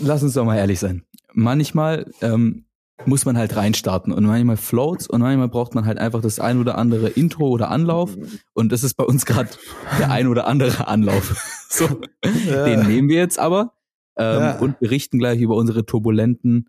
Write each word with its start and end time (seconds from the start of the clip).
lass 0.00 0.22
uns 0.22 0.34
doch 0.34 0.44
mal 0.44 0.56
ehrlich 0.56 0.78
sein. 0.78 1.02
Manchmal 1.32 2.10
ähm, 2.20 2.64
muss 3.06 3.24
man 3.24 3.38
halt 3.38 3.54
reinstarten 3.54 4.12
und 4.12 4.24
manchmal 4.24 4.56
floats 4.56 5.06
und 5.08 5.20
manchmal 5.20 5.48
braucht 5.48 5.74
man 5.74 5.86
halt 5.86 5.98
einfach 5.98 6.20
das 6.20 6.40
ein 6.40 6.58
oder 6.58 6.76
andere 6.78 7.08
Intro 7.08 7.48
oder 7.48 7.70
Anlauf 7.70 8.16
und 8.54 8.72
das 8.72 8.82
ist 8.82 8.94
bei 8.94 9.04
uns 9.04 9.24
gerade 9.24 9.50
der 9.98 10.10
ein 10.10 10.26
oder 10.26 10.46
andere 10.46 10.88
Anlauf. 10.88 11.36
so, 11.70 12.00
Ja. 12.48 12.64
den 12.64 12.86
nehmen 12.88 13.08
wir 13.08 13.18
jetzt 13.18 13.38
aber 13.38 13.74
ähm, 14.16 14.40
Ja. 14.40 14.58
und 14.58 14.80
berichten 14.80 15.18
gleich 15.18 15.40
über 15.40 15.54
unsere 15.56 15.86
turbulenten 15.86 16.68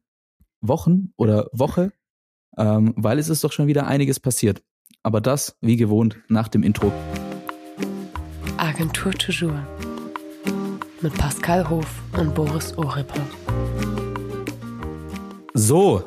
Wochen 0.62 1.14
oder 1.18 1.48
Woche, 1.52 1.92
ähm, 2.58 2.94
weil 2.96 3.18
es 3.18 3.30
ist 3.30 3.44
doch 3.44 3.52
schon 3.52 3.68
wieder 3.68 3.88
einiges 3.88 4.20
passiert. 4.20 4.62
Aber 5.02 5.22
das, 5.22 5.58
wie 5.62 5.78
gewohnt, 5.78 6.18
nach 6.28 6.48
dem 6.50 6.62
Intro. 6.62 6.92
Agentur 8.58 9.14
Toujours. 9.14 9.54
Mit 11.02 11.14
Pascal 11.18 11.70
Hof 11.70 11.86
und 12.18 12.36
Boris 12.36 12.78
Oripper. 12.78 13.22
So, 15.54 16.04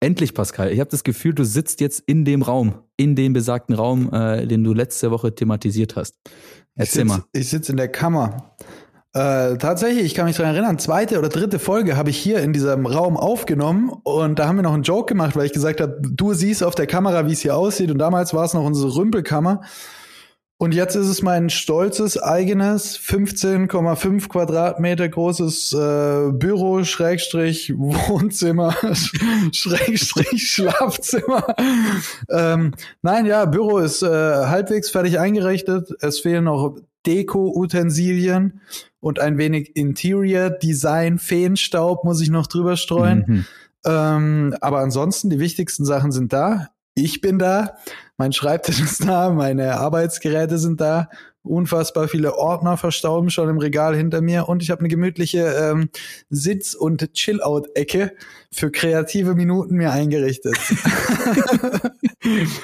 endlich, 0.00 0.32
Pascal. 0.32 0.72
Ich 0.72 0.80
habe 0.80 0.88
das 0.88 1.04
Gefühl, 1.04 1.34
du 1.34 1.44
sitzt 1.44 1.82
jetzt 1.82 2.02
in 2.06 2.24
dem 2.24 2.40
Raum, 2.40 2.74
in 2.96 3.16
dem 3.16 3.34
besagten 3.34 3.74
Raum, 3.74 4.10
äh, 4.14 4.46
den 4.46 4.64
du 4.64 4.72
letzte 4.72 5.10
Woche 5.10 5.34
thematisiert 5.34 5.96
hast. 5.96 6.16
Erzähl 6.74 7.02
ich 7.02 7.08
mal. 7.08 7.16
sitz, 7.16 7.26
Ich 7.34 7.50
sitze 7.50 7.72
in 7.72 7.76
der 7.76 7.88
Kammer. 7.88 8.54
Äh, 9.12 9.58
tatsächlich, 9.58 10.06
ich 10.06 10.14
kann 10.14 10.24
mich 10.24 10.36
daran 10.36 10.54
erinnern, 10.54 10.78
zweite 10.78 11.18
oder 11.18 11.28
dritte 11.28 11.58
Folge 11.58 11.98
habe 11.98 12.08
ich 12.08 12.16
hier 12.16 12.40
in 12.40 12.54
diesem 12.54 12.86
Raum 12.86 13.18
aufgenommen 13.18 13.90
und 14.04 14.38
da 14.38 14.48
haben 14.48 14.56
wir 14.56 14.62
noch 14.62 14.72
einen 14.72 14.84
Joke 14.84 15.06
gemacht, 15.12 15.36
weil 15.36 15.44
ich 15.44 15.52
gesagt 15.52 15.82
habe, 15.82 15.98
du 16.00 16.32
siehst 16.32 16.64
auf 16.64 16.74
der 16.74 16.86
Kamera, 16.86 17.26
wie 17.26 17.32
es 17.32 17.40
hier 17.40 17.56
aussieht 17.56 17.90
und 17.90 17.98
damals 17.98 18.32
war 18.32 18.46
es 18.46 18.54
noch 18.54 18.64
unsere 18.64 18.96
Rümpelkammer 18.96 19.60
und 20.56 20.72
jetzt 20.72 20.94
ist 20.94 21.08
es 21.08 21.20
mein 21.20 21.50
stolzes 21.50 22.16
eigenes 22.16 22.98
15,5 22.98 24.28
Quadratmeter 24.28 25.08
großes 25.08 25.72
äh, 25.72 26.32
Büro 26.32 26.84
Schrägstrich 26.84 27.72
Wohnzimmer 27.76 28.74
Schrägstrich 29.52 30.50
Schlafzimmer. 30.50 31.54
ähm, 32.30 32.72
nein, 33.02 33.26
ja, 33.26 33.44
Büro 33.46 33.78
ist 33.78 34.02
äh, 34.02 34.06
halbwegs 34.06 34.90
fertig 34.90 35.18
eingerichtet. 35.18 35.90
Es 36.00 36.20
fehlen 36.20 36.44
noch 36.44 36.76
Deko-Utensilien 37.04 38.60
und 39.00 39.18
ein 39.18 39.38
wenig 39.38 39.76
Interior 39.76 40.50
Design. 40.50 41.18
Feenstaub 41.18 42.04
muss 42.04 42.20
ich 42.20 42.30
noch 42.30 42.46
drüber 42.46 42.76
streuen. 42.76 43.24
Mhm. 43.26 43.44
Ähm, 43.84 44.56
aber 44.60 44.78
ansonsten, 44.78 45.30
die 45.30 45.40
wichtigsten 45.40 45.84
Sachen 45.84 46.12
sind 46.12 46.32
da. 46.32 46.68
Ich 46.94 47.20
bin 47.20 47.38
da, 47.38 47.76
mein 48.16 48.32
Schreibtisch 48.32 48.80
ist 48.80 49.04
da, 49.06 49.30
meine 49.30 49.78
Arbeitsgeräte 49.78 50.58
sind 50.58 50.80
da, 50.80 51.08
unfassbar 51.44 52.08
viele 52.08 52.36
Ordner 52.36 52.76
verstauben 52.76 53.30
schon 53.30 53.48
im 53.48 53.58
Regal 53.58 53.96
hinter 53.96 54.20
mir 54.20 54.48
und 54.48 54.62
ich 54.62 54.70
habe 54.70 54.80
eine 54.80 54.88
gemütliche 54.88 55.44
ähm, 55.44 55.88
Sitz- 56.30 56.74
und 56.74 57.12
Chill-Out-Ecke 57.14 58.12
für 58.50 58.70
kreative 58.70 59.34
Minuten 59.34 59.76
mir 59.76 59.92
eingerichtet. 59.92 60.56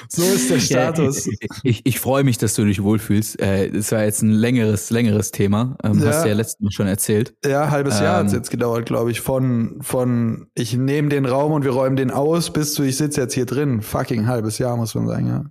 so 0.09 0.23
ist 0.23 0.49
der 0.49 0.59
Status. 0.59 1.25
Ja, 1.25 1.31
ich 1.63 1.85
ich, 1.85 1.99
freue 1.99 2.23
mich, 2.23 2.37
dass 2.37 2.55
du 2.55 2.65
dich 2.65 2.81
wohlfühlst. 2.81 3.39
Äh, 3.39 3.71
das 3.71 3.91
war 3.91 4.03
jetzt 4.03 4.21
ein 4.21 4.31
längeres, 4.31 4.89
längeres 4.89 5.31
Thema. 5.31 5.75
Ähm, 5.83 5.99
Ja. 5.99 6.07
Hast 6.07 6.23
du 6.23 6.29
ja 6.29 6.35
letztes 6.35 6.59
Mal 6.59 6.71
schon 6.71 6.87
erzählt. 6.87 7.35
Ja, 7.45 7.69
halbes 7.69 7.99
Jahr 7.99 8.19
Ähm, 8.19 8.25
hat's 8.25 8.33
jetzt 8.33 8.49
gedauert, 8.49 8.85
glaube 8.85 9.11
ich. 9.11 9.21
Von, 9.21 9.77
von 9.81 10.47
ich 10.55 10.75
nehme 10.75 11.09
den 11.09 11.25
Raum 11.25 11.51
und 11.51 11.63
wir 11.63 11.71
räumen 11.71 11.95
den 11.95 12.11
aus, 12.11 12.51
bis 12.51 12.73
zu 12.73 12.83
ich 12.83 12.97
sitze 12.97 13.21
jetzt 13.21 13.33
hier 13.33 13.45
drin. 13.45 13.81
Fucking 13.81 14.27
halbes 14.27 14.57
Jahr, 14.57 14.75
muss 14.77 14.95
man 14.95 15.07
sagen, 15.07 15.27
ja. 15.27 15.45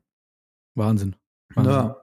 Wahnsinn. 0.75 1.17
Wahnsinn. 1.55 1.73
Ja. 1.73 1.97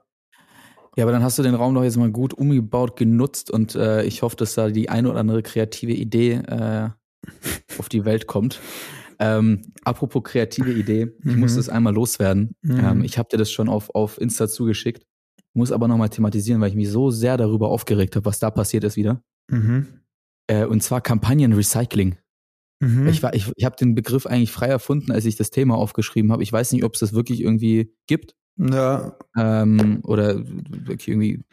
Ja, 0.98 1.04
aber 1.04 1.12
dann 1.12 1.22
hast 1.22 1.38
du 1.38 1.44
den 1.44 1.54
Raum 1.54 1.74
doch 1.76 1.84
jetzt 1.84 1.96
mal 1.96 2.10
gut 2.10 2.34
umgebaut, 2.34 2.96
genutzt 2.96 3.52
und 3.52 3.76
äh, 3.76 4.02
ich 4.02 4.22
hoffe, 4.22 4.34
dass 4.34 4.54
da 4.54 4.68
die 4.68 4.88
eine 4.88 5.08
oder 5.08 5.20
andere 5.20 5.44
kreative 5.44 5.92
Idee 5.92 6.32
äh, 6.32 6.88
auf 7.78 7.88
die 7.88 8.04
Welt 8.04 8.26
kommt. 8.26 8.58
Ähm, 9.20 9.72
apropos 9.84 10.24
kreative 10.24 10.72
Idee, 10.72 11.12
ich 11.20 11.24
Mhm. 11.34 11.38
muss 11.40 11.54
das 11.54 11.68
einmal 11.68 11.94
loswerden. 11.94 12.56
Mhm. 12.62 12.80
Ähm, 12.80 13.04
ich 13.04 13.16
habe 13.16 13.28
dir 13.30 13.36
das 13.36 13.50
schon 13.52 13.68
auf, 13.68 13.94
auf 13.94 14.20
Insta 14.20 14.48
zugeschickt, 14.48 15.06
muss 15.54 15.70
aber 15.70 15.86
nochmal 15.86 16.08
thematisieren, 16.08 16.60
weil 16.60 16.70
ich 16.70 16.76
mich 16.76 16.90
so 16.90 17.10
sehr 17.12 17.36
darüber 17.36 17.68
aufgeregt 17.68 18.16
habe, 18.16 18.26
was 18.26 18.40
da 18.40 18.50
passiert 18.50 18.82
ist 18.82 18.96
wieder. 18.96 19.22
Mhm. 19.50 19.86
Äh, 20.48 20.64
und 20.66 20.82
zwar 20.82 21.00
Kampagnenrecycling. 21.00 22.16
Mhm. 22.80 23.06
Ich, 23.06 23.22
war- 23.22 23.34
ich, 23.34 23.52
ich 23.54 23.64
habe 23.64 23.76
den 23.76 23.94
Begriff 23.94 24.26
eigentlich 24.26 24.50
frei 24.50 24.66
erfunden, 24.66 25.12
als 25.12 25.24
ich 25.26 25.36
das 25.36 25.50
Thema 25.50 25.76
aufgeschrieben 25.76 26.32
habe. 26.32 26.42
Ich 26.42 26.52
weiß 26.52 26.72
nicht, 26.72 26.82
ob 26.84 26.94
es 26.94 27.00
das 27.00 27.12
wirklich 27.12 27.40
irgendwie 27.40 27.92
gibt 28.08 28.34
ja, 28.58 29.16
ähm, 29.36 30.00
oder 30.04 30.38
wirklich 30.46 31.08
irgendwie 31.08 31.44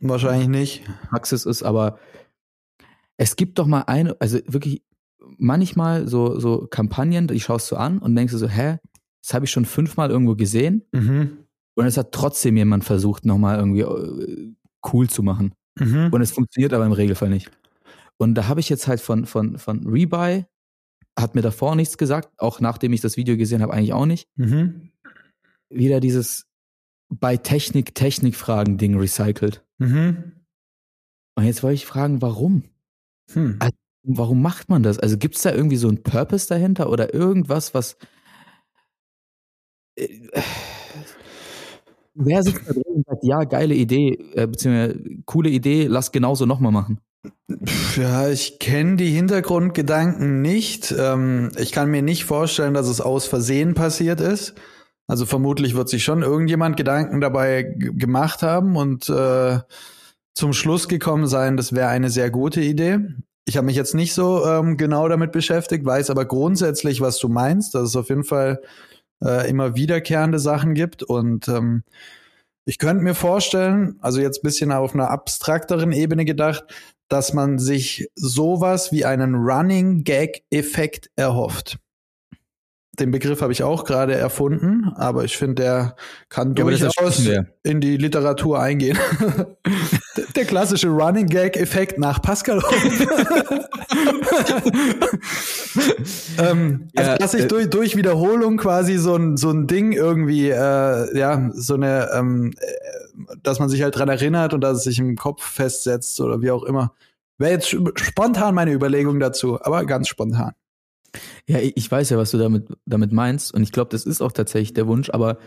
wahrscheinlich 0.00 0.48
nicht. 0.48 0.82
Praxis 1.10 1.46
ist, 1.46 1.62
aber 1.62 1.98
es 3.16 3.36
gibt 3.36 3.58
doch 3.58 3.66
mal 3.66 3.82
eine, 3.82 4.16
also 4.20 4.38
wirklich 4.46 4.82
manchmal 5.38 6.08
so, 6.08 6.38
so 6.40 6.66
Kampagnen, 6.68 7.28
die 7.28 7.40
schaust 7.40 7.70
du 7.70 7.76
an 7.76 7.98
und 7.98 8.16
denkst 8.16 8.32
du 8.32 8.38
so, 8.38 8.48
hä, 8.48 8.78
das 9.22 9.34
habe 9.34 9.44
ich 9.44 9.50
schon 9.50 9.64
fünfmal 9.64 10.10
irgendwo 10.10 10.34
gesehen 10.34 10.82
Mhm. 10.92 11.38
und 11.76 11.86
es 11.86 11.96
hat 11.96 12.12
trotzdem 12.12 12.56
jemand 12.56 12.84
versucht, 12.84 13.24
nochmal 13.24 13.58
irgendwie 13.58 13.82
äh, 13.82 14.52
cool 14.92 15.08
zu 15.08 15.22
machen. 15.22 15.54
Mhm. 15.78 16.08
Und 16.12 16.20
es 16.20 16.32
funktioniert 16.32 16.72
aber 16.72 16.84
im 16.86 16.92
Regelfall 16.92 17.30
nicht. 17.30 17.50
Und 18.18 18.34
da 18.34 18.48
habe 18.48 18.60
ich 18.60 18.68
jetzt 18.68 18.88
halt 18.88 19.00
von, 19.00 19.26
von, 19.26 19.58
von 19.58 19.86
Rebuy, 19.86 20.44
hat 21.18 21.34
mir 21.34 21.42
davor 21.42 21.76
nichts 21.76 21.98
gesagt, 21.98 22.30
auch 22.38 22.60
nachdem 22.60 22.92
ich 22.92 23.00
das 23.00 23.16
Video 23.16 23.36
gesehen 23.36 23.62
habe, 23.62 23.72
eigentlich 23.72 23.92
auch 23.92 24.06
nicht. 24.06 24.28
Mhm. 24.36 24.91
Wieder 25.72 26.00
dieses 26.00 26.46
bei 27.08 27.36
Technik, 27.36 27.94
Technik-Fragen-Ding 27.94 28.98
recycelt. 28.98 29.64
Mhm. 29.78 30.32
Und 31.34 31.44
jetzt 31.44 31.62
wollte 31.62 31.74
ich 31.74 31.86
fragen, 31.86 32.22
warum? 32.22 32.64
Hm. 33.32 33.58
Warum 34.04 34.42
macht 34.42 34.68
man 34.68 34.82
das? 34.82 34.98
Also 34.98 35.16
gibt 35.16 35.36
es 35.36 35.42
da 35.42 35.52
irgendwie 35.52 35.76
so 35.76 35.88
einen 35.88 36.02
Purpose 36.02 36.48
dahinter 36.48 36.90
oder 36.90 37.14
irgendwas, 37.14 37.74
was. 37.74 37.96
Äh, 39.96 40.08
Wer 42.14 42.42
sitzt 42.42 42.68
da 42.68 42.72
drin 42.74 42.82
und 42.86 43.06
sagt, 43.06 43.24
ja, 43.24 43.44
geile 43.44 43.74
Idee, 43.74 44.18
äh, 44.34 44.46
beziehungsweise 44.46 45.00
coole 45.24 45.48
Idee, 45.48 45.86
lass 45.86 46.12
genauso 46.12 46.44
nochmal 46.44 46.72
machen? 46.72 47.00
Ja, 47.96 48.28
ich 48.28 48.58
kenne 48.58 48.96
die 48.96 49.10
Hintergrundgedanken 49.10 50.42
nicht. 50.42 50.94
Ähm, 50.98 51.52
ich 51.56 51.72
kann 51.72 51.90
mir 51.90 52.02
nicht 52.02 52.24
vorstellen, 52.24 52.74
dass 52.74 52.88
es 52.88 53.00
aus 53.00 53.26
Versehen 53.26 53.72
passiert 53.72 54.20
ist. 54.20 54.54
Also 55.12 55.26
vermutlich 55.26 55.74
wird 55.74 55.90
sich 55.90 56.04
schon 56.04 56.22
irgendjemand 56.22 56.78
Gedanken 56.78 57.20
dabei 57.20 57.64
gemacht 57.76 58.42
haben 58.42 58.76
und 58.76 59.10
äh, 59.10 59.58
zum 60.34 60.54
Schluss 60.54 60.88
gekommen 60.88 61.26
sein, 61.26 61.58
das 61.58 61.74
wäre 61.74 61.88
eine 61.88 62.08
sehr 62.08 62.30
gute 62.30 62.62
Idee. 62.62 62.98
Ich 63.44 63.58
habe 63.58 63.66
mich 63.66 63.76
jetzt 63.76 63.94
nicht 63.94 64.14
so 64.14 64.46
ähm, 64.46 64.78
genau 64.78 65.06
damit 65.08 65.30
beschäftigt, 65.30 65.84
weiß 65.84 66.08
aber 66.08 66.24
grundsätzlich, 66.24 67.02
was 67.02 67.18
du 67.18 67.28
meinst, 67.28 67.74
dass 67.74 67.90
es 67.90 67.96
auf 67.96 68.08
jeden 68.08 68.24
Fall 68.24 68.62
äh, 69.22 69.50
immer 69.50 69.76
wiederkehrende 69.76 70.38
Sachen 70.38 70.72
gibt 70.72 71.02
und 71.02 71.46
ähm, 71.46 71.82
ich 72.64 72.78
könnte 72.78 73.04
mir 73.04 73.14
vorstellen, 73.14 73.98
also 74.00 74.18
jetzt 74.18 74.38
ein 74.38 74.46
bisschen 74.46 74.72
auf 74.72 74.94
einer 74.94 75.10
abstrakteren 75.10 75.92
Ebene 75.92 76.24
gedacht, 76.24 76.64
dass 77.10 77.34
man 77.34 77.58
sich 77.58 78.08
sowas 78.14 78.92
wie 78.92 79.04
einen 79.04 79.34
Running 79.34 80.04
Gag 80.04 80.42
Effekt 80.48 81.10
erhofft. 81.16 81.81
Den 82.98 83.10
Begriff 83.10 83.40
habe 83.40 83.52
ich 83.52 83.62
auch 83.62 83.84
gerade 83.84 84.14
erfunden, 84.14 84.92
aber 84.96 85.24
ich 85.24 85.38
finde, 85.38 85.62
der 85.62 85.96
kann 86.28 86.54
Ja, 86.54 86.64
durchaus 86.64 87.26
in 87.62 87.80
die 87.80 87.96
Literatur 87.96 88.60
eingehen. 88.60 88.98
Der- 90.36 90.44
klassische 90.44 90.88
Running 90.88 91.26
Gag 91.26 91.56
Effekt 91.56 91.98
nach 91.98 92.20
Pascal. 92.20 92.60
ähm, 96.38 96.88
also 96.94 97.10
Ja, 97.10 97.18
dass 97.18 97.34
ich 97.34 97.44
äh, 97.44 97.48
durch, 97.48 97.70
durch 97.70 97.96
Wiederholung 97.96 98.58
quasi 98.58 98.98
so 98.98 99.16
ein, 99.16 99.36
so 99.38 99.50
ein 99.50 99.66
Ding 99.66 99.92
irgendwie, 99.92 100.50
äh, 100.50 101.18
ja, 101.18 101.50
so 101.54 101.74
eine, 101.74 102.10
ähm, 102.14 102.52
äh, 102.58 103.36
dass 103.42 103.58
man 103.58 103.68
sich 103.68 103.82
halt 103.82 103.96
dran 103.96 104.08
erinnert 104.10 104.52
und 104.54 104.60
dass 104.60 104.78
es 104.78 104.84
sich 104.84 104.98
im 104.98 105.16
Kopf 105.16 105.42
festsetzt 105.42 106.20
oder 106.20 106.42
wie 106.42 106.50
auch 106.50 106.62
immer. 106.64 106.92
Wäre 107.38 107.52
jetzt 107.52 107.74
spontan 107.96 108.54
meine 108.54 108.72
Überlegung 108.72 109.18
dazu, 109.18 109.58
aber 109.62 109.84
ganz 109.86 110.08
spontan. 110.08 110.52
Ja, 111.48 111.58
ich 111.60 111.90
weiß 111.90 112.10
ja, 112.10 112.16
was 112.18 112.30
du 112.30 112.38
damit, 112.38 112.68
damit 112.86 113.12
meinst 113.12 113.52
und 113.54 113.62
ich 113.62 113.72
glaube, 113.72 113.90
das 113.90 114.04
ist 114.06 114.22
auch 114.22 114.32
tatsächlich 114.32 114.72
der 114.72 114.86
Wunsch, 114.86 115.10
aber 115.10 115.38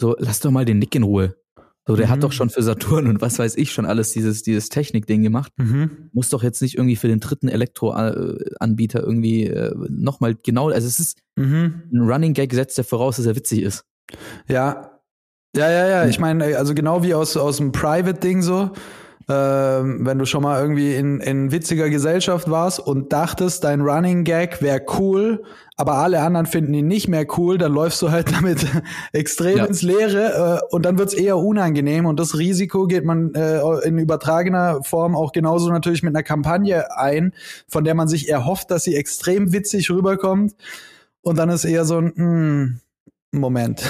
so, 0.00 0.16
lass 0.18 0.40
doch 0.40 0.50
mal 0.50 0.64
den 0.64 0.78
Nick 0.78 0.94
in 0.94 1.02
Ruhe. 1.04 1.36
So, 1.86 1.96
der 1.96 2.06
Mhm. 2.06 2.10
hat 2.10 2.22
doch 2.22 2.32
schon 2.32 2.48
für 2.50 2.62
Saturn 2.62 3.06
und 3.08 3.20
was 3.20 3.38
weiß 3.40 3.56
ich 3.56 3.72
schon 3.72 3.86
alles 3.86 4.12
dieses, 4.12 4.42
dieses 4.44 4.68
Technik-Ding 4.68 5.22
gemacht. 5.22 5.52
Muss 6.12 6.28
doch 6.28 6.42
jetzt 6.44 6.62
nicht 6.62 6.76
irgendwie 6.76 6.94
für 6.96 7.08
den 7.08 7.18
dritten 7.18 7.48
Elektroanbieter 7.48 9.02
irgendwie 9.02 9.46
äh, 9.48 9.74
nochmal 9.88 10.34
genau, 10.34 10.68
also 10.70 10.86
es 10.86 10.98
ist 11.00 11.18
Mhm. 11.36 11.82
ein 11.92 12.00
Running 12.00 12.34
Gag 12.34 12.52
setzt 12.52 12.76
der 12.78 12.84
voraus, 12.84 13.16
dass 13.16 13.26
er 13.26 13.34
witzig 13.36 13.62
ist. 13.62 13.84
Ja. 14.48 15.00
Ja, 15.56 15.70
ja, 15.70 15.86
ja. 15.86 16.06
Ich 16.08 16.18
meine, 16.18 16.56
also 16.56 16.74
genau 16.74 17.02
wie 17.02 17.14
aus, 17.14 17.36
aus 17.36 17.56
dem 17.58 17.72
Private-Ding 17.72 18.42
so. 18.42 18.70
Ähm, 19.28 20.04
wenn 20.04 20.18
du 20.18 20.26
schon 20.26 20.42
mal 20.42 20.60
irgendwie 20.60 20.94
in, 20.94 21.20
in 21.20 21.52
witziger 21.52 21.88
Gesellschaft 21.90 22.50
warst 22.50 22.80
und 22.80 23.12
dachtest, 23.12 23.64
dein 23.64 23.80
Running 23.80 24.24
Gag 24.24 24.62
wäre 24.62 24.82
cool, 24.98 25.42
aber 25.76 25.94
alle 25.94 26.20
anderen 26.20 26.46
finden 26.46 26.74
ihn 26.74 26.88
nicht 26.88 27.08
mehr 27.08 27.26
cool, 27.36 27.58
dann 27.58 27.72
läufst 27.72 28.02
du 28.02 28.10
halt 28.10 28.32
damit 28.36 28.66
extrem 29.12 29.58
Ja. 29.58 29.64
ins 29.64 29.82
Leere 29.82 30.60
äh, 30.62 30.74
und 30.74 30.84
dann 30.84 30.98
wird's 30.98 31.14
eher 31.14 31.38
unangenehm 31.38 32.06
und 32.06 32.18
das 32.18 32.36
Risiko 32.38 32.86
geht 32.86 33.04
man 33.04 33.34
äh, 33.34 33.60
in 33.84 33.98
übertragener 33.98 34.82
Form 34.82 35.14
auch 35.14 35.32
genauso 35.32 35.70
natürlich 35.70 36.02
mit 36.02 36.14
einer 36.14 36.22
Kampagne 36.24 36.96
ein, 36.96 37.32
von 37.68 37.84
der 37.84 37.94
man 37.94 38.08
sich 38.08 38.28
erhofft, 38.28 38.70
dass 38.70 38.84
sie 38.84 38.96
extrem 38.96 39.52
witzig 39.52 39.90
rüberkommt 39.90 40.54
und 41.22 41.38
dann 41.38 41.48
ist 41.48 41.64
eher 41.64 41.84
so 41.84 41.98
ein 41.98 42.12
hm, 42.14 42.80
Moment. 43.32 43.82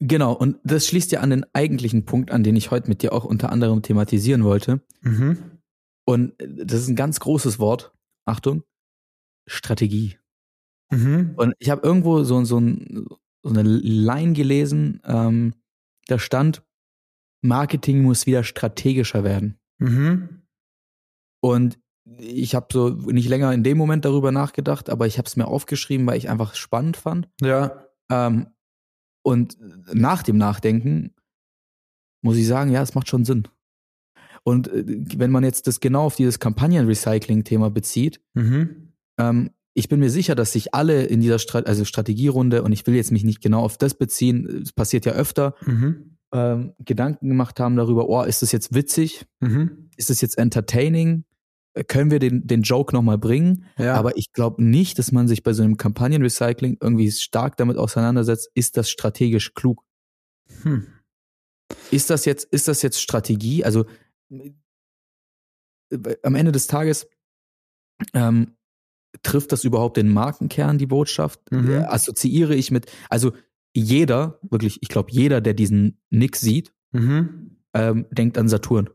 Genau, 0.00 0.32
und 0.32 0.58
das 0.64 0.86
schließt 0.86 1.12
ja 1.12 1.20
an 1.20 1.30
den 1.30 1.44
eigentlichen 1.52 2.06
Punkt 2.06 2.30
an, 2.30 2.42
den 2.42 2.56
ich 2.56 2.70
heute 2.70 2.88
mit 2.88 3.02
dir 3.02 3.12
auch 3.12 3.24
unter 3.24 3.52
anderem 3.52 3.82
thematisieren 3.82 4.44
wollte. 4.44 4.80
Mhm. 5.02 5.60
Und 6.06 6.32
das 6.38 6.80
ist 6.80 6.88
ein 6.88 6.96
ganz 6.96 7.20
großes 7.20 7.58
Wort. 7.58 7.92
Achtung, 8.24 8.62
Strategie. 9.46 10.18
Mhm. 10.90 11.34
Und 11.36 11.54
ich 11.58 11.68
habe 11.70 11.86
irgendwo 11.86 12.22
so, 12.24 12.42
so, 12.44 12.58
ein, 12.58 13.06
so 13.42 13.50
eine 13.50 13.62
Line 13.62 14.32
gelesen, 14.32 15.00
ähm, 15.04 15.54
da 16.06 16.18
stand, 16.18 16.62
Marketing 17.42 18.02
muss 18.02 18.26
wieder 18.26 18.42
strategischer 18.42 19.22
werden. 19.22 19.58
Mhm. 19.78 20.42
Und 21.42 21.78
ich 22.18 22.54
habe 22.54 22.66
so 22.72 22.88
nicht 22.88 23.28
länger 23.28 23.52
in 23.52 23.62
dem 23.62 23.78
Moment 23.78 24.04
darüber 24.04 24.32
nachgedacht, 24.32 24.90
aber 24.90 25.06
ich 25.06 25.18
habe 25.18 25.26
es 25.26 25.36
mir 25.36 25.46
aufgeschrieben, 25.46 26.06
weil 26.06 26.18
ich 26.18 26.28
einfach 26.28 26.54
spannend 26.54 26.96
fand. 26.96 27.28
Ja. 27.40 27.86
Ähm, 28.10 28.48
und 29.22 29.56
nach 29.92 30.22
dem 30.22 30.36
Nachdenken 30.38 31.14
muss 32.22 32.36
ich 32.36 32.46
sagen, 32.46 32.70
ja, 32.70 32.82
es 32.82 32.94
macht 32.94 33.08
schon 33.08 33.24
Sinn. 33.24 33.48
Und 34.42 34.68
äh, 34.68 34.84
wenn 35.16 35.30
man 35.30 35.44
jetzt 35.44 35.66
das 35.66 35.80
genau 35.80 36.04
auf 36.04 36.16
dieses 36.16 36.38
Kampagnen-Recycling-Thema 36.38 37.70
bezieht, 37.70 38.20
Mhm. 38.34 38.92
ähm, 39.18 39.50
ich 39.74 39.88
bin 39.88 40.00
mir 40.00 40.10
sicher, 40.10 40.34
dass 40.34 40.52
sich 40.52 40.74
alle 40.74 41.04
in 41.04 41.20
dieser 41.20 41.38
Strat 41.38 41.66
also 41.66 41.84
Strategierunde, 41.84 42.62
und 42.62 42.72
ich 42.72 42.86
will 42.86 42.94
jetzt 42.94 43.12
mich 43.12 43.24
nicht 43.24 43.40
genau 43.40 43.60
auf 43.62 43.78
das 43.78 43.94
beziehen, 43.94 44.62
es 44.62 44.72
passiert 44.72 45.06
ja 45.06 45.12
öfter, 45.12 45.54
Mhm. 45.64 46.16
ähm, 46.32 46.72
Gedanken 46.84 47.28
gemacht 47.28 47.60
haben 47.60 47.76
darüber, 47.76 48.08
oh, 48.08 48.22
ist 48.22 48.42
das 48.42 48.52
jetzt 48.52 48.74
witzig? 48.74 49.26
Mhm. 49.40 49.90
Ist 49.96 50.10
das 50.10 50.20
jetzt 50.20 50.38
entertaining? 50.38 51.24
Äh, 51.74 51.84
Können 51.84 52.10
wir 52.10 52.18
den, 52.18 52.46
den 52.46 52.62
Joke 52.62 52.94
nochmal 52.94 53.18
bringen? 53.18 53.64
Ja. 53.78 53.94
Aber 53.94 54.16
ich 54.16 54.32
glaube 54.32 54.62
nicht, 54.62 54.98
dass 54.98 55.12
man 55.12 55.28
sich 55.28 55.42
bei 55.42 55.52
so 55.52 55.62
einem 55.62 55.76
Kampagnenrecycling 55.76 56.78
irgendwie 56.80 57.10
stark 57.10 57.56
damit 57.56 57.76
auseinandersetzt, 57.76 58.50
ist 58.54 58.76
das 58.76 58.90
strategisch 58.90 59.54
klug? 59.54 59.84
hm. 60.62 60.86
Ist 61.92 62.10
das 62.10 62.24
jetzt, 62.24 62.44
ist 62.46 62.66
das 62.66 62.82
jetzt 62.82 63.00
Strategie? 63.00 63.64
Also 63.64 63.84
äh, 64.30 64.50
am 66.24 66.34
Ende 66.34 66.50
des 66.52 66.66
Tages 66.66 67.08
ähm, 68.12 68.56
trifft 69.22 69.52
das 69.52 69.62
überhaupt 69.64 69.96
den 69.96 70.08
Markenkern, 70.08 70.78
die 70.78 70.86
Botschaft? 70.86 71.40
Mhm. 71.52 71.70
Äh, 71.70 71.76
Assoziiere 71.84 72.54
ich 72.56 72.70
mit, 72.72 72.90
also 73.08 73.32
jeder, 73.72 74.40
wirklich, 74.42 74.78
ich 74.82 74.88
glaube, 74.88 75.12
jeder, 75.12 75.40
der 75.40 75.54
diesen 75.54 76.00
Nick 76.10 76.36
sieht, 76.36 76.72
Mhm. 76.92 77.58
ähm, 77.72 78.06
denkt 78.10 78.36
an 78.36 78.48
Saturn 78.48 78.90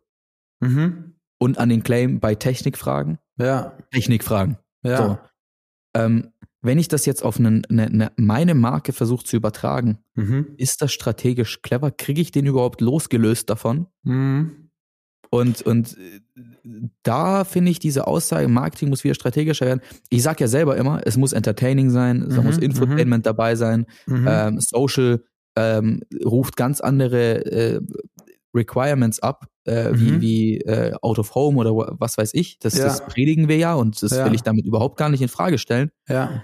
Mhm. 0.60 1.15
Und 1.38 1.58
an 1.58 1.70
den 1.70 1.84
Claim 1.84 2.20
bei 2.20 2.36
Technikfragen. 2.36 3.18
Ja. 3.38 3.78
Technikfragen. 3.92 4.58
Ja. 4.84 4.98
So. 4.98 5.18
Ähm, 5.96 6.32
wenn 6.62 6.80
ich 6.80 6.88
das 6.88 7.06
jetzt 7.06 7.24
auf 7.24 7.38
einen, 7.40 7.64
eine, 7.66 7.86
eine, 7.86 8.12
meine 8.16 8.56
Marke 8.56 8.92
versuche 8.94 9.24
zu 9.24 9.36
übertragen, 9.36 10.00
Mhm. 10.16 10.48
ist 10.58 10.82
das 10.82 10.94
strategisch 10.94 11.62
clever? 11.62 11.92
Kriege 11.92 12.22
ich 12.22 12.32
den 12.32 12.46
überhaupt 12.46 12.82
losgelöst 12.82 13.50
davon? 13.50 13.88
Mhm. 14.04 14.70
Und, 15.30 15.62
und 15.64 15.98
äh, 15.98 16.22
da 17.04 17.44
finde 17.44 17.72
ich 17.72 17.80
diese 17.80 18.08
Aussage, 18.08 18.48
Marketing 18.48 18.90
muss 18.90 19.04
wieder 19.04 19.16
strategischer 19.16 19.66
werden. 19.66 19.82
Ich 20.10 20.24
sag 20.24 20.40
ja 20.40 20.48
selber 20.48 20.78
immer, 20.78 21.02
es 21.06 21.18
muss 21.18 21.34
entertaining 21.34 21.90
sein, 21.90 22.22
es 22.24 22.38
Mhm, 22.38 22.44
muss 22.44 22.58
Infotainment 22.58 23.26
dabei 23.26 23.56
sein, 23.56 23.86
Mhm. 24.08 24.26
ähm, 24.30 24.60
Social 24.62 25.24
ähm, 25.58 26.02
ruft 26.24 26.56
ganz 26.58 26.80
andere 26.82 27.46
äh, 27.46 27.82
Requirements 28.54 29.20
ab, 29.20 29.48
äh, 29.66 29.90
Mhm. 29.92 30.00
wie, 30.00 30.22
wie 30.22 30.58
äh, 30.62 30.94
Out 31.02 31.20
of 31.20 31.36
Home 31.36 31.58
oder 31.58 31.76
wa- 31.76 31.96
was 32.00 32.18
weiß 32.18 32.34
ich. 32.34 32.60
Das, 32.60 32.78
Ja. 32.78 32.86
das 32.86 33.06
predigen 33.06 33.48
wir 33.48 33.58
ja 33.58 33.74
und 33.74 34.02
das 34.02 34.12
Ja. 34.12 34.26
will 34.26 34.34
ich 34.36 34.44
damit 34.44 34.66
überhaupt 34.66 34.98
gar 34.98 35.10
nicht 35.10 35.22
in 35.22 35.28
Frage 35.30 35.58
stellen. 35.58 35.92
ja. 36.10 36.44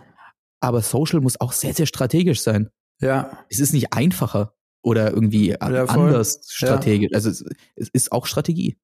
Aber 0.63 0.81
Social 0.83 1.21
muss 1.21 1.41
auch 1.41 1.53
sehr, 1.53 1.73
sehr 1.73 1.87
strategisch 1.87 2.41
sein. 2.41 2.69
Ja. 3.01 3.39
Es 3.49 3.59
ist 3.59 3.73
nicht 3.73 3.93
einfacher 3.93 4.53
oder 4.83 5.09
irgendwie 5.11 5.49
Ja, 5.49 5.57
anders 5.57 6.41
strategisch. 6.47 7.09
Also 7.15 7.31
es, 7.31 7.43
es 7.75 7.89
ist 7.93 8.11
auch 8.11 8.27
Strategie. 8.27 8.77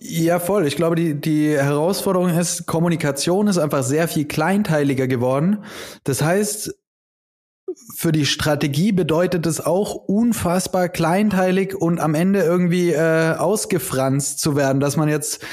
Ja, 0.00 0.38
voll. 0.38 0.64
Ich 0.68 0.76
glaube, 0.76 0.94
die, 0.94 1.20
die 1.20 1.56
Herausforderung 1.56 2.28
ist, 2.28 2.66
Kommunikation 2.66 3.48
ist 3.48 3.58
einfach 3.58 3.82
sehr 3.82 4.06
viel 4.06 4.26
kleinteiliger 4.26 5.08
geworden. 5.08 5.64
Das 6.04 6.22
heißt, 6.22 6.72
für 7.94 8.12
die 8.12 8.26
Strategie 8.26 8.92
bedeutet 8.92 9.46
es 9.46 9.64
auch 9.64 9.94
unfassbar 9.94 10.88
kleinteilig 10.88 11.74
und 11.74 12.00
am 12.00 12.14
Ende 12.14 12.40
irgendwie 12.40 12.92
äh, 12.92 13.34
ausgefranst 13.36 14.40
zu 14.40 14.56
werden, 14.56 14.80
dass 14.80 14.96
man 14.96 15.08
jetzt 15.08 15.44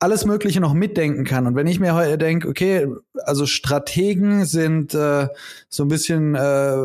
alles 0.00 0.24
Mögliche 0.24 0.60
noch 0.60 0.74
mitdenken 0.74 1.24
kann. 1.24 1.46
Und 1.46 1.56
wenn 1.56 1.66
ich 1.66 1.80
mir 1.80 1.94
heute 1.94 2.18
denke, 2.18 2.48
okay, 2.48 2.88
also 3.24 3.46
Strategen 3.46 4.44
sind 4.44 4.94
äh, 4.94 5.28
so 5.68 5.84
ein 5.84 5.88
bisschen, 5.88 6.34
äh, 6.34 6.76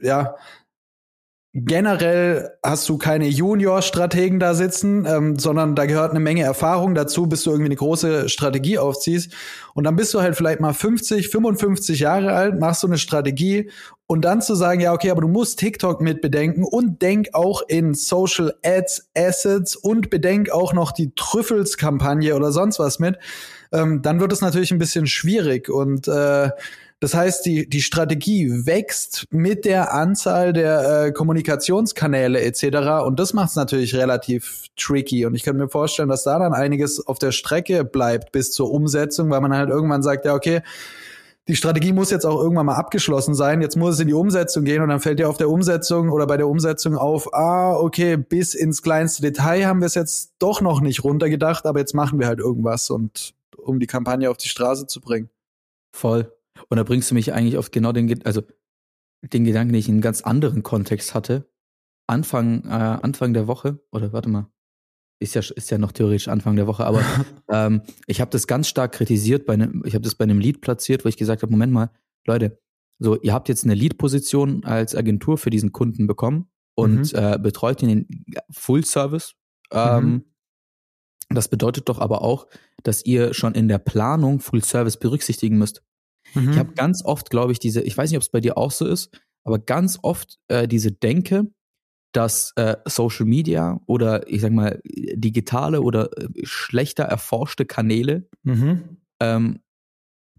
ja, 0.00 0.34
generell 1.54 2.50
hast 2.64 2.88
du 2.88 2.98
keine 2.98 3.28
Junior-Strategen 3.28 4.40
da 4.40 4.54
sitzen, 4.54 5.06
ähm, 5.06 5.38
sondern 5.38 5.76
da 5.76 5.86
gehört 5.86 6.10
eine 6.10 6.18
Menge 6.18 6.42
Erfahrung 6.42 6.96
dazu, 6.96 7.28
bis 7.28 7.44
du 7.44 7.50
irgendwie 7.50 7.68
eine 7.68 7.76
große 7.76 8.28
Strategie 8.28 8.78
aufziehst. 8.78 9.32
Und 9.72 9.84
dann 9.84 9.94
bist 9.94 10.12
du 10.14 10.20
halt 10.20 10.34
vielleicht 10.34 10.58
mal 10.58 10.74
50, 10.74 11.28
55 11.28 12.00
Jahre 12.00 12.32
alt, 12.32 12.58
machst 12.58 12.80
so 12.80 12.88
eine 12.88 12.98
Strategie 12.98 13.70
und 14.06 14.24
dann 14.24 14.42
zu 14.42 14.56
sagen, 14.56 14.80
ja, 14.80 14.92
okay, 14.92 15.10
aber 15.10 15.20
du 15.20 15.28
musst 15.28 15.60
TikTok 15.60 16.00
mit 16.00 16.20
bedenken 16.20 16.64
und 16.64 17.00
denk 17.02 17.28
auch 17.34 17.62
in 17.68 17.94
Social 17.94 18.52
Ads, 18.64 19.10
Assets 19.16 19.76
und 19.76 20.10
bedenk 20.10 20.50
auch 20.50 20.72
noch 20.72 20.90
die 20.90 21.14
Trüffels-Kampagne 21.14 22.34
oder 22.34 22.50
sonst 22.50 22.80
was 22.80 22.98
mit, 22.98 23.16
ähm, 23.72 24.02
dann 24.02 24.18
wird 24.18 24.32
es 24.32 24.40
natürlich 24.40 24.72
ein 24.72 24.78
bisschen 24.78 25.06
schwierig 25.06 25.68
und 25.68 26.08
äh, 26.08 26.50
das 27.00 27.14
heißt, 27.14 27.44
die, 27.44 27.68
die 27.68 27.82
Strategie 27.82 28.66
wächst 28.66 29.26
mit 29.30 29.64
der 29.64 29.92
Anzahl 29.92 30.52
der 30.52 31.06
äh, 31.06 31.12
Kommunikationskanäle 31.12 32.40
etc. 32.40 33.04
Und 33.04 33.20
das 33.20 33.34
macht 33.34 33.50
es 33.50 33.56
natürlich 33.56 33.94
relativ 33.94 34.66
tricky. 34.76 35.26
Und 35.26 35.34
ich 35.34 35.42
kann 35.42 35.56
mir 35.56 35.68
vorstellen, 35.68 36.08
dass 36.08 36.24
da 36.24 36.38
dann 36.38 36.54
einiges 36.54 37.06
auf 37.06 37.18
der 37.18 37.32
Strecke 37.32 37.84
bleibt 37.84 38.32
bis 38.32 38.52
zur 38.52 38.70
Umsetzung, 38.70 39.30
weil 39.30 39.40
man 39.40 39.54
halt 39.54 39.68
irgendwann 39.68 40.02
sagt, 40.02 40.24
ja, 40.24 40.34
okay, 40.34 40.62
die 41.46 41.56
Strategie 41.56 41.92
muss 41.92 42.10
jetzt 42.10 42.24
auch 42.24 42.40
irgendwann 42.40 42.66
mal 42.66 42.76
abgeschlossen 42.76 43.34
sein. 43.34 43.60
Jetzt 43.60 43.76
muss 43.76 43.94
es 43.94 44.00
in 44.00 44.08
die 44.08 44.14
Umsetzung 44.14 44.64
gehen 44.64 44.82
und 44.82 44.88
dann 44.88 45.00
fällt 45.00 45.18
dir 45.18 45.28
auf 45.28 45.36
der 45.36 45.50
Umsetzung 45.50 46.08
oder 46.08 46.26
bei 46.26 46.38
der 46.38 46.48
Umsetzung 46.48 46.96
auf, 46.96 47.34
ah, 47.34 47.74
okay, 47.74 48.16
bis 48.16 48.54
ins 48.54 48.80
kleinste 48.80 49.20
Detail 49.20 49.66
haben 49.66 49.80
wir 49.80 49.86
es 49.86 49.94
jetzt 49.94 50.32
doch 50.38 50.62
noch 50.62 50.80
nicht 50.80 51.04
runtergedacht, 51.04 51.66
aber 51.66 51.80
jetzt 51.80 51.94
machen 51.94 52.18
wir 52.18 52.28
halt 52.28 52.38
irgendwas 52.38 52.88
und 52.88 53.34
um 53.58 53.78
die 53.78 53.86
Kampagne 53.86 54.30
auf 54.30 54.38
die 54.38 54.48
Straße 54.48 54.86
zu 54.86 55.02
bringen. 55.02 55.28
Voll. 55.92 56.32
Und 56.68 56.76
da 56.76 56.82
bringst 56.84 57.10
du 57.10 57.14
mich 57.14 57.32
eigentlich 57.32 57.58
auf 57.58 57.70
genau 57.70 57.92
den, 57.92 58.24
also 58.24 58.42
den 59.22 59.44
Gedanken, 59.44 59.72
den 59.72 59.78
ich 59.80 59.88
in 59.88 59.94
einem 59.94 60.02
ganz 60.02 60.22
anderen 60.22 60.62
Kontext 60.62 61.14
hatte. 61.14 61.50
Anfang, 62.06 62.64
äh, 62.64 62.68
Anfang 63.02 63.32
der 63.32 63.46
Woche, 63.46 63.80
oder 63.90 64.12
warte 64.12 64.28
mal, 64.28 64.50
ist 65.20 65.34
ja, 65.34 65.40
ist 65.40 65.70
ja 65.70 65.78
noch 65.78 65.92
theoretisch 65.92 66.28
Anfang 66.28 66.56
der 66.56 66.66
Woche, 66.66 66.84
aber 66.84 67.00
ähm, 67.48 67.82
ich 68.06 68.20
habe 68.20 68.30
das 68.30 68.46
ganz 68.46 68.68
stark 68.68 68.92
kritisiert, 68.92 69.46
bei 69.46 69.54
einem, 69.54 69.82
ich 69.86 69.94
habe 69.94 70.02
das 70.02 70.14
bei 70.14 70.24
einem 70.24 70.38
Lied 70.38 70.60
platziert, 70.60 71.04
wo 71.04 71.08
ich 71.08 71.16
gesagt 71.16 71.42
habe, 71.42 71.50
Moment 71.50 71.72
mal, 71.72 71.90
Leute, 72.26 72.60
so, 72.98 73.18
ihr 73.20 73.32
habt 73.32 73.48
jetzt 73.48 73.64
eine 73.64 73.74
Lead-Position 73.74 74.64
als 74.64 74.94
Agentur 74.94 75.38
für 75.38 75.50
diesen 75.50 75.72
Kunden 75.72 76.06
bekommen 76.06 76.50
und 76.76 77.12
Mhm. 77.12 77.18
äh, 77.18 77.38
betreut 77.38 77.82
ihn 77.82 77.88
in 77.88 78.24
Full 78.50 78.84
Service. 78.84 79.34
Ähm, 79.72 80.04
Mhm. 80.04 80.24
Das 81.30 81.48
bedeutet 81.48 81.88
doch 81.88 81.98
aber 81.98 82.20
auch, 82.22 82.46
dass 82.82 83.04
ihr 83.04 83.32
schon 83.34 83.54
in 83.54 83.66
der 83.66 83.78
Planung 83.78 84.40
Full 84.40 84.62
Service 84.62 84.98
berücksichtigen 84.98 85.56
müsst. 85.58 85.82
Mhm. 86.34 86.52
Ich 86.52 86.58
habe 86.58 86.74
ganz 86.74 87.04
oft, 87.04 87.30
glaube 87.30 87.52
ich, 87.52 87.58
diese, 87.58 87.80
ich 87.82 87.96
weiß 87.96 88.10
nicht, 88.10 88.16
ob 88.18 88.22
es 88.22 88.30
bei 88.30 88.40
dir 88.40 88.56
auch 88.58 88.70
so 88.70 88.86
ist, 88.86 89.10
aber 89.44 89.58
ganz 89.58 89.98
oft 90.02 90.38
äh, 90.48 90.66
diese 90.68 90.92
Denke, 90.92 91.46
dass 92.12 92.52
äh, 92.56 92.76
Social 92.86 93.26
Media 93.26 93.80
oder 93.86 94.28
ich 94.28 94.40
sag 94.40 94.52
mal 94.52 94.80
digitale 94.84 95.82
oder 95.82 96.10
äh, 96.16 96.28
schlechter 96.44 97.04
erforschte 97.04 97.64
Kanäle 97.66 98.28
Mhm. 98.44 98.98
ähm, 99.20 99.60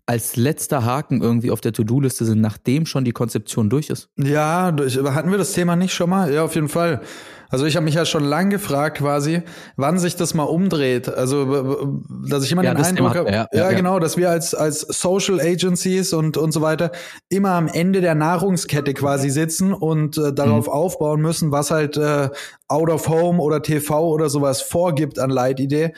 als 0.08 0.36
letzter 0.36 0.86
Haken 0.86 1.22
irgendwie 1.22 1.50
auf 1.50 1.62
der 1.62 1.74
To-Do-Liste 1.74 2.25
sind, 2.25 2.40
nachdem 2.40 2.86
schon 2.86 3.06
die 3.06 3.12
Konzeption 3.12 3.70
durch 3.72 3.90
ist. 3.90 4.10
Ja, 4.18 4.72
durch, 4.72 4.98
hatten 4.98 5.32
wir 5.32 5.40
das 5.40 5.54
Thema 5.54 5.75
nicht 5.75 5.94
schon 5.94 6.12
mal? 6.12 6.32
Ja, 6.32 6.44
auf 6.44 6.54
jeden 6.54 6.70
Fall. 6.70 7.02
Also 7.50 7.66
ich 7.66 7.75
habe 7.75 7.86
mich 7.86 7.96
ja 7.96 8.06
schon 8.06 8.24
lang 8.24 8.50
gefragt 8.50 8.98
quasi, 8.98 9.44
wann 9.75 9.98
sich 10.00 10.16
das 10.16 10.34
mal 10.34 10.44
umdreht. 10.44 11.10
Also 11.10 11.96
dass 12.28 12.44
ich 12.44 12.52
immer 12.52 12.64
ja, 12.64 12.74
den 12.74 12.84
Eindruck 12.84 13.16
habe, 13.16 13.32
ja, 13.32 13.48
ja, 13.52 13.72
ja, 13.72 13.72
genau, 13.72 14.00
dass 14.00 14.18
wir 14.18 14.30
als 14.30 14.56
als 14.56 14.82
Social 14.82 15.40
Agencies 15.40 16.14
und 16.14 16.38
und 16.38 16.52
so 16.52 16.62
weiter 16.62 16.92
immer 17.30 17.52
am 17.52 17.68
Ende 17.68 18.02
der 18.02 18.16
Nahrungskette 18.16 18.94
quasi 18.94 19.30
sitzen 19.30 19.74
und 19.74 20.18
äh, 20.18 20.34
darauf 20.34 20.68
mhm. 20.68 20.74
aufbauen 20.74 21.22
müssen, 21.22 21.52
was 21.52 21.72
halt 21.72 21.98
äh, 21.98 22.30
Out 22.68 22.90
of 22.90 23.08
Home 23.10 23.42
oder 23.42 23.62
TV 23.62 24.08
oder 24.08 24.30
sowas 24.30 24.62
vorgibt 24.62 25.20
an 25.20 25.30
Leitidee. 25.30 25.94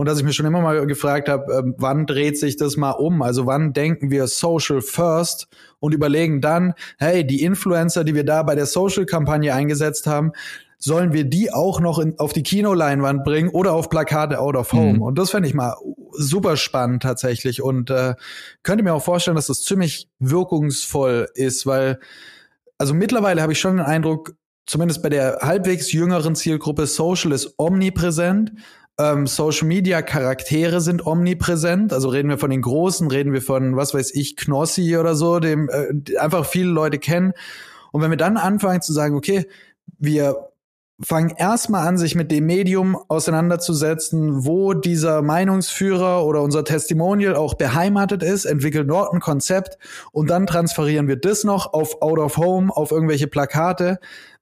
Und 0.00 0.06
dass 0.06 0.16
ich 0.16 0.24
mir 0.24 0.32
schon 0.32 0.46
immer 0.46 0.62
mal 0.62 0.86
gefragt 0.86 1.28
habe, 1.28 1.52
äh, 1.52 1.62
wann 1.76 2.06
dreht 2.06 2.38
sich 2.38 2.56
das 2.56 2.78
mal 2.78 2.92
um? 2.92 3.20
Also 3.20 3.44
wann 3.44 3.74
denken 3.74 4.10
wir 4.10 4.28
Social 4.28 4.80
First 4.80 5.46
und 5.78 5.92
überlegen 5.92 6.40
dann, 6.40 6.72
hey, 6.98 7.26
die 7.26 7.42
Influencer, 7.42 8.02
die 8.02 8.14
wir 8.14 8.24
da 8.24 8.42
bei 8.42 8.54
der 8.54 8.64
Social-Kampagne 8.64 9.52
eingesetzt 9.52 10.06
haben, 10.06 10.32
sollen 10.80 11.12
wir 11.12 11.24
die 11.24 11.52
auch 11.52 11.78
noch 11.78 11.98
in, 11.98 12.18
auf 12.18 12.32
die 12.32 12.42
Kinoleinwand 12.42 13.22
bringen 13.22 13.50
oder 13.50 13.74
auf 13.74 13.90
Plakate 13.90 14.40
out 14.40 14.56
of 14.56 14.72
home? 14.72 14.94
Mhm. 14.94 15.02
Und 15.02 15.18
das 15.18 15.30
fände 15.30 15.46
ich 15.46 15.54
mal 15.54 15.76
super 16.12 16.56
spannend 16.56 17.02
tatsächlich 17.02 17.62
und 17.62 17.90
äh, 17.90 18.14
könnte 18.62 18.82
mir 18.82 18.94
auch 18.94 19.02
vorstellen, 19.02 19.36
dass 19.36 19.46
das 19.46 19.62
ziemlich 19.62 20.08
wirkungsvoll 20.18 21.28
ist, 21.34 21.66
weil 21.66 22.00
also 22.78 22.94
mittlerweile 22.94 23.42
habe 23.42 23.52
ich 23.52 23.60
schon 23.60 23.76
den 23.76 23.84
Eindruck, 23.84 24.34
zumindest 24.64 25.02
bei 25.02 25.10
der 25.10 25.40
halbwegs 25.42 25.92
jüngeren 25.92 26.34
Zielgruppe, 26.34 26.86
Social 26.86 27.32
ist 27.32 27.54
omnipräsent. 27.58 28.52
Ähm, 28.98 29.26
Social 29.26 29.68
Media 29.68 30.00
Charaktere 30.00 30.80
sind 30.80 31.06
omnipräsent. 31.06 31.92
Also 31.92 32.08
reden 32.08 32.30
wir 32.30 32.38
von 32.38 32.50
den 32.50 32.62
Großen, 32.62 33.06
reden 33.10 33.34
wir 33.34 33.42
von, 33.42 33.76
was 33.76 33.92
weiß 33.92 34.14
ich, 34.14 34.34
Knossi 34.34 34.96
oder 34.96 35.14
so, 35.14 35.40
dem 35.40 35.68
äh, 35.68 36.16
einfach 36.16 36.46
viele 36.46 36.70
Leute 36.70 36.98
kennen. 36.98 37.34
Und 37.92 38.00
wenn 38.00 38.10
wir 38.10 38.16
dann 38.16 38.38
anfangen 38.38 38.80
zu 38.80 38.94
sagen, 38.94 39.14
okay, 39.14 39.46
wir 39.98 40.49
fangen 41.02 41.34
erstmal 41.36 41.86
an, 41.86 41.96
sich 41.96 42.14
mit 42.14 42.30
dem 42.30 42.46
Medium 42.46 42.96
auseinanderzusetzen, 43.08 44.44
wo 44.44 44.74
dieser 44.74 45.22
Meinungsführer 45.22 46.24
oder 46.24 46.42
unser 46.42 46.64
Testimonial 46.64 47.36
auch 47.36 47.54
beheimatet 47.54 48.22
ist, 48.22 48.44
entwickeln 48.44 48.88
dort 48.88 49.12
ein 49.12 49.20
Konzept 49.20 49.78
und 50.12 50.28
dann 50.28 50.46
transferieren 50.46 51.08
wir 51.08 51.16
das 51.16 51.44
noch 51.44 51.72
auf 51.72 52.02
Out 52.02 52.18
of 52.18 52.36
Home, 52.36 52.74
auf 52.74 52.90
irgendwelche 52.90 53.28
Plakate. 53.28 53.98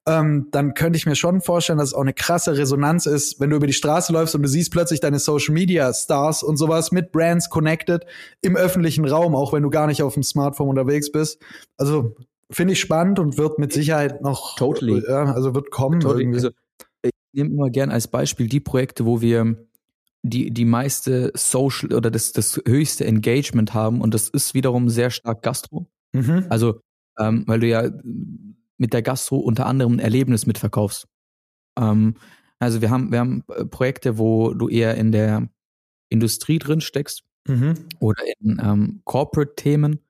Ähm, 0.07 0.49
dann 0.51 0.75
könnte 0.75 0.97
ich 0.97 1.07
mir 1.07 1.17
schon 1.17 1.43
vorstellen, 1.43 1.79
dass 1.79 1.89
es 1.89 1.95
auch 1.95 2.01
eine 2.01 2.15
krasse 2.15 2.57
Resonanz 2.57 3.07
ist, 3.07 3.41
wenn 3.41 3.51
du 3.51 3.57
über 3.57 3.67
die 3.67 3.73
Straße 3.75 4.13
läufst 4.13 4.35
und 4.35 4.43
du 4.43 4.49
siehst 4.49 4.73
plötzlich 4.73 5.01
deine 5.01 5.19
Social 5.19 5.53
Media 5.53 5.93
Stars 5.93 6.43
und 6.43 6.57
sowas 6.57 6.93
mit 6.93 7.13
Brands 7.13 7.51
connected 7.51 8.07
im 8.41 8.57
öffentlichen 8.57 9.05
Raum, 9.05 9.37
auch 9.37 9.53
wenn 9.53 9.63
du 9.63 9.71
gar 9.71 9.87
nicht 9.87 10.03
auf 10.03 10.15
dem 10.15 10.23
Smartphone 10.23 10.71
unterwegs 10.71 11.13
bist. 11.13 11.41
Also 11.77 12.17
Finde 12.51 12.73
ich 12.73 12.81
spannend 12.81 13.19
und 13.19 13.37
wird 13.37 13.59
mit 13.59 13.73
Sicherheit 13.73 14.23
noch. 14.23 14.57
Totally. 14.57 15.03
Ja, 15.07 15.25
also 15.33 15.55
wird 15.55 15.71
kommen. 15.71 16.01
Totally. 16.01 16.33
Also, 16.35 16.51
ich 17.03 17.13
nehme 17.33 17.51
immer 17.51 17.71
gern 17.71 17.91
als 17.91 18.09
Beispiel 18.09 18.49
die 18.49 18.61
Projekte, 18.61 19.05
wo 19.05 19.21
wir 19.21 19.67
die, 20.23 20.51
die 20.51 20.65
meiste 20.65 21.31
Social 21.35 21.93
oder 21.93 22.11
das, 22.11 22.33
das 22.33 22.61
höchste 22.67 23.05
Engagement 23.05 23.75
haben 23.75 24.01
und 24.01 24.15
das 24.15 24.29
ist 24.29 24.55
wiederum 24.55 24.89
sehr 24.89 25.11
stark 25.11 25.43
Gastro. 25.43 25.87
Mhm. 26.13 26.47
Also, 26.49 26.81
ähm, 27.19 27.45
weil 27.47 27.61
du 27.61 27.69
ja 27.69 27.91
mit 28.79 28.93
der 28.93 29.03
Gastro 29.03 29.37
unter 29.37 29.67
anderem 29.67 29.95
ein 29.95 29.99
Erlebnis 29.99 30.47
mitverkaufst. 30.47 31.07
Ähm, 31.79 32.15
also 32.59 32.81
wir 32.81 32.91
haben, 32.91 33.13
wir 33.13 33.21
haben 33.21 33.45
äh, 33.49 33.65
Projekte, 33.65 34.19
wo 34.19 34.55
du 34.55 34.69
eher 34.69 34.95
in 34.97 35.13
der 35.13 35.49
Industrie 36.09 36.59
drin 36.59 36.81
steckst 36.81 37.23
mhm. 37.47 37.75
oder 38.01 38.23
in 38.41 38.61
ähm, 38.63 39.01
Corporate-Themen 39.05 40.01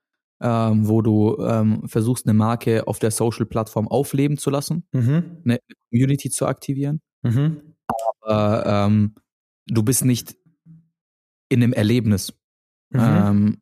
ähm, 0.40 0.88
wo 0.88 1.02
du 1.02 1.36
ähm, 1.38 1.88
versuchst, 1.88 2.26
eine 2.26 2.34
Marke 2.34 2.86
auf 2.86 2.98
der 2.98 3.10
Social-Plattform 3.10 3.88
aufleben 3.88 4.38
zu 4.38 4.50
lassen, 4.50 4.84
mhm. 4.92 5.42
eine 5.44 5.58
Community 5.90 6.30
zu 6.30 6.46
aktivieren. 6.46 7.00
Mhm. 7.22 7.74
Aber 8.20 8.66
ähm, 8.66 9.14
du 9.66 9.82
bist 9.82 10.04
nicht 10.04 10.36
in 11.48 11.62
einem 11.62 11.72
Erlebnis. 11.72 12.32
Mhm. 12.90 13.00
Ähm, 13.00 13.58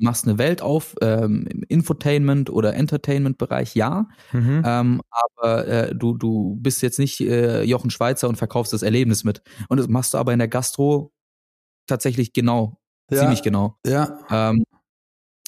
machst 0.00 0.26
eine 0.26 0.38
Welt 0.38 0.62
auf, 0.62 0.94
ähm, 1.02 1.46
im 1.50 1.62
Infotainment 1.68 2.48
oder 2.50 2.74
Entertainment-Bereich, 2.74 3.74
ja. 3.74 4.08
Mhm. 4.32 4.62
Ähm, 4.64 5.00
aber 5.10 5.66
äh, 5.66 5.94
du, 5.94 6.16
du 6.16 6.56
bist 6.60 6.82
jetzt 6.82 6.98
nicht 6.98 7.20
äh, 7.20 7.62
Jochen 7.64 7.90
Schweizer 7.90 8.28
und 8.28 8.36
verkaufst 8.36 8.72
das 8.72 8.82
Erlebnis 8.82 9.24
mit. 9.24 9.42
Und 9.68 9.78
das 9.78 9.88
machst 9.88 10.14
du 10.14 10.18
aber 10.18 10.32
in 10.32 10.38
der 10.38 10.48
Gastro 10.48 11.12
tatsächlich 11.86 12.32
genau, 12.32 12.80
ja. 13.10 13.18
ziemlich 13.18 13.42
genau. 13.42 13.76
Ja. 13.84 14.54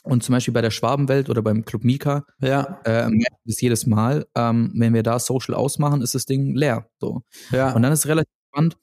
Und 0.03 0.25
zum 0.25 0.33
Beispiel 0.33 0.53
bei 0.53 0.63
der 0.63 0.71
Schwabenwelt 0.71 1.31
oder 1.31 1.43
beim 1.43 1.65
Club 1.65 1.85
Mika, 1.85 2.27
ja. 2.41 2.81
äh, 2.85 3.09
es 3.45 3.61
jedes 3.61 3.87
Mal, 3.87 4.27
ähm, 4.35 4.73
wenn 4.75 4.95
wir 4.95 5.05
da 5.05 5.19
Social 5.19 5.55
ausmachen, 5.55 6.03
ist 6.03 6.15
das 6.15 6.27
Ding 6.27 6.57
leer. 6.57 6.89
So. 7.01 7.23
Ja. 7.51 7.73
Und 7.73 7.83
dann 7.83 7.93
ist 7.93 8.01
es 8.01 8.09
relativ 8.09 8.33
spannend, 8.49 8.77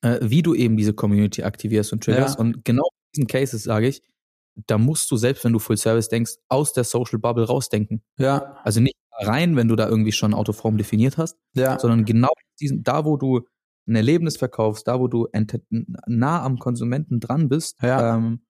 äh, 0.00 0.18
wie 0.22 0.42
du 0.42 0.54
eben 0.54 0.76
diese 0.76 0.92
Community 0.92 1.44
aktivierst 1.44 1.92
und 1.92 2.02
triggerst. 2.02 2.36
Ja. 2.36 2.40
Und 2.40 2.64
genau 2.64 2.82
in 2.82 3.14
diesen 3.14 3.26
Cases 3.28 3.62
sage 3.62 3.86
ich, 3.86 4.02
da 4.66 4.76
musst 4.76 5.10
du 5.10 5.16
selbst, 5.16 5.44
wenn 5.44 5.52
du 5.52 5.58
Full 5.58 5.76
Service 5.76 6.08
denkst, 6.08 6.32
aus 6.48 6.72
der 6.72 6.84
Social 6.84 7.18
Bubble 7.18 7.46
rausdenken. 7.46 8.02
Ja. 8.18 8.56
Also 8.64 8.80
nicht 8.80 8.96
rein, 9.20 9.56
wenn 9.56 9.68
du 9.68 9.76
da 9.76 9.88
irgendwie 9.88 10.12
schon 10.12 10.34
Autoform 10.34 10.78
definiert 10.78 11.16
hast, 11.16 11.38
ja. 11.54 11.78
sondern 11.78 12.04
genau 12.04 12.32
diesen, 12.60 12.82
da, 12.82 13.04
wo 13.04 13.16
du 13.16 13.42
ein 13.86 13.94
Erlebnis 13.94 14.36
verkaufst, 14.36 14.86
da, 14.88 15.00
wo 15.00 15.08
du 15.08 15.28
nah 16.06 16.42
am 16.42 16.58
Konsumenten 16.58 17.20
dran 17.20 17.48
bist, 17.48 17.76
ja. 17.82 18.16
ähm, 18.16 18.42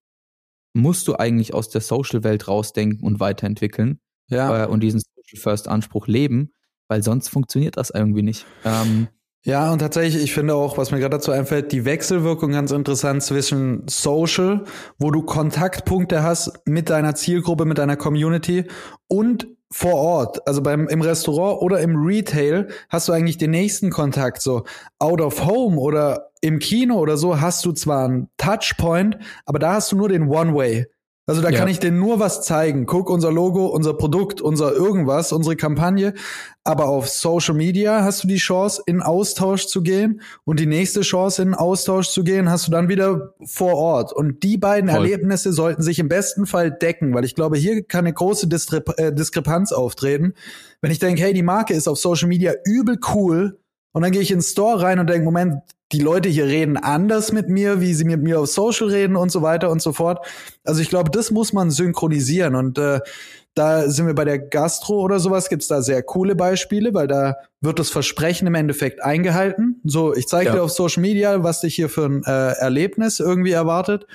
musst 0.72 1.08
du 1.08 1.16
eigentlich 1.16 1.54
aus 1.54 1.68
der 1.68 1.80
Social-Welt 1.80 2.48
rausdenken 2.48 3.06
und 3.06 3.20
weiterentwickeln 3.20 4.00
ja. 4.28 4.64
Äh, 4.64 4.66
und 4.66 4.80
diesen 4.80 5.00
Social-First-Anspruch 5.00 6.06
leben, 6.06 6.52
weil 6.88 7.02
sonst 7.02 7.28
funktioniert 7.28 7.76
das 7.76 7.90
irgendwie 7.90 8.22
nicht. 8.22 8.46
Ähm, 8.64 9.08
ja, 9.44 9.72
und 9.72 9.80
tatsächlich, 9.80 10.22
ich 10.22 10.32
finde 10.32 10.54
auch, 10.54 10.78
was 10.78 10.92
mir 10.92 11.00
gerade 11.00 11.16
dazu 11.16 11.32
einfällt, 11.32 11.72
die 11.72 11.84
Wechselwirkung 11.84 12.52
ganz 12.52 12.70
interessant 12.70 13.24
zwischen 13.24 13.82
Social, 13.88 14.64
wo 14.98 15.10
du 15.10 15.22
Kontaktpunkte 15.22 16.22
hast 16.22 16.60
mit 16.64 16.90
deiner 16.90 17.16
Zielgruppe, 17.16 17.64
mit 17.64 17.78
deiner 17.78 17.96
Community 17.96 18.66
und 19.08 19.48
vor 19.72 19.94
Ort, 19.94 20.46
also 20.46 20.62
beim 20.62 20.86
im 20.86 21.00
Restaurant 21.00 21.60
oder 21.62 21.80
im 21.80 21.96
Retail, 21.96 22.68
hast 22.88 23.08
du 23.08 23.12
eigentlich 23.12 23.38
den 23.38 23.50
nächsten 23.50 23.90
Kontakt. 23.90 24.42
So 24.42 24.64
out 24.98 25.20
of 25.20 25.44
home 25.44 25.78
oder 25.78 26.31
im 26.42 26.58
Kino 26.58 26.98
oder 26.98 27.16
so 27.16 27.40
hast 27.40 27.64
du 27.64 27.72
zwar 27.72 28.04
einen 28.04 28.28
Touchpoint, 28.36 29.16
aber 29.46 29.58
da 29.58 29.74
hast 29.74 29.92
du 29.92 29.96
nur 29.96 30.10
den 30.10 30.28
One-Way. 30.28 30.86
Also 31.24 31.40
da 31.40 31.50
ja. 31.50 31.58
kann 31.60 31.68
ich 31.68 31.78
dir 31.78 31.92
nur 31.92 32.18
was 32.18 32.42
zeigen. 32.42 32.84
Guck, 32.84 33.08
unser 33.08 33.30
Logo, 33.30 33.66
unser 33.66 33.94
Produkt, 33.94 34.40
unser 34.40 34.72
irgendwas, 34.72 35.32
unsere 35.32 35.54
Kampagne. 35.54 36.14
Aber 36.64 36.88
auf 36.88 37.08
Social 37.08 37.54
Media 37.54 38.02
hast 38.02 38.24
du 38.24 38.28
die 38.28 38.38
Chance, 38.38 38.82
in 38.86 39.00
Austausch 39.02 39.66
zu 39.66 39.82
gehen. 39.82 40.20
Und 40.42 40.58
die 40.58 40.66
nächste 40.66 41.02
Chance, 41.02 41.42
in 41.42 41.54
Austausch 41.54 42.08
zu 42.08 42.24
gehen, 42.24 42.50
hast 42.50 42.66
du 42.66 42.72
dann 42.72 42.88
wieder 42.88 43.34
vor 43.44 43.74
Ort. 43.74 44.12
Und 44.12 44.42
die 44.42 44.58
beiden 44.58 44.90
Voll. 44.90 44.98
Erlebnisse 44.98 45.52
sollten 45.52 45.82
sich 45.82 46.00
im 46.00 46.08
besten 46.08 46.44
Fall 46.44 46.72
decken, 46.72 47.14
weil 47.14 47.24
ich 47.24 47.36
glaube, 47.36 47.56
hier 47.56 47.84
kann 47.84 48.04
eine 48.04 48.14
große 48.14 48.48
Distre 48.48 48.82
äh, 48.96 49.14
Diskrepanz 49.14 49.70
auftreten. 49.70 50.34
Wenn 50.80 50.90
ich 50.90 50.98
denke, 50.98 51.22
hey, 51.22 51.32
die 51.32 51.44
Marke 51.44 51.72
ist 51.72 51.86
auf 51.86 51.98
Social 51.98 52.26
Media 52.26 52.52
übel 52.64 52.98
cool, 53.14 53.60
und 53.92 54.02
dann 54.02 54.12
gehe 54.12 54.22
ich 54.22 54.30
ins 54.30 54.50
Store 54.50 54.80
rein 54.80 54.98
und 54.98 55.08
denke, 55.08 55.24
Moment, 55.24 55.56
die 55.92 56.00
Leute 56.00 56.28
hier 56.28 56.46
reden 56.46 56.76
anders 56.76 57.32
mit 57.32 57.48
mir, 57.48 57.80
wie 57.80 57.94
sie 57.94 58.04
mit 58.04 58.22
mir 58.22 58.40
auf 58.40 58.48
Social 58.48 58.88
reden 58.88 59.16
und 59.16 59.30
so 59.30 59.42
weiter 59.42 59.70
und 59.70 59.82
so 59.82 59.92
fort. 59.92 60.24
Also 60.64 60.80
ich 60.80 60.88
glaube, 60.88 61.10
das 61.10 61.30
muss 61.30 61.52
man 61.52 61.70
synchronisieren 61.70 62.54
und 62.54 62.78
äh, 62.78 63.00
da 63.54 63.88
sind 63.90 64.06
wir 64.06 64.14
bei 64.14 64.24
der 64.24 64.38
Gastro 64.38 65.02
oder 65.02 65.20
sowas, 65.20 65.50
gibt's 65.50 65.68
da 65.68 65.82
sehr 65.82 66.02
coole 66.02 66.34
Beispiele, 66.34 66.94
weil 66.94 67.06
da 67.06 67.36
wird 67.60 67.78
das 67.78 67.90
Versprechen 67.90 68.46
im 68.46 68.54
Endeffekt 68.54 69.02
eingehalten. 69.02 69.80
So, 69.84 70.14
ich 70.14 70.26
zeige 70.26 70.46
ja. 70.46 70.54
dir 70.54 70.62
auf 70.62 70.70
Social 70.70 71.02
Media, 71.02 71.42
was 71.42 71.60
dich 71.60 71.74
hier 71.74 71.90
für 71.90 72.06
ein 72.06 72.22
äh, 72.24 72.52
Erlebnis 72.52 73.20
irgendwie 73.20 73.52
erwartet. 73.52 74.06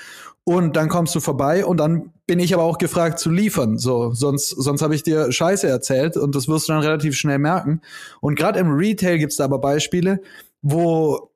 Und 0.44 0.78
dann 0.78 0.88
kommst 0.88 1.14
du 1.14 1.20
vorbei 1.20 1.66
und 1.66 1.78
dann 1.78 2.14
bin 2.26 2.40
ich 2.40 2.54
aber 2.54 2.64
auch 2.64 2.78
gefragt 2.78 3.20
zu 3.20 3.30
liefern. 3.30 3.78
So, 3.78 4.14
sonst, 4.14 4.50
sonst 4.50 4.82
habe 4.82 4.96
ich 4.96 5.04
dir 5.04 5.32
Scheiße 5.32 5.68
erzählt 5.68 6.16
und 6.16 6.36
das 6.36 6.48
wirst 6.48 6.70
du 6.70 6.74
dann 6.74 6.82
relativ 6.82 7.16
schnell 7.16 7.38
merken. 7.38 7.82
Und 8.22 8.36
gerade 8.36 8.58
im 8.60 8.72
Retail 8.72 9.18
gibt's 9.18 9.36
da 9.36 9.44
aber 9.44 9.60
Beispiele, 9.60 10.22
wo 10.62 11.30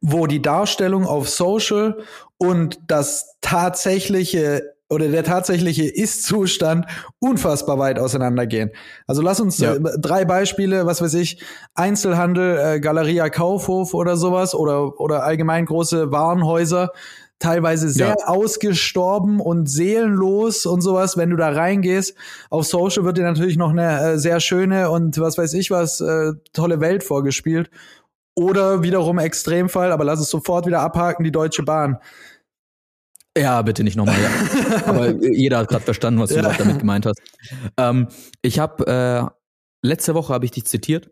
wo 0.00 0.26
die 0.26 0.42
Darstellung 0.42 1.06
auf 1.06 1.28
Social 1.28 1.98
und 2.36 2.78
das 2.86 3.36
tatsächliche 3.40 4.74
oder 4.90 5.08
der 5.08 5.22
tatsächliche 5.22 5.84
Ist-Zustand 5.84 6.86
unfassbar 7.18 7.78
weit 7.78 7.98
auseinandergehen. 7.98 8.70
Also 9.06 9.20
lass 9.20 9.38
uns 9.38 9.58
ja. 9.58 9.74
äh, 9.74 9.80
drei 9.98 10.24
Beispiele, 10.24 10.86
was 10.86 11.02
weiß 11.02 11.14
ich, 11.14 11.42
Einzelhandel, 11.74 12.58
äh, 12.58 12.80
Galeria 12.80 13.28
Kaufhof 13.28 13.92
oder 13.92 14.16
sowas 14.16 14.54
oder, 14.54 14.98
oder 14.98 15.24
allgemein 15.24 15.66
große 15.66 16.10
Warenhäuser, 16.10 16.92
teilweise 17.38 17.90
sehr 17.90 18.16
ja. 18.18 18.26
ausgestorben 18.26 19.40
und 19.40 19.68
seelenlos 19.68 20.64
und 20.64 20.80
sowas. 20.80 21.16
Wenn 21.16 21.30
du 21.30 21.36
da 21.36 21.50
reingehst, 21.50 22.14
auf 22.50 22.66
Social 22.66 23.04
wird 23.04 23.18
dir 23.18 23.24
natürlich 23.24 23.56
noch 23.56 23.70
eine 23.70 24.00
äh, 24.00 24.18
sehr 24.18 24.40
schöne 24.40 24.90
und 24.90 25.18
was 25.20 25.36
weiß 25.36 25.52
ich 25.54 25.70
was, 25.70 26.00
äh, 26.00 26.32
tolle 26.52 26.80
Welt 26.80 27.04
vorgespielt. 27.04 27.70
Oder 28.38 28.82
wiederum 28.84 29.18
Extremfall, 29.18 29.90
aber 29.90 30.04
lass 30.04 30.20
es 30.20 30.30
sofort 30.30 30.64
wieder 30.66 30.80
abhaken, 30.80 31.24
die 31.24 31.32
Deutsche 31.32 31.64
Bahn. 31.64 31.98
Ja, 33.36 33.62
bitte 33.62 33.82
nicht 33.82 33.96
nochmal. 33.96 34.16
Ja. 34.20 34.82
Aber 34.86 35.10
jeder 35.10 35.58
hat 35.58 35.68
gerade 35.68 35.84
verstanden, 35.84 36.20
was 36.20 36.30
du 36.30 36.36
Ja. 36.36 36.52
damit 36.52 36.78
gemeint 36.78 37.04
hast. 37.06 37.20
Ähm, 37.76 38.08
ich 38.42 38.58
habe 38.58 39.30
äh, 39.82 39.86
letzte 39.86 40.14
Woche 40.14 40.32
habe 40.32 40.44
ich 40.44 40.50
dich 40.52 40.66
zitiert, 40.66 41.10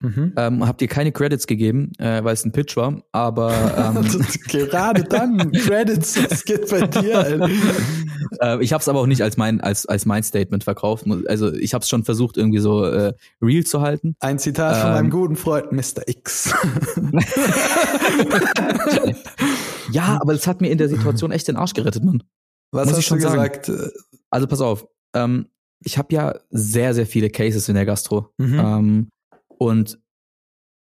Mhm. 0.00 0.32
ähm, 0.36 0.66
hab 0.66 0.78
dir 0.78 0.86
keine 0.86 1.10
Credits 1.10 1.48
gegeben, 1.48 1.90
äh, 1.98 2.22
weil 2.22 2.32
es 2.32 2.44
ein 2.44 2.52
Pitch 2.52 2.76
war, 2.76 3.02
aber 3.10 3.52
ähm, 3.96 4.06
Gerade 4.48 5.02
dann, 5.02 5.50
Credits, 5.52 6.14
das 6.28 6.44
geht 6.44 6.70
bei 6.70 6.86
dir. 6.86 7.48
Äh, 8.40 8.62
ich 8.62 8.72
habe 8.72 8.80
es 8.80 8.88
aber 8.88 9.00
auch 9.00 9.06
nicht 9.06 9.22
als 9.22 9.36
mein 9.36 9.60
als 9.60 9.86
als 9.86 10.06
mein 10.06 10.22
Statement 10.22 10.62
verkauft. 10.62 11.04
Also 11.26 11.52
ich 11.52 11.74
habe 11.74 11.82
es 11.82 11.88
schon 11.88 12.04
versucht 12.04 12.36
irgendwie 12.36 12.60
so 12.60 12.84
äh, 12.84 13.12
real 13.42 13.64
zu 13.64 13.80
halten. 13.80 14.14
Ein 14.20 14.38
Zitat 14.38 14.76
von 14.76 14.86
Ähm. 14.88 14.94
meinem 14.94 15.10
guten 15.10 15.34
Freund 15.36 15.72
Mr. 15.72 16.06
X. 16.06 16.54
Ja, 19.90 20.18
aber 20.20 20.34
es 20.34 20.46
hat 20.46 20.60
mir 20.60 20.70
in 20.70 20.78
der 20.78 20.88
Situation 20.88 21.32
echt 21.32 21.48
den 21.48 21.56
Arsch 21.56 21.72
gerettet, 21.72 22.04
Mann. 22.04 22.22
Was 22.72 22.88
Muss 22.88 22.98
ich 22.98 23.04
hast 23.04 23.08
schon 23.08 23.18
du 23.18 23.24
sagen. 23.24 23.52
gesagt? 23.62 23.92
Also 24.30 24.46
pass 24.46 24.60
auf, 24.60 24.86
ähm, 25.14 25.46
ich 25.82 25.96
habe 25.96 26.12
ja 26.14 26.34
sehr 26.50 26.92
sehr 26.92 27.06
viele 27.06 27.30
Cases 27.30 27.68
in 27.68 27.74
der 27.74 27.86
Gastro. 27.86 28.28
Mhm. 28.36 28.58
Ähm, 28.58 29.08
und 29.58 29.98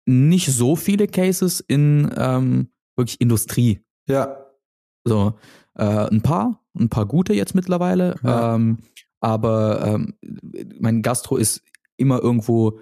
nicht 0.06 0.51
so 0.51 0.75
viele 0.75 1.08
Cases 1.08 1.60
in 1.62 2.12
ähm, 2.18 2.70
wirklich 2.96 3.22
Industrie. 3.22 3.82
Ja. 4.08 4.38
So, 5.06 5.34
äh, 5.75 6.10
ein 6.10 6.22
paar, 6.22 6.62
ein 6.77 6.89
paar 6.89 7.06
gute 7.06 7.34
jetzt 7.34 7.56
mittlerweile. 7.56 8.15
Ja. 8.24 8.56
Ähm, 8.56 8.80
aber 9.22 9.86
ähm, 9.86 10.15
mein 10.80 11.01
Gastro 11.01 11.38
ist 11.38 11.62
immer 11.98 12.22
irgendwo 12.22 12.80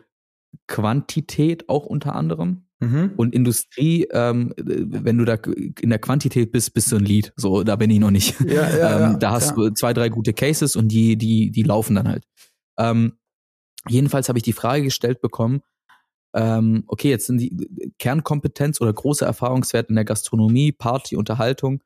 Quantität 0.68 1.70
auch 1.70 1.86
unter 1.86 2.16
anderem. 2.16 2.66
Mhm. 2.80 3.14
Und 3.16 3.36
Industrie, 3.36 4.08
ähm, 4.12 4.54
wenn 4.58 5.18
du 5.20 5.26
da 5.26 5.36
in 5.36 5.90
der 5.90 6.00
Quantität 6.00 6.52
bist, 6.52 6.74
bist 6.74 6.92
du 6.92 6.96
ein 6.96 7.06
Lied. 7.06 7.32
So, 7.36 7.64
da 7.64 7.76
bin 7.76 7.92
ich 7.92 8.00
noch 8.00 8.10
nicht. 8.10 8.40
Ja, 8.42 8.76
ja, 8.76 8.96
ähm, 8.96 9.12
ja, 9.12 9.18
da 9.18 9.32
hast 9.32 9.56
du 9.56 9.70
zwei, 9.70 9.94
drei 9.94 10.10
gute 10.10 10.34
Cases 10.34 10.76
und 10.76 10.88
die, 10.88 11.16
die, 11.16 11.52
die 11.52 11.64
laufen 11.64 11.96
dann 11.96 12.08
halt. 12.08 12.26
Ähm, 12.80 13.14
jedenfalls 13.88 14.30
habe 14.30 14.40
ich 14.40 14.44
die 14.44 14.54
Frage 14.54 14.84
gestellt 14.84 15.22
bekommen, 15.22 15.62
ähm, 16.34 16.84
okay, 16.88 17.10
jetzt 17.10 17.28
sind 17.28 17.40
die 17.40 17.94
Kernkompetenz 18.00 18.80
oder 18.82 18.94
große 18.94 19.26
Erfahrungswert 19.26 19.90
in 19.90 19.96
der 19.96 20.06
Gastronomie, 20.06 20.72
Party, 20.72 21.16
Unterhaltung. 21.16 21.84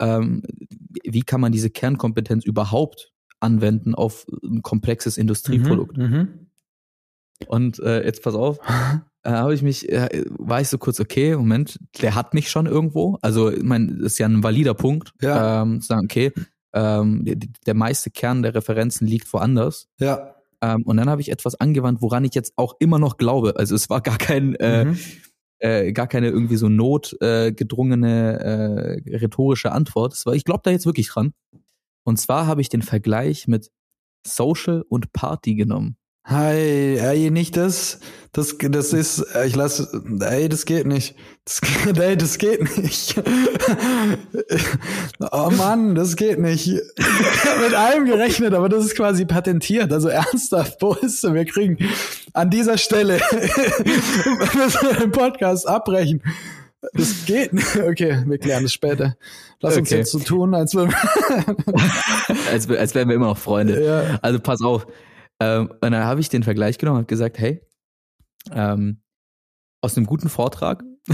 Ähm, 0.00 0.42
wie 1.04 1.22
kann 1.22 1.40
man 1.40 1.52
diese 1.52 1.70
Kernkompetenz 1.70 2.44
überhaupt 2.44 3.12
anwenden 3.40 3.94
auf 3.94 4.26
ein 4.44 4.62
komplexes 4.62 5.16
Industrieprodukt? 5.16 5.96
Mhm. 5.96 6.48
Und 7.46 7.78
äh, 7.80 8.04
jetzt 8.04 8.22
pass 8.22 8.34
auf, 8.34 8.58
äh, 9.22 9.30
habe 9.30 9.54
ich 9.54 9.62
mich, 9.62 9.88
äh, 9.90 10.24
war 10.28 10.60
ich 10.60 10.68
so 10.68 10.78
kurz, 10.78 11.00
okay, 11.00 11.36
Moment, 11.36 11.78
der 12.00 12.14
hat 12.14 12.34
mich 12.34 12.50
schon 12.50 12.66
irgendwo. 12.66 13.18
Also, 13.22 13.50
ich 13.50 13.62
meine, 13.62 13.94
das 13.94 14.12
ist 14.12 14.18
ja 14.18 14.26
ein 14.26 14.42
valider 14.42 14.74
Punkt, 14.74 15.12
Ja. 15.20 15.62
ähm, 15.62 15.80
zu 15.80 15.88
sagen, 15.88 16.04
okay, 16.04 16.32
ähm, 16.74 17.24
der, 17.24 17.36
der 17.66 17.74
meiste 17.74 18.10
Kern 18.10 18.42
der 18.42 18.54
Referenzen 18.54 19.06
liegt 19.06 19.32
woanders. 19.32 19.88
Ja. 19.98 20.34
Ähm, 20.62 20.82
und 20.84 20.96
dann 20.96 21.08
habe 21.08 21.20
ich 21.20 21.30
etwas 21.30 21.54
angewandt, 21.54 22.02
woran 22.02 22.24
ich 22.24 22.34
jetzt 22.34 22.52
auch 22.56 22.74
immer 22.80 22.98
noch 22.98 23.16
glaube. 23.16 23.54
Also 23.56 23.74
es 23.74 23.88
war 23.90 24.00
gar 24.00 24.18
kein, 24.18 24.54
äh, 24.56 24.86
Mhm. 24.86 24.98
äh, 25.60 25.92
gar 25.92 26.06
keine 26.08 26.28
irgendwie 26.28 26.56
so 26.56 26.68
notgedrungene 26.68 29.00
äh, 29.06 29.10
äh, 29.12 29.16
rhetorische 29.18 29.72
Antwort. 29.72 30.14
Es 30.14 30.26
war, 30.26 30.34
ich 30.34 30.44
glaube 30.44 30.60
da 30.64 30.70
jetzt 30.70 30.86
wirklich 30.86 31.08
dran. 31.08 31.32
Und 32.04 32.18
zwar 32.18 32.46
habe 32.46 32.60
ich 32.62 32.68
den 32.70 32.82
Vergleich 32.82 33.46
mit 33.48 33.70
Social 34.26 34.82
und 34.88 35.12
Party 35.12 35.54
genommen. 35.54 35.97
Hey, 36.30 36.98
ey, 36.98 37.30
nicht 37.30 37.56
das. 37.56 38.00
Das, 38.32 38.54
das 38.60 38.92
ist, 38.92 39.20
äh, 39.34 39.46
ich 39.46 39.56
lasse, 39.56 39.88
ey, 40.20 40.50
das 40.50 40.66
geht 40.66 40.86
nicht. 40.86 41.14
Das, 41.46 41.60
ey, 41.98 42.16
das 42.18 42.36
geht 42.36 42.76
nicht. 42.76 43.14
Oh 45.32 45.50
Mann, 45.50 45.94
das 45.94 46.16
geht 46.16 46.38
nicht. 46.38 46.68
Ich 46.68 47.44
hab 47.44 47.60
mit 47.60 47.74
allem 47.74 48.04
gerechnet, 48.04 48.54
aber 48.54 48.68
das 48.68 48.84
ist 48.84 48.94
quasi 48.96 49.24
patentiert. 49.24 49.92
Also 49.92 50.08
ernsthaft, 50.08 50.76
wo 50.80 50.92
ist 50.94 51.24
denn? 51.24 51.34
Wir 51.34 51.44
kriegen 51.44 51.76
an 52.34 52.50
dieser 52.50 52.78
Stelle 52.78 53.18
müssen 53.34 54.88
wir 54.88 54.94
den 55.00 55.10
Podcast 55.10 55.66
abbrechen. 55.66 56.22
Das 56.92 57.24
geht 57.26 57.52
nicht. 57.52 57.76
Okay, 57.76 58.22
wir 58.26 58.38
klären 58.38 58.62
das 58.62 58.72
später. 58.72 59.16
Lass 59.60 59.76
uns 59.76 59.88
Okay. 59.88 59.98
jetzt 59.98 60.12
so 60.12 60.18
tun, 60.20 60.54
als 60.54 60.74
würden 60.74 60.94
als, 62.52 62.70
als 62.70 62.94
wären 62.94 63.08
wir 63.08 63.16
immer 63.16 63.26
noch 63.28 63.38
Freunde. 63.38 63.84
Ja. 63.84 64.18
Also 64.22 64.38
pass 64.38 64.60
auf. 64.62 64.86
Ähm, 65.40 65.70
und 65.80 65.92
dann 65.92 66.04
habe 66.04 66.20
ich 66.20 66.28
den 66.28 66.42
Vergleich 66.42 66.78
genommen 66.78 66.96
und 66.96 67.02
habe 67.02 67.08
gesagt, 67.08 67.38
hey, 67.38 67.62
ähm, 68.52 69.02
aus 69.80 69.96
einem 69.96 70.06
guten 70.06 70.28
Vortrag 70.28 70.82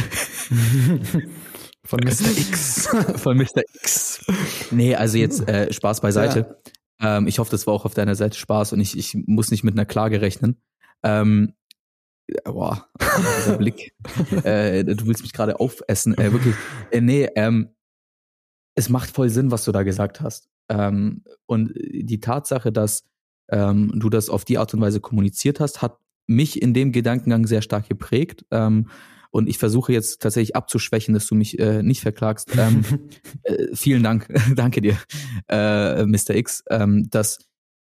von 1.85 2.01
Mr. 2.01 2.31
X. 2.37 2.89
von 3.17 3.37
Mr. 3.37 3.63
X. 3.75 4.25
Nee, 4.71 4.95
also 4.95 5.19
jetzt 5.19 5.47
äh, 5.49 5.73
Spaß 5.73 6.01
beiseite. 6.01 6.61
Ähm, 7.01 7.27
ich 7.27 7.39
hoffe, 7.39 7.51
das 7.51 7.67
war 7.67 7.75
auch 7.75 7.85
auf 7.85 7.95
deiner 7.95 8.15
Seite 8.15 8.39
Spaß 8.39 8.73
und 8.73 8.81
ich, 8.81 8.97
ich 8.97 9.15
muss 9.27 9.51
nicht 9.51 9.65
mit 9.65 9.75
einer 9.75 9.87
Klage 9.87 10.21
rechnen. 10.21 10.63
Ähm, 11.03 11.55
boah, 12.45 12.89
dieser 13.39 13.59
Blick. 13.59 13.95
Äh, 14.45 14.85
du 14.85 15.07
willst 15.07 15.23
mich 15.23 15.33
gerade 15.33 15.61
aufessen. 15.61 16.17
Äh, 16.17 16.33
wirklich. 16.33 16.55
Äh, 16.91 17.01
nee, 17.01 17.29
ähm, 17.37 17.75
es 18.75 18.89
macht 18.89 19.11
voll 19.11 19.29
Sinn, 19.29 19.51
was 19.51 19.65
du 19.65 19.73
da 19.73 19.83
gesagt 19.83 20.21
hast. 20.21 20.49
Ähm, 20.69 21.25
und 21.47 21.73
die 21.77 22.21
Tatsache, 22.21 22.73
dass 22.73 23.05
ähm, 23.49 23.93
du 23.95 24.11
das 24.11 24.29
auf 24.29 24.45
die 24.45 24.59
Art 24.59 24.73
und 24.75 24.81
Weise 24.81 25.01
kommuniziert 25.01 25.61
hast, 25.61 25.83
hat 25.83 25.99
mich 26.27 26.63
in 26.63 26.75
dem 26.75 26.93
Gedankengang 26.93 27.47
sehr 27.47 27.63
stark 27.63 27.89
geprägt. 27.89 28.45
Ähm, 28.51 28.89
und 29.31 29.49
ich 29.49 29.59
versuche 29.59 29.93
jetzt 29.93 30.23
tatsächlich 30.23 30.55
abzuschwächen, 30.55 31.13
dass 31.13 31.27
du 31.27 31.35
mich 31.35 31.59
äh, 31.59 31.83
nicht 31.83 32.01
verklagst. 32.01 32.51
Ähm, 32.57 32.85
äh, 33.43 33.75
vielen 33.75 34.03
Dank, 34.03 34.29
danke 34.55 34.81
dir, 34.81 34.97
äh, 35.49 36.05
Mr. 36.07 36.31
X, 36.37 36.63
ähm, 36.71 37.09
dass 37.11 37.39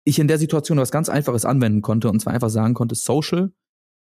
ich 0.05 0.19
in 0.19 0.29
der 0.29 0.38
Situation 0.38 0.79
was 0.79 0.91
ganz 0.91 1.09
Einfaches 1.09 1.45
anwenden 1.45 1.83
konnte 1.83 2.09
und 2.11 2.21
zwar 2.21 2.33
einfach 2.33 2.51
sagen 2.51 2.75
konnte, 2.75 2.95
Social 2.95 3.53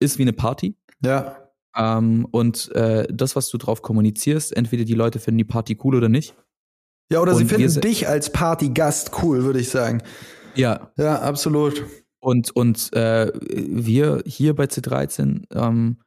ist 0.01 0.19
wie 0.19 0.23
eine 0.23 0.33
Party. 0.33 0.77
ja. 1.03 1.37
Ähm, 1.77 2.27
und 2.33 2.73
äh, 2.73 3.07
das, 3.13 3.37
was 3.37 3.49
du 3.49 3.57
drauf 3.57 3.81
kommunizierst, 3.81 4.57
entweder 4.57 4.85
die 4.85 4.95
Leute 4.95 5.21
finden 5.21 5.39
die 5.39 5.45
Party 5.45 5.79
cool 5.85 5.95
oder 5.95 6.09
nicht. 6.09 6.35
Ja, 7.13 7.21
oder 7.21 7.35
sie 7.35 7.45
Und 7.45 7.51
wir 7.51 7.59
finden 7.59 7.81
dich 7.81 8.09
als 8.09 8.33
Partygast 8.33 9.23
cool, 9.23 9.45
würde 9.45 9.61
ich 9.61 9.69
sagen. 9.69 10.03
Ja. 10.55 10.93
Ja, 10.97 11.21
absolut. 11.21 11.85
Und, 12.21 12.55
und 12.55 12.93
äh, 12.93 13.33
wir 13.35 14.23
hier 14.27 14.55
bei 14.55 14.65
C13 14.65 15.45
ähm, 15.53 15.99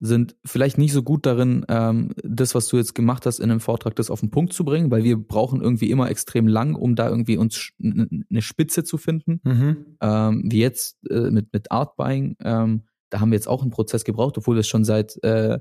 sind 0.00 0.34
vielleicht 0.44 0.78
nicht 0.78 0.92
so 0.92 1.04
gut 1.04 1.26
darin, 1.26 1.64
ähm, 1.68 2.10
das, 2.24 2.56
was 2.56 2.66
du 2.66 2.76
jetzt 2.76 2.94
gemacht 2.94 3.24
hast, 3.24 3.38
in 3.38 3.50
einem 3.50 3.60
Vortrag, 3.60 3.94
das 3.94 4.10
auf 4.10 4.18
den 4.18 4.32
Punkt 4.32 4.52
zu 4.52 4.64
bringen, 4.64 4.90
weil 4.90 5.04
wir 5.04 5.16
brauchen 5.16 5.62
irgendwie 5.62 5.92
immer 5.92 6.10
extrem 6.10 6.48
lang, 6.48 6.74
um 6.74 6.96
da 6.96 7.08
irgendwie 7.08 7.36
uns 7.36 7.70
eine 7.80 8.42
Spitze 8.42 8.82
zu 8.82 8.98
finden. 8.98 9.40
Mhm. 9.44 9.96
Ähm, 10.00 10.42
wie 10.50 10.60
jetzt 10.60 10.98
äh, 11.08 11.30
mit, 11.30 11.52
mit 11.52 11.70
Art 11.70 11.94
Buying, 11.96 12.36
ähm, 12.42 12.82
da 13.10 13.20
haben 13.20 13.30
wir 13.30 13.36
jetzt 13.36 13.46
auch 13.46 13.62
einen 13.62 13.70
Prozess 13.70 14.02
gebraucht, 14.02 14.36
obwohl 14.38 14.56
wir 14.56 14.60
es 14.60 14.68
schon 14.68 14.84
seit 14.84 15.22
äh, 15.22 15.60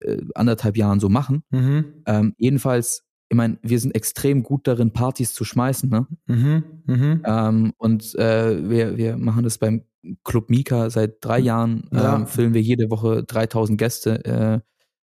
äh, 0.00 0.18
anderthalb 0.34 0.76
Jahren 0.76 1.00
so 1.00 1.08
machen. 1.08 1.42
Mhm. 1.50 2.02
Ähm, 2.06 2.34
jedenfalls, 2.36 3.04
ich 3.30 3.36
meine, 3.36 3.58
wir 3.62 3.78
sind 3.78 3.94
extrem 3.94 4.42
gut 4.42 4.66
darin, 4.66 4.92
Partys 4.92 5.32
zu 5.32 5.44
schmeißen, 5.44 5.88
ne? 5.88 6.06
Mhm. 6.26 6.64
Mhm. 6.86 7.22
Ähm, 7.24 7.72
und 7.78 8.14
äh, 8.16 8.68
wir, 8.68 8.96
wir 8.96 9.16
machen 9.16 9.44
das 9.44 9.56
beim 9.58 9.84
Club 10.24 10.50
Mika 10.50 10.90
seit 10.90 11.24
drei 11.24 11.38
Jahren, 11.38 11.88
Ja. 11.92 12.16
ähm, 12.16 12.26
füllen 12.26 12.54
wir 12.54 12.60
jede 12.60 12.90
Woche 12.90 13.22
3000 13.22 13.78
Gäste 13.78 14.24
äh, 14.24 14.60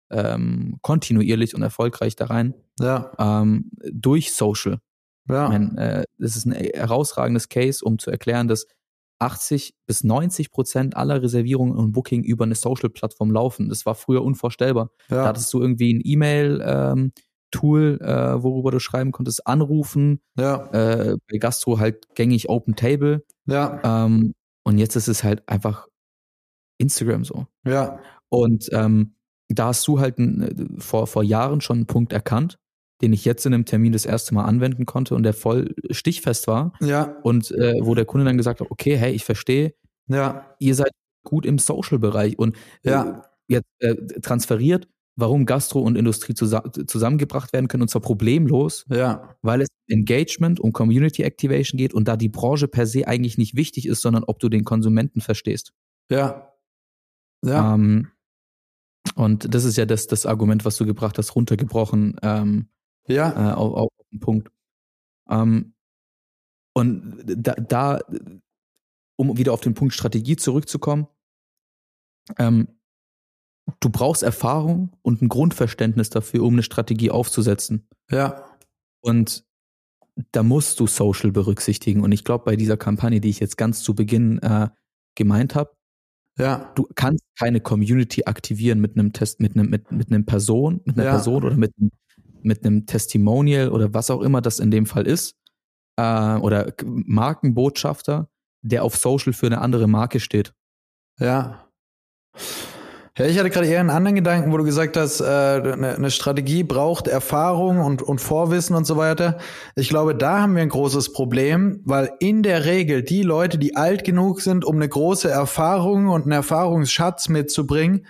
ähm, 0.10 0.78
kontinuierlich 0.82 1.54
und 1.54 1.64
erfolgreich 1.64 2.16
da 2.16 2.26
rein, 2.28 2.54
Ja. 2.80 3.12
ähm, 3.20 3.72
durch 3.92 4.32
Social. 4.34 4.80
Ja. 5.30 5.46
Ich 5.46 5.50
mein, 5.52 5.78
äh, 5.78 6.04
das 6.18 6.38
ist 6.38 6.46
ein 6.46 6.54
herausragendes 6.54 7.50
Case, 7.50 7.84
um 7.84 8.00
zu 8.00 8.10
erklären, 8.10 8.48
dass 8.48 8.68
80 9.20 9.76
bis 9.86 10.04
90 10.04 10.52
Prozent 10.52 10.96
aller 10.96 11.22
Reservierungen 11.22 11.76
und 11.76 11.92
Booking 11.92 12.24
über 12.24 12.46
eine 12.46 12.56
Social-Plattform 12.56 13.32
laufen. 13.32 13.68
Das 13.70 13.86
war 13.86 13.96
früher 13.96 14.24
unvorstellbar. 14.24 14.92
Da 15.10 15.16
ja. 15.18 15.26
hattest 15.26 15.54
du 15.54 15.62
irgendwie 15.62 15.94
ein 15.94 16.02
E-Mail-Tool, 17.54 18.00
äh, 18.02 18.44
worüber 18.44 18.72
du 18.72 18.80
schreiben 18.80 19.12
konntest, 19.12 19.46
anrufen, 19.48 20.22
Ja. 20.38 20.68
äh, 20.72 21.18
bei 21.30 21.38
Gastro 21.38 21.80
halt 21.80 22.13
gängig 22.16 22.50
Open 22.50 22.76
Table. 22.76 23.24
Ja. 23.46 23.82
Ähm, 24.06 24.34
und 24.63 24.78
jetzt 24.78 24.96
ist 24.96 25.08
es 25.08 25.24
halt 25.24 25.48
einfach 25.48 25.88
Instagram 26.78 27.24
so. 27.26 27.48
Ja. 27.66 28.00
Und 28.30 28.70
ähm, 28.72 29.16
da 29.50 29.68
hast 29.68 29.88
du 29.88 30.00
halt 30.00 30.18
ein, 30.18 30.78
vor, 30.80 31.08
vor 31.08 31.24
Jahren 31.24 31.62
schon 31.62 31.78
einen 31.78 31.86
Punkt 31.88 32.13
erkannt, 32.13 32.58
den 33.02 33.13
ich 33.13 33.26
jetzt 33.26 33.46
in 33.46 33.54
einem 33.54 33.66
Termin 33.66 33.92
das 33.92 34.06
erste 34.06 34.34
Mal 34.34 34.46
anwenden 34.46 34.86
konnte 34.86 35.16
und 35.16 35.24
der 35.24 35.34
voll 35.34 35.76
stichfest 35.92 36.48
war. 36.48 36.74
Ja. 36.82 37.18
Und 37.24 37.52
äh, 37.52 37.76
wo 37.82 37.94
der 37.96 38.06
Kunde 38.06 38.26
dann 38.26 38.38
gesagt 38.38 38.62
hat, 38.62 38.72
okay, 38.72 38.96
hey, 38.98 39.13
ich 39.13 39.26
verstehe, 39.26 39.74
Ja. 40.08 40.56
ihr 40.60 40.76
seid 40.76 40.92
gut 41.26 41.46
im 41.46 41.58
Social-Bereich 41.60 42.39
und 42.39 42.56
äh, 42.84 42.89
Ja. 42.92 43.22
jetzt 43.48 43.68
äh, 43.80 43.96
transferiert, 44.22 44.88
warum 45.15 45.45
Gastro 45.45 45.80
und 45.80 45.95
Industrie 45.95 46.34
zusa 46.34 46.63
zusammengebracht 46.88 47.54
werden 47.54 47.67
können 47.67 47.84
und 47.84 47.89
zwar 47.89 48.02
problemlos, 48.02 48.86
Ja. 48.89 49.36
weil 49.41 49.62
es 49.62 49.69
um 49.69 49.93
Engagement 49.99 50.60
und 50.60 50.73
Community 50.73 51.23
Activation 51.23 51.78
geht 51.78 51.93
und 51.93 52.08
da 52.08 52.17
die 52.17 52.30
Branche 52.30 52.67
per 52.67 52.88
se 52.88 53.08
eigentlich 53.08 53.38
nicht 53.38 53.56
wichtig 53.56 53.86
ist, 53.88 54.02
sondern 54.02 54.23
ob 54.23 54.39
du 54.39 54.49
den 54.49 54.63
Konsumenten 54.63 55.21
verstehst. 55.21 55.73
Ja. 56.10 56.52
Ja. 57.45 57.76
Ähm, 57.76 58.10
und 59.15 59.54
das 59.54 59.65
ist 59.65 59.78
ja 59.78 59.86
das, 59.86 60.08
das 60.08 60.26
Argument, 60.26 60.65
was 60.65 60.78
du 60.78 60.86
gebracht 60.86 61.17
hast, 61.17 61.36
runtergebrochen. 61.36 62.15
Ähm, 62.23 62.69
Ja. 63.08 63.52
Äh, 63.52 63.54
auf, 63.54 63.73
auf 63.73 63.89
den 64.12 64.19
Punkt. 64.19 64.49
Ähm, 65.30 65.73
und 66.76 67.21
da, 67.26 67.54
da, 67.56 67.99
um 69.17 69.38
wieder 69.38 69.54
auf 69.54 69.62
den 69.62 69.73
Punkt 69.76 69.93
Strategie 69.93 70.36
zurückzukommen, 70.38 71.08
ähm, 72.39 72.67
du 73.80 73.89
brauchst 73.89 74.23
Erfahrung 74.23 74.91
und 75.02 75.21
ein 75.21 75.30
Grundverständnis 75.30 76.10
dafür, 76.10 76.43
um 76.43 76.54
eine 76.54 76.63
Strategie 76.63 77.12
aufzusetzen. 77.12 77.88
Ja. 78.10 78.45
Und 79.02 79.43
da 80.32 80.43
musst 80.43 80.80
du 80.80 80.88
Social 80.88 81.32
berücksichtigen. 81.32 82.02
Und 82.02 82.12
ich 82.12 82.23
glaube, 82.23 82.45
bei 82.45 82.56
dieser 82.56 82.78
Kampagne, 82.78 83.19
die 83.19 83.30
ich 83.30 83.39
jetzt 83.39 83.58
ganz 83.58 83.82
zu 83.82 83.95
Beginn 83.95 84.39
äh, 84.39 84.69
gemeint 85.15 85.56
habe, 85.56 85.71
Ja. 86.38 86.71
du 86.76 86.88
kannst 86.95 87.23
keine 87.38 87.62
Community 87.62 88.26
aktivieren 88.26 88.80
mit 88.80 88.93
einem 88.97 89.13
Test, 89.13 89.39
mit 89.39 89.56
einem, 89.56 89.69
mit, 89.69 89.91
mit 89.91 90.10
einem 90.10 90.26
Person, 90.26 90.82
mit 90.86 90.95
einer 90.97 91.06
Ja. 91.06 91.12
Person 91.12 91.43
oder 91.43 91.56
mit, 91.56 91.73
mit 92.41 92.65
einem 92.65 92.86
Testimonial 92.86 93.69
oder 93.69 93.93
was 93.93 94.12
auch 94.12 94.21
immer 94.21 94.41
das 94.41 94.60
in 94.60 94.69
dem 94.71 94.86
Fall 94.86 95.08
ist, 95.08 95.36
äh, 95.97 96.36
oder 96.36 96.73
Markenbotschafter, 96.86 98.30
der 98.62 98.84
auf 98.84 98.95
Social 98.95 99.34
für 99.34 99.47
eine 99.47 99.62
andere 99.62 99.88
Marke 99.88 100.19
steht. 100.19 100.54
Ja. 101.19 101.67
Ja, 103.15 103.28
ich 103.28 103.38
hatte 103.38 103.52
gerade 103.52 103.67
eher 103.67 103.80
einen 103.80 103.91
anderen 103.91 104.15
Gedanken, 104.15 104.52
wo 104.52 104.58
du 104.58 104.63
gesagt 104.63 104.97
hast, 104.97 105.21
äh, 105.21 105.26
eine, 105.26 105.95
eine 105.95 106.10
Strategie 106.10 106.63
braucht 106.63 107.08
Erfahrung 107.08 107.80
und, 107.80 108.02
und 108.02 108.19
Vorwissen 108.19 108.76
und 108.76 108.86
so 108.86 108.97
weiter. 108.97 109.38
Ich 109.76 109.89
glaube, 109.89 110.15
da 110.15 110.41
haben 110.41 110.56
wir 110.56 110.63
ein 110.63 110.69
großes 110.69 111.13
Problem, 111.13 111.80
weil 111.86 112.10
in 112.17 112.41
der 112.41 112.65
Regel 112.65 113.04
die 113.04 113.21
Leute, 113.21 113.60
die 113.60 113.76
alt 113.76 114.04
genug 114.04 114.41
sind, 114.41 114.65
um 114.65 114.78
eine 114.78 114.89
große 114.89 115.30
Erfahrung 115.30 116.10
und 116.10 116.23
einen 116.23 116.32
Erfahrungsschatz 116.32 117.30
mitzubringen, 117.30 118.08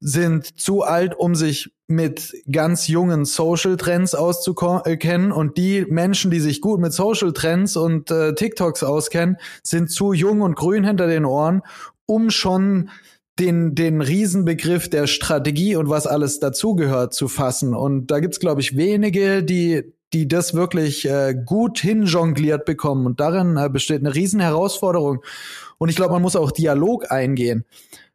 sind 0.00 0.58
zu 0.58 0.82
alt, 0.82 1.14
um 1.14 1.34
sich 1.34 1.74
mit 1.86 2.32
ganz 2.50 2.88
jungen 2.88 3.26
Social 3.26 3.76
Trends 3.76 4.14
auszukennen 4.14 5.32
und 5.32 5.58
die 5.58 5.84
Menschen, 5.86 6.30
die 6.30 6.40
sich 6.40 6.62
gut 6.62 6.80
mit 6.80 6.94
Social 6.94 7.34
Trends 7.34 7.76
und 7.76 8.10
äh, 8.10 8.34
TikToks 8.34 8.82
auskennen, 8.84 9.36
sind 9.62 9.90
zu 9.90 10.14
jung 10.14 10.40
und 10.40 10.56
grün 10.56 10.82
hinter 10.82 11.08
den 11.08 11.26
Ohren, 11.26 11.60
um 12.06 12.30
schon 12.30 12.88
den, 13.38 13.74
den 13.74 14.00
Riesenbegriff 14.00 14.88
der 14.88 15.06
Strategie 15.06 15.76
und 15.76 15.88
was 15.88 16.06
alles 16.06 16.40
dazugehört 16.40 17.14
zu 17.14 17.28
fassen. 17.28 17.74
Und 17.74 18.10
da 18.10 18.20
gibt's 18.20 18.40
glaube 18.40 18.60
ich, 18.60 18.76
wenige, 18.76 19.42
die, 19.42 19.92
die 20.12 20.28
das 20.28 20.54
wirklich 20.54 21.08
äh, 21.08 21.34
gut 21.34 21.78
hinjongliert 21.78 22.64
bekommen. 22.64 23.06
Und 23.06 23.20
darin 23.20 23.56
äh, 23.56 23.68
besteht 23.68 24.00
eine 24.00 24.14
riesen 24.14 24.40
Herausforderung. 24.40 25.22
Und 25.78 25.90
ich 25.90 25.96
glaube, 25.96 26.14
man 26.14 26.22
muss 26.22 26.36
auch 26.36 26.50
Dialog 26.50 27.10
eingehen. 27.10 27.64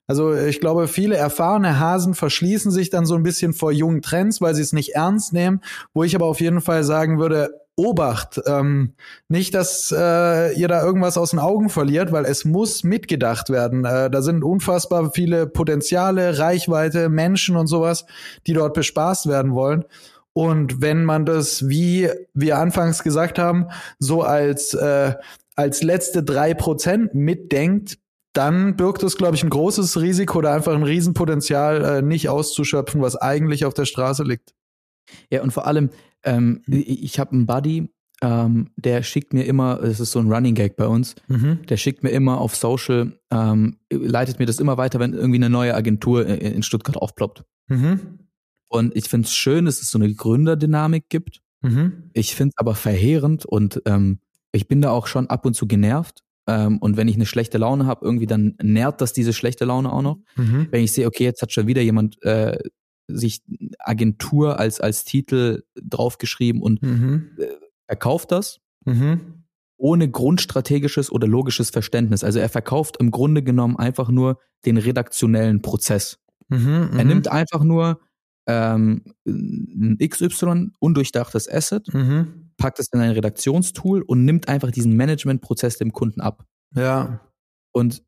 Also 0.07 0.33
ich 0.35 0.59
glaube, 0.59 0.87
viele 0.87 1.15
erfahrene 1.15 1.79
Hasen 1.79 2.15
verschließen 2.15 2.71
sich 2.71 2.89
dann 2.89 3.05
so 3.05 3.15
ein 3.15 3.23
bisschen 3.23 3.53
vor 3.53 3.71
jungen 3.71 4.01
Trends, 4.01 4.41
weil 4.41 4.55
sie 4.55 4.61
es 4.61 4.73
nicht 4.73 4.95
ernst 4.95 5.31
nehmen. 5.31 5.61
Wo 5.93 6.03
ich 6.03 6.15
aber 6.15 6.25
auf 6.25 6.41
jeden 6.41 6.61
Fall 6.61 6.83
sagen 6.83 7.19
würde, 7.19 7.60
Obacht, 7.85 8.41
ähm, 8.45 8.93
nicht, 9.27 9.53
dass 9.53 9.91
äh, 9.91 10.53
ihr 10.53 10.67
da 10.67 10.83
irgendwas 10.83 11.17
aus 11.17 11.31
den 11.31 11.39
Augen 11.39 11.69
verliert, 11.69 12.11
weil 12.11 12.25
es 12.25 12.45
muss 12.45 12.83
mitgedacht 12.83 13.49
werden. 13.49 13.85
Äh, 13.85 14.09
da 14.09 14.21
sind 14.21 14.43
unfassbar 14.43 15.11
viele 15.13 15.47
Potenziale, 15.47 16.37
Reichweite, 16.39 17.09
Menschen 17.09 17.55
und 17.55 17.67
sowas, 17.67 18.05
die 18.47 18.53
dort 18.53 18.73
bespaßt 18.73 19.27
werden 19.27 19.53
wollen. 19.53 19.85
Und 20.33 20.81
wenn 20.81 21.03
man 21.03 21.25
das, 21.25 21.67
wie 21.67 22.09
wir 22.33 22.57
anfangs 22.57 23.03
gesagt 23.03 23.37
haben, 23.37 23.67
so 23.99 24.21
als 24.21 24.73
äh, 24.73 25.15
als 25.55 25.83
letzte 25.83 26.23
drei 26.23 26.53
Prozent 26.53 27.13
mitdenkt, 27.13 27.97
dann 28.33 28.77
birgt 28.77 29.03
es, 29.03 29.17
glaube 29.17 29.35
ich, 29.35 29.43
ein 29.43 29.49
großes 29.49 29.99
Risiko, 29.99 30.41
da 30.41 30.55
einfach 30.55 30.73
ein 30.73 30.83
Riesenpotenzial 30.83 31.83
äh, 31.83 32.01
nicht 32.01 32.29
auszuschöpfen, 32.29 33.01
was 33.01 33.15
eigentlich 33.15 33.65
auf 33.65 33.73
der 33.73 33.85
Straße 33.85 34.23
liegt. 34.23 34.53
Ja, 35.29 35.41
und 35.41 35.51
vor 35.51 35.67
allem, 35.67 35.89
ähm, 36.23 36.61
ich 36.67 37.03
ich 37.03 37.19
habe 37.19 37.31
einen 37.31 37.45
Buddy, 37.45 37.89
ähm, 38.21 38.69
der 38.75 39.03
schickt 39.03 39.33
mir 39.33 39.43
immer, 39.43 39.81
es 39.81 39.99
ist 39.99 40.11
so 40.11 40.19
ein 40.19 40.31
Running 40.31 40.55
Gag 40.55 40.75
bei 40.75 40.87
uns, 40.87 41.15
der 41.67 41.77
schickt 41.77 42.03
mir 42.03 42.11
immer 42.11 42.39
auf 42.39 42.55
Social, 42.55 43.19
ähm, 43.31 43.77
leitet 43.89 44.39
mir 44.39 44.45
das 44.45 44.59
immer 44.59 44.77
weiter, 44.77 44.99
wenn 44.99 45.13
irgendwie 45.13 45.39
eine 45.39 45.49
neue 45.49 45.73
Agentur 45.73 46.27
in 46.27 46.61
Stuttgart 46.63 46.97
aufploppt. 46.97 47.43
Mhm. 47.67 48.19
Und 48.67 48.95
ich 48.95 49.09
finde 49.09 49.25
es 49.25 49.33
schön, 49.33 49.65
dass 49.65 49.81
es 49.81 49.91
so 49.91 49.97
eine 49.97 50.13
Gründerdynamik 50.13 51.09
gibt. 51.09 51.41
Mhm. 51.61 52.09
Ich 52.13 52.35
finde 52.35 52.53
es 52.55 52.59
aber 52.59 52.75
verheerend 52.75 53.45
und 53.45 53.81
ähm, 53.85 54.19
ich 54.51 54.67
bin 54.67 54.81
da 54.81 54.91
auch 54.91 55.07
schon 55.07 55.27
ab 55.27 55.45
und 55.45 55.55
zu 55.55 55.67
genervt. 55.67 56.23
Ähm, 56.47 56.77
und 56.79 56.97
wenn 56.97 57.07
ich 57.07 57.15
eine 57.15 57.25
schlechte 57.25 57.57
Laune 57.57 57.85
habe, 57.85 58.05
irgendwie 58.05 58.27
dann 58.27 58.55
nährt 58.61 59.01
das 59.01 59.13
diese 59.13 59.33
schlechte 59.33 59.65
Laune 59.65 59.91
auch 59.91 60.01
noch. 60.01 60.17
Mhm. 60.35 60.67
Wenn 60.71 60.83
ich 60.83 60.91
sehe, 60.91 61.07
okay, 61.07 61.23
jetzt 61.23 61.41
hat 61.41 61.51
schon 61.51 61.67
wieder 61.67 61.81
jemand 61.81 62.21
äh, 62.23 62.57
sich 63.17 63.41
Agentur 63.79 64.59
als, 64.59 64.79
als 64.81 65.03
Titel 65.05 65.63
draufgeschrieben 65.75 66.61
und 66.61 66.81
Mhm. 66.81 67.31
verkauft 67.87 68.31
das 68.31 68.59
Mhm. 68.85 69.43
ohne 69.77 70.09
grundstrategisches 70.09 71.11
oder 71.11 71.27
logisches 71.27 71.69
Verständnis. 71.71 72.23
Also 72.23 72.39
er 72.39 72.49
verkauft 72.49 72.97
im 72.99 73.11
Grunde 73.11 73.43
genommen 73.43 73.77
einfach 73.77 74.09
nur 74.09 74.39
den 74.65 74.77
redaktionellen 74.77 75.61
Prozess. 75.61 76.19
Mhm. 76.49 76.89
Er 76.97 77.03
nimmt 77.05 77.27
einfach 77.27 77.63
nur 77.63 77.99
ähm, 78.47 79.03
ein 79.27 79.97
XY 79.99 80.71
undurchdachtes 80.79 81.47
Asset, 81.49 81.93
Mhm. 81.93 82.51
packt 82.57 82.79
es 82.79 82.87
in 82.91 82.99
ein 82.99 83.11
Redaktionstool 83.11 84.01
und 84.01 84.25
nimmt 84.25 84.47
einfach 84.49 84.71
diesen 84.71 84.95
Managementprozess 84.97 85.77
dem 85.77 85.93
Kunden 85.93 86.21
ab. 86.21 86.43
Ja. 86.75 87.21
Und 87.71 88.03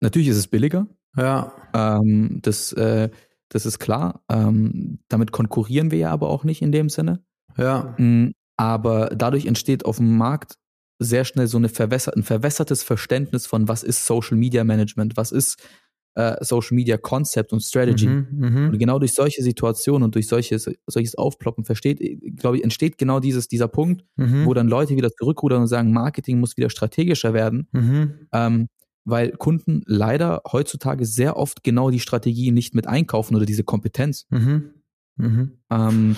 natürlich 0.00 0.28
ist 0.28 0.36
es 0.36 0.46
billiger, 0.48 0.86
Ja. 1.16 1.52
ähm, 1.74 2.40
das, 2.42 2.72
äh, 2.74 3.08
das 3.50 3.66
ist 3.66 3.78
klar. 3.78 4.22
Ähm, 4.30 4.98
damit 5.08 5.32
konkurrieren 5.32 5.90
wir 5.90 5.98
ja 5.98 6.10
aber 6.10 6.28
auch 6.30 6.44
nicht 6.44 6.62
in 6.62 6.72
dem 6.72 6.88
Sinne. 6.88 7.22
Ja. 7.58 7.94
Mm, 7.98 8.32
Aber 8.56 9.10
dadurch 9.16 9.46
entsteht 9.46 9.84
auf 9.84 9.96
dem 9.98 10.16
Markt 10.16 10.54
sehr 10.98 11.24
schnell 11.24 11.46
so 11.46 11.56
eine 11.58 11.68
verwässert, 11.70 12.16
ein 12.16 12.22
verwässertes 12.22 12.82
Verständnis 12.82 13.46
von, 13.46 13.68
was 13.68 13.82
ist 13.82 14.06
Social 14.06 14.36
Media 14.36 14.64
Management, 14.64 15.16
was 15.16 15.32
ist 15.32 15.58
äh, 16.14 16.36
Social 16.44 16.74
Media 16.74 16.98
Concept 16.98 17.52
und 17.52 17.60
Strategy. 17.62 18.06
Mhm. 18.08 18.26
Mhm. 18.32 18.68
Und 18.68 18.78
genau 18.78 18.98
durch 18.98 19.14
solche 19.14 19.42
Situationen 19.42 20.02
und 20.04 20.14
durch 20.14 20.28
solches, 20.28 20.68
solches 20.86 21.14
Aufploppen 21.14 21.64
versteht, 21.64 22.00
glaube 22.36 22.58
ich, 22.58 22.64
entsteht 22.64 22.98
genau 22.98 23.18
dieses, 23.20 23.48
dieser 23.48 23.68
Punkt, 23.68 24.04
Mhm. 24.16 24.44
wo 24.44 24.52
dann 24.54 24.68
Leute 24.68 24.94
wieder 24.96 25.10
zurückrudern 25.10 25.62
und 25.62 25.68
sagen, 25.68 25.92
Marketing 25.92 26.38
muss 26.40 26.56
wieder 26.56 26.68
strategischer 26.70 27.32
werden, 27.32 27.68
Mhm. 27.72 28.28
ähm, 28.32 28.68
weil 29.04 29.32
Kunden 29.32 29.82
leider 29.86 30.42
heutzutage 30.50 31.06
sehr 31.06 31.36
oft 31.36 31.64
genau 31.64 31.90
die 31.90 32.00
Strategie 32.00 32.50
nicht 32.50 32.74
mit 32.74 32.86
einkaufen 32.86 33.36
oder 33.36 33.46
diese 33.46 33.64
Kompetenz. 33.64 34.26
Mhm. 34.30 34.74
Mhm. 35.16 35.58
Ähm, 35.70 36.16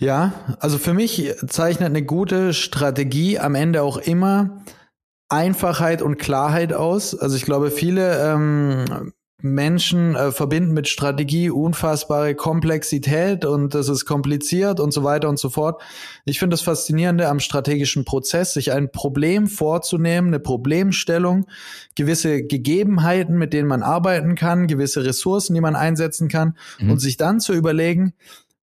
Ja, 0.00 0.32
also 0.58 0.78
für 0.78 0.94
mich 0.94 1.32
zeichnet 1.46 1.90
eine 1.90 2.04
gute 2.04 2.54
Strategie 2.54 3.38
am 3.38 3.54
Ende 3.54 3.82
auch 3.82 3.98
immer 3.98 4.64
Einfachheit 5.28 6.02
und 6.02 6.18
Klarheit 6.18 6.72
aus. 6.72 7.14
Also 7.14 7.36
ich 7.36 7.44
glaube, 7.44 7.70
viele 7.70 8.32
ähm, 8.32 9.12
Menschen 9.42 10.14
äh, 10.14 10.30
verbinden 10.32 10.72
mit 10.72 10.88
Strategie 10.88 11.50
unfassbare 11.50 12.34
Komplexität 12.34 13.44
und 13.44 13.74
das 13.74 13.88
ist 13.88 14.04
kompliziert 14.04 14.80
und 14.80 14.92
so 14.92 15.02
weiter 15.04 15.28
und 15.28 15.38
so 15.38 15.50
fort. 15.50 15.82
Ich 16.24 16.38
finde 16.38 16.54
das 16.54 16.62
Faszinierende 16.62 17.28
am 17.28 17.40
strategischen 17.40 18.04
Prozess, 18.04 18.54
sich 18.54 18.72
ein 18.72 18.90
Problem 18.90 19.48
vorzunehmen, 19.48 20.28
eine 20.28 20.40
Problemstellung, 20.40 21.46
gewisse 21.96 22.44
Gegebenheiten, 22.44 23.36
mit 23.36 23.52
denen 23.52 23.68
man 23.68 23.82
arbeiten 23.82 24.36
kann, 24.36 24.68
gewisse 24.68 25.04
Ressourcen, 25.04 25.54
die 25.54 25.60
man 25.60 25.76
einsetzen 25.76 26.28
kann 26.28 26.56
Mhm. 26.78 26.92
und 26.92 26.98
sich 26.98 27.16
dann 27.16 27.40
zu 27.40 27.52
überlegen, 27.52 28.14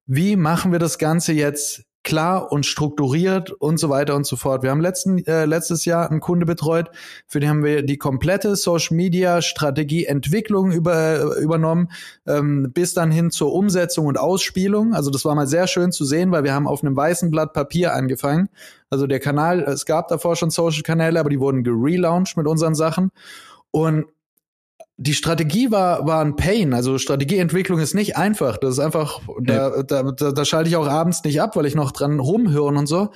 wie 0.08 0.36
machen 0.36 0.72
wir 0.72 0.80
das 0.80 0.98
Ganze 0.98 1.34
jetzt 1.34 1.84
klar 2.04 2.52
und 2.52 2.66
strukturiert 2.66 3.52
und 3.52 3.80
so 3.80 3.90
weiter 3.90 4.16
und 4.16 4.26
so 4.26 4.36
fort. 4.36 4.64
Wir 4.64 4.72
haben 4.72 4.82
letzten, 4.82 5.26
äh, 5.26 5.46
letztes 5.46 5.86
Jahr 5.86 6.10
einen 6.10 6.22
Kunde 6.22 6.46
betreut, 6.46 6.90
für 7.28 7.40
den 7.40 7.50
haben 7.50 7.64
wir 7.64 7.84
die 7.84 7.98
komplette 7.98 8.56
Social 8.56 8.96
Media 8.96 9.42
Strategie 9.42 10.06
Entwicklung 10.06 10.72
über, 10.72 11.38
übernommen, 11.38 11.90
ähm, 12.26 12.72
bis 12.74 12.94
dann 12.94 13.12
hin 13.12 13.32
zur 13.32 13.54
Umsetzung 13.54 14.06
und 14.06 14.18
Ausspielung. 14.18 14.94
Also 14.94 15.12
das 15.12 15.26
war 15.26 15.36
mal 15.36 15.48
sehr 15.48 15.68
schön 15.68 15.92
zu 15.92 16.06
sehen, 16.06 16.32
weil 16.32 16.44
wir 16.44 16.54
haben 16.54 16.68
auf 16.68 16.84
einem 16.84 16.96
weißen 16.96 17.32
Blatt 17.32 17.54
Papier 17.54 17.94
angefangen. 17.94 18.50
Also 18.90 19.06
der 19.06 19.20
Kanal, 19.20 19.62
es 19.62 19.86
gab 19.86 20.08
davor 20.08 20.36
schon 20.36 20.50
Social 20.50 20.84
Kanäle, 20.84 21.20
aber 21.20 21.30
die 21.30 21.40
wurden 21.40 21.64
gelauncht 21.64 22.38
mit 22.38 22.48
unseren 22.48 22.76
Sachen. 22.76 23.12
Und 23.72 24.06
die 25.02 25.14
Strategie 25.14 25.72
war, 25.72 26.06
war 26.06 26.22
ein 26.24 26.36
Pain. 26.36 26.74
Also 26.74 26.98
Strategieentwicklung 26.98 27.80
ist 27.80 27.96
nicht 27.96 28.18
einfach. 28.18 28.58
Das 28.58 28.72
ist 28.74 28.80
einfach, 28.80 29.22
da, 29.42 29.82
da, 29.82 30.12
da, 30.12 30.32
da 30.32 30.46
schalte 30.46 30.70
ich 30.70 30.76
auch 30.76 30.88
abends 30.88 31.24
nicht 31.24 31.42
ab, 31.42 31.56
weil 31.56 31.66
ich 31.66 31.74
noch 31.74 31.92
dran 31.92 32.20
rumhören 32.20 32.76
und 32.76 32.86
so. 32.86 33.10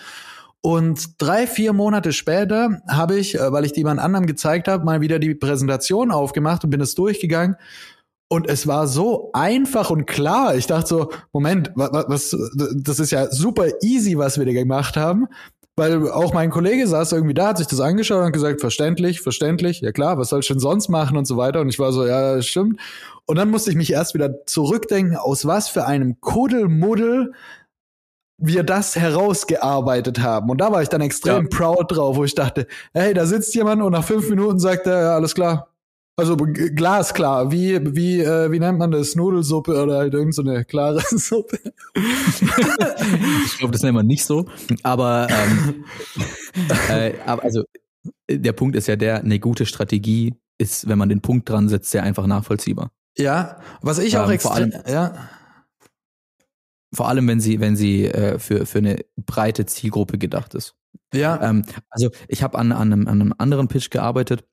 Und 0.62 1.22
drei, 1.22 1.46
vier 1.46 1.74
Monate 1.74 2.14
später 2.14 2.82
habe 2.88 3.20
ich, 3.20 3.36
äh, 3.36 3.52
weil 3.52 3.66
ich 3.66 3.74
die 3.74 3.82
jemand 3.82 4.00
anderem 4.00 4.28
gezeigt 4.28 4.70
habe, 4.70 4.86
mal 4.86 5.02
wieder 5.02 5.20
die 5.20 5.36
Präsentation 5.36 6.10
aufgemacht 6.10 6.64
und 6.64 6.70
bin 6.70 6.80
es 6.80 6.96
durchgegangen. 6.96 7.58
Und 8.30 8.48
es 8.48 8.66
war 8.66 8.88
so 8.88 9.30
einfach 9.34 9.90
und 9.90 10.06
klar. 10.06 10.56
Ich 10.56 10.68
dachte 10.68 10.88
so, 10.88 11.12
Moment, 11.34 11.72
was, 11.76 12.32
was 12.32 12.38
das 12.78 13.00
ist 13.00 13.12
ja 13.12 13.30
super 13.30 13.68
easy, 13.82 14.18
was 14.18 14.40
wir 14.40 14.46
da 14.46 14.54
gemacht 14.54 14.96
haben. 14.96 15.28
Weil 15.76 16.12
auch 16.12 16.34
mein 16.34 16.52
Kollege 16.52 16.88
saß 16.88 17.14
irgendwie 17.14 17.34
da, 17.34 17.48
hat 17.48 17.58
sich 17.58 17.66
das 17.68 17.80
angeschaut 17.80 18.24
und 18.24 18.32
gesagt, 18.32 18.62
verständlich, 18.62 19.22
verständlich, 19.22 19.82
ja 19.82 19.92
klar, 19.92 20.20
was 20.20 20.30
soll 20.30 20.42
ich 20.42 20.48
denn 20.48 20.60
sonst 20.60 20.88
machen 20.88 21.18
und 21.18 21.26
so 21.26 21.36
weiter. 21.36 21.62
Und 21.62 21.70
ich 21.70 21.80
war 21.80 21.92
so, 21.92 22.06
ja, 22.06 22.40
stimmt. 22.44 22.80
Und 23.26 23.38
dann 23.38 23.50
musste 23.50 23.72
ich 23.72 23.76
mich 23.76 23.92
erst 23.92 24.14
wieder 24.14 24.46
zurückdenken, 24.46 25.18
aus 25.18 25.48
was 25.48 25.70
für 25.70 25.86
einem 25.86 26.20
Kuddelmuddel 26.22 27.34
wir 28.38 28.64
das 28.64 28.96
herausgearbeitet 28.96 30.20
haben. 30.20 30.50
Und 30.50 30.60
da 30.60 30.72
war 30.72 30.82
ich 30.82 30.90
dann 30.90 31.02
extrem 31.02 31.44
ja. 31.44 31.50
proud 31.50 31.92
drauf, 31.92 32.18
wo 32.18 32.24
ich 32.24 32.36
dachte, 32.36 32.68
hey, 32.94 33.14
da 33.14 33.26
sitzt 33.26 33.56
jemand 33.56 33.82
und 33.82 33.94
nach 33.94 34.04
fünf 34.04 34.30
Minuten 34.30 34.60
sagt 34.60 34.86
er, 34.86 35.02
ja, 35.02 35.16
alles 35.16 35.34
klar. 35.34 35.73
Also 36.16 36.38
glasklar, 36.38 37.52
wie, 37.52 37.96
wie, 37.96 38.20
äh, 38.22 38.52
wie 38.52 38.60
nennt 38.60 38.78
man 38.78 38.92
das? 38.92 39.16
Nudelsuppe 39.16 39.82
oder 39.82 39.98
halt 39.98 40.14
irgendeine 40.14 40.60
so 40.60 40.66
klare 40.66 41.02
Suppe. 41.10 41.58
ich 41.96 43.58
glaube, 43.58 43.72
das 43.72 43.82
nennt 43.82 43.96
man 43.96 44.06
nicht 44.06 44.24
so. 44.24 44.46
Aber, 44.84 45.28
ähm, 45.30 45.86
äh, 46.90 47.14
aber 47.26 47.44
also 47.44 47.64
der 48.30 48.54
Punkt 48.54 48.76
ist 48.76 48.88
ja 48.88 48.96
der, 48.96 49.22
eine 49.22 49.40
gute 49.40 49.66
Strategie 49.66 50.36
ist, 50.60 50.88
wenn 50.88 51.00
man 51.00 51.10
den 51.10 51.22
Punkt 51.22 51.50
dran 51.50 51.68
setzt, 51.68 51.90
sehr 51.90 52.04
einfach 52.04 52.28
nachvollziehbar. 52.28 52.92
Ja, 53.18 53.60
was 53.82 53.98
ich 53.98 54.18
auch 54.18 54.28
ähm, 54.28 54.32
extrem, 54.32 54.74
ja 54.88 55.30
vor 56.94 57.10
allem, 57.10 57.28
wenn 57.28 57.40
sie, 57.40 57.60
wenn 57.60 57.76
sie 57.76 58.06
äh, 58.06 58.40
für, 58.40 58.66
für 58.66 58.78
eine 58.78 59.04
breite 59.18 59.66
Zielgruppe 59.66 60.18
gedacht 60.18 60.54
ist. 60.54 60.76
Ja. 61.14 61.42
Ähm, 61.42 61.66
also 61.90 62.10
ich 62.28 62.44
habe 62.44 62.58
an, 62.58 62.72
an, 62.72 62.94
einem, 62.94 63.08
an 63.08 63.22
einem 63.22 63.34
anderen 63.38 63.68
Pitch 63.68 63.90
gearbeitet 63.90 64.46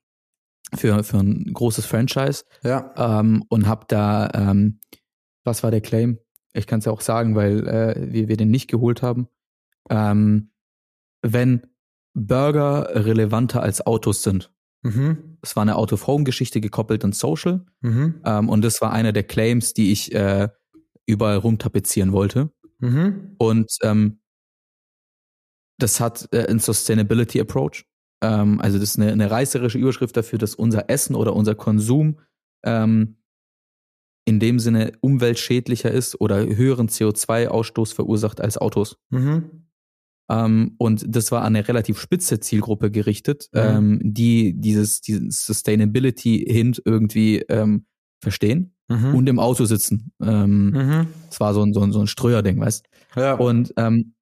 für, 0.75 1.03
für 1.05 1.19
ein 1.19 1.53
großes 1.53 1.87
Franchise. 1.87 2.45
Ja. 2.63 2.93
Ähm, 2.97 3.45
und 3.49 3.67
habe 3.67 3.87
da, 3.89 4.31
ähm, 4.35 4.81
was 5.45 5.63
war 5.63 5.71
der 5.71 5.81
Claim? 5.81 6.19
Ich 6.53 6.67
kann 6.67 6.81
es 6.81 6.85
ja 6.85 6.93
auch 6.93 7.01
sagen, 7.01 7.35
weil 7.35 7.67
äh, 7.69 8.13
wir, 8.13 8.29
wir 8.29 8.37
den 8.37 8.51
nicht 8.51 8.69
geholt 8.69 9.03
haben. 9.03 9.29
Ähm, 9.89 10.51
wenn 11.23 11.63
Burger 12.15 12.91
relevanter 12.95 13.63
als 13.63 13.87
Autos 13.87 14.23
sind. 14.23 14.53
Mhm. 14.83 15.37
Das 15.43 15.57
war 15.57 15.63
eine 15.63 15.77
Out-of-Home-Geschichte 15.77 16.61
gekoppelt 16.61 17.05
an 17.05 17.13
Social. 17.13 17.65
Mhm. 17.81 18.21
Ähm, 18.25 18.49
und 18.49 18.63
das 18.63 18.81
war 18.81 18.93
einer 18.93 19.13
der 19.13 19.25
Claims, 19.25 19.75
die 19.75 19.93
ich 19.93 20.15
äh, 20.15 20.49
überall 21.07 21.37
rumtapezieren 21.37 22.13
wollte. 22.13 22.51
Mhm. 22.79 23.37
Und 23.39 23.71
ähm, 23.83 24.21
das 25.79 26.01
hat 26.01 26.29
äh, 26.33 26.47
ein 26.49 26.59
Sustainability 26.59 27.41
Approach. 27.41 27.87
Ähm, 28.23 28.61
also 28.61 28.79
das 28.79 28.91
ist 28.91 28.99
eine, 28.99 29.13
eine 29.13 29.31
reißerische 29.31 29.79
Überschrift 29.79 30.17
dafür, 30.17 30.39
dass 30.39 30.55
unser 30.55 30.91
Essen 30.91 31.15
oder 31.15 31.35
unser 31.35 31.55
Konsum 31.55 32.19
ähm, 32.65 33.17
in 34.25 34.39
dem 34.39 34.59
Sinne 34.59 34.93
umweltschädlicher 35.01 35.91
ist 35.91 36.21
oder 36.21 36.45
höheren 36.45 36.89
CO2-Ausstoß 36.89 37.95
verursacht 37.95 38.41
als 38.41 38.59
Autos. 38.59 38.99
Mhm. 39.11 39.67
Ähm, 40.31 40.75
und 40.79 41.05
das 41.09 41.33
war 41.33 41.43
an 41.43 41.57
eine 41.57 41.67
relativ 41.67 41.99
spitze 41.99 42.39
Zielgruppe 42.39 42.91
gerichtet, 42.91 43.49
mhm. 43.53 43.61
ähm, 43.61 44.01
die 44.03 44.55
dieses, 44.55 45.01
diesen 45.01 45.31
Sustainability-Hint 45.31 46.83
irgendwie 46.85 47.39
ähm, 47.49 47.87
verstehen 48.21 48.75
mhm. 48.89 49.15
und 49.15 49.29
im 49.29 49.39
Auto 49.39 49.65
sitzen. 49.65 50.13
Ähm, 50.23 50.71
mhm. 50.71 51.07
Das 51.29 51.41
war 51.41 51.55
so 51.55 51.63
ein, 51.63 51.73
so 51.73 51.81
ein, 51.81 51.93
so 51.93 52.01
ein 52.01 52.07
Ströer-Ding, 52.07 52.61
weißt 52.61 52.85
Ja. 53.17 53.35
Und 53.35 53.75
ähm, 53.77 54.15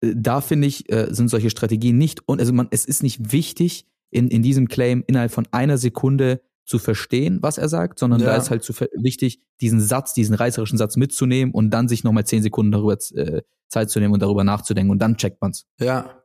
da 0.00 0.40
finde 0.40 0.66
ich, 0.66 0.90
äh, 0.90 1.08
sind 1.10 1.28
solche 1.28 1.50
Strategien 1.50 1.98
nicht, 1.98 2.26
und 2.26 2.40
also 2.40 2.52
man, 2.52 2.68
es 2.70 2.84
ist 2.84 3.02
nicht 3.02 3.32
wichtig, 3.32 3.86
in, 4.10 4.28
in 4.28 4.42
diesem 4.42 4.68
Claim 4.68 5.04
innerhalb 5.06 5.30
von 5.30 5.46
einer 5.52 5.78
Sekunde 5.78 6.40
zu 6.64 6.78
verstehen, 6.78 7.38
was 7.42 7.58
er 7.58 7.68
sagt, 7.68 7.98
sondern 7.98 8.20
ja. 8.20 8.26
da 8.26 8.36
ist 8.36 8.50
halt 8.50 8.62
zu 8.62 8.72
wichtig, 8.72 9.40
diesen 9.60 9.80
Satz, 9.80 10.14
diesen 10.14 10.34
reißerischen 10.34 10.78
Satz 10.78 10.96
mitzunehmen 10.96 11.52
und 11.52 11.70
dann 11.70 11.88
sich 11.88 12.04
nochmal 12.04 12.26
zehn 12.26 12.42
Sekunden 12.42 12.72
darüber 12.72 12.96
äh, 13.14 13.42
Zeit 13.68 13.90
zu 13.90 13.98
nehmen 13.98 14.14
und 14.14 14.22
darüber 14.22 14.44
nachzudenken 14.44 14.90
und 14.90 15.00
dann 15.00 15.16
checkt 15.16 15.40
man's. 15.40 15.66
Ja. 15.80 16.22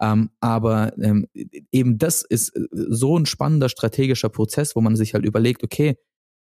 Ähm, 0.00 0.30
aber 0.40 0.92
ähm, 0.98 1.26
eben 1.72 1.96
das 1.96 2.22
ist 2.22 2.54
äh, 2.56 2.66
so 2.72 3.18
ein 3.18 3.26
spannender 3.26 3.68
strategischer 3.68 4.28
Prozess, 4.28 4.76
wo 4.76 4.80
man 4.80 4.96
sich 4.96 5.14
halt 5.14 5.24
überlegt, 5.24 5.64
okay, 5.64 5.96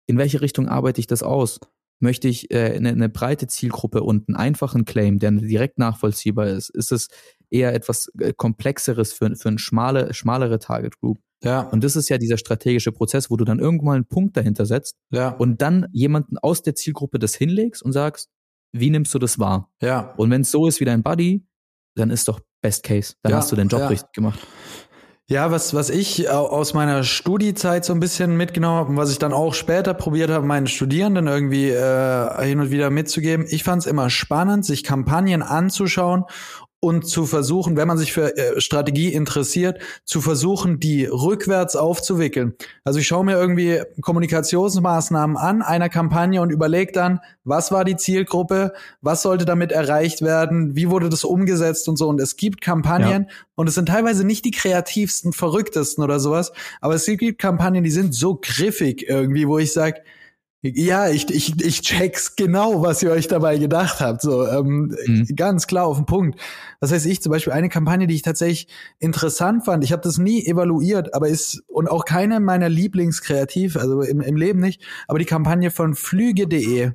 in 0.07 0.17
welche 0.19 0.41
Richtung 0.41 0.69
arbeite 0.69 1.01
ich 1.01 1.07
das 1.07 1.23
aus? 1.23 1.61
Möchte 2.03 2.29
ich 2.29 2.51
äh, 2.51 2.73
eine, 2.75 2.91
eine 2.91 3.09
breite 3.09 3.47
Zielgruppe 3.47 4.03
und 4.03 4.29
einen 4.29 4.37
einfachen 4.37 4.85
Claim, 4.85 5.19
der 5.19 5.31
direkt 5.31 5.79
nachvollziehbar 5.79 6.49
ist? 6.49 6.69
Ist 6.71 6.93
es 6.93 7.09
eher 7.51 7.75
etwas 7.75 8.11
äh, 8.19 8.33
Komplexeres 8.33 9.13
für, 9.13 9.35
für 9.37 9.49
eine 9.49 9.59
schmale, 9.59 10.13
schmalere 10.13 10.59
Target 10.59 10.99
Group? 10.99 11.21
Ja. 11.45 11.61
Und 11.61 11.83
das 11.85 11.97
ist 11.97 12.09
ja 12.09 12.19
dieser 12.19 12.39
strategische 12.39 12.93
Prozess, 12.93 13.31
wo 13.31 13.37
du 13.37 13.45
dann 13.45 13.59
irgendwann 13.59 13.95
einen 13.95 14.05
Punkt 14.07 14.37
dahinter 14.37 14.67
setzt 14.67 14.97
ja. 15.11 15.31
und 15.31 15.61
dann 15.63 15.87
jemanden 15.93 16.39
aus 16.39 16.63
der 16.63 16.75
Zielgruppe 16.75 17.19
das 17.19 17.35
hinlegst 17.35 17.83
und 17.83 17.93
sagst, 17.93 18.31
wie 18.73 18.91
nimmst 18.91 19.13
du 19.15 19.19
das 19.19 19.39
wahr? 19.39 19.71
Ja. 19.81 20.15
Und 20.17 20.31
wenn 20.31 20.43
es 20.43 20.51
so 20.51 20.67
ist 20.67 20.81
wie 20.81 20.85
dein 20.85 21.03
Buddy, 21.03 21.45
dann 21.95 22.11
ist 22.11 22.29
doch 22.29 22.41
Best 22.63 22.85
Case. 22.85 23.15
Dann 23.23 23.33
ja, 23.33 23.39
hast 23.39 23.53
du 23.53 23.57
den 23.57 23.69
Job 23.69 23.81
ja. 23.81 23.89
richtig 23.89 24.13
gemacht. 24.13 24.41
Ja, 25.33 25.51
was, 25.51 25.73
was 25.73 25.89
ich 25.89 26.29
aus 26.29 26.75
meiner 26.75 27.05
Studiezeit 27.05 27.87
so 27.87 27.95
ein 27.95 28.01
bisschen 28.01 28.37
mitgenommen 28.37 28.77
habe 28.77 28.91
und 28.91 28.97
was 28.99 29.11
ich 29.11 29.19
dann 29.19 29.33
auch 29.33 29.55
später 29.55 29.95
probiert 29.95 30.31
habe, 30.31 30.45
meinen 30.45 30.67
Studierenden 30.67 31.27
irgendwie 31.27 31.71
äh, 31.71 32.45
hin 32.45 32.61
und 32.61 32.71
wieder 32.71 32.91
mitzugeben, 32.91 33.47
ich 33.49 33.65
fand 33.65 33.81
es 33.81 33.87
immer 33.87 34.11
spannend, 34.11 34.67
sich 34.67 34.85
Kampagnen 34.85 35.43
anzuschauen 35.43 36.25
und 36.85 37.07
zu 37.07 37.27
versuchen, 37.27 37.77
wenn 37.77 37.87
man 37.87 37.97
sich 37.97 38.13
für 38.13 38.37
äh, 38.37 38.61
Strategie 38.61 39.13
interessiert, 39.13 39.79
zu 40.05 40.21
versuchen, 40.21 40.81
die 40.81 41.05
rückwärts 41.05 41.77
aufzuwickeln. 41.77 42.55
Also 42.83 42.99
ich 42.99 43.07
schaue 43.07 43.25
mir 43.25 43.37
irgendwie 43.37 43.81
Kommunikationsmaßnahmen 44.01 45.37
an 45.37 45.63
einer 45.63 45.89
Kampagne 45.89 46.43
und 46.43 46.51
überlege 46.51 46.91
dann, 46.91 47.21
was 47.45 47.71
war 47.71 47.85
die 47.85 47.95
Zielgruppe, 47.95 48.73
was 49.01 49.23
sollte 49.23 49.45
damit 49.45 49.71
erreicht 49.71 50.23
werden, 50.23 50.75
wie 50.75 50.91
wurde 50.91 51.09
das 51.09 51.23
umgesetzt 51.23 51.89
und 51.89 51.97
so. 51.97 52.09
Und 52.09 52.21
es 52.21 52.35
gibt 52.37 52.61
Kampagnen 52.61 53.27
ja. 53.29 53.35
und 53.55 53.69
es 53.69 53.77
sind 53.77 53.87
teilweise 53.87 54.27
nicht 54.27 54.45
die 54.45 54.51
kreativsten, 54.51 55.33
verrücktesten 55.33 56.03
oder 56.03 56.19
sowas, 56.19 56.53
aber 56.81 56.97
es 56.97 57.07
gibt 57.07 57.39
Kampagnen, 57.39 57.85
die 57.85 57.91
sind 57.91 58.13
so 58.13 58.41
griffig 58.43 59.09
irgendwie, 59.09 59.47
wo 59.47 59.59
ich 59.59 59.73
sage, 59.73 60.03
ja, 60.63 61.09
ich, 61.09 61.29
ich, 61.29 61.61
ich 61.61 61.81
check's 61.81 62.37
genau, 62.37 62.83
was 62.83 63.03
ihr 63.03 63.11
euch 63.11 63.27
dabei 63.27 63.59
gedacht 63.59 64.01
habt. 64.01 64.23
So, 64.23 64.47
ähm, 64.47 64.97
mhm. 65.07 65.27
ganz 65.35 65.67
klar 65.67 65.87
auf 65.87 65.97
den 65.97 66.07
Punkt. 66.07 66.39
Das 66.81 66.93
heißt, 66.93 67.05
ich 67.07 67.21
zum 67.21 67.33
Beispiel 67.33 67.53
eine 67.53 67.69
Kampagne, 67.69 68.07
die 68.07 68.15
ich 68.15 68.23
tatsächlich 68.23 68.69
interessant 69.01 69.65
fand, 69.65 69.83
ich 69.83 69.91
habe 69.91 70.03
das 70.03 70.19
nie 70.19 70.47
evaluiert, 70.47 71.15
aber 71.15 71.29
ist 71.29 71.65
und 71.67 71.91
auch 71.91 72.05
keine 72.05 72.39
meiner 72.39 72.69
Lieblingskreativ, 72.69 73.77
also 73.77 74.03
im, 74.03 74.21
im 74.21 74.37
Leben 74.37 74.61
nicht, 74.61 74.83
aber 75.09 75.19
die 75.19 75.25
Kampagne 75.25 75.73
von 75.73 75.97
Flüge.de. 75.97 76.93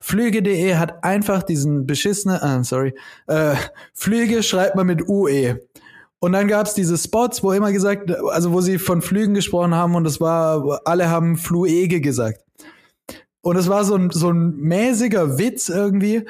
Flüge.de 0.00 0.74
hat 0.74 1.04
einfach 1.04 1.44
diesen 1.44 1.86
beschissene, 1.86 2.42
ah, 2.42 2.64
sorry, 2.64 2.94
äh, 3.28 3.54
Flüge 3.94 4.42
schreibt 4.42 4.74
man 4.74 4.86
mit 4.86 5.08
UE. 5.08 5.60
Und 6.18 6.32
dann 6.32 6.48
gab's 6.48 6.74
diese 6.74 6.98
Spots, 6.98 7.42
wo 7.42 7.52
immer 7.52 7.70
gesagt, 7.72 8.10
also 8.10 8.52
wo 8.52 8.60
sie 8.60 8.78
von 8.78 9.00
Flügen 9.00 9.34
gesprochen 9.34 9.74
haben 9.74 9.94
und 9.94 10.06
es 10.06 10.20
war, 10.20 10.80
alle 10.84 11.08
haben 11.08 11.36
Fluege 11.36 12.00
gesagt. 12.00 12.40
Und 13.42 13.56
es 13.56 13.68
war 13.68 13.84
so 13.84 13.94
ein, 13.96 14.10
so 14.10 14.30
ein 14.30 14.56
mäßiger 14.56 15.38
Witz 15.38 15.68
irgendwie. 15.68 16.26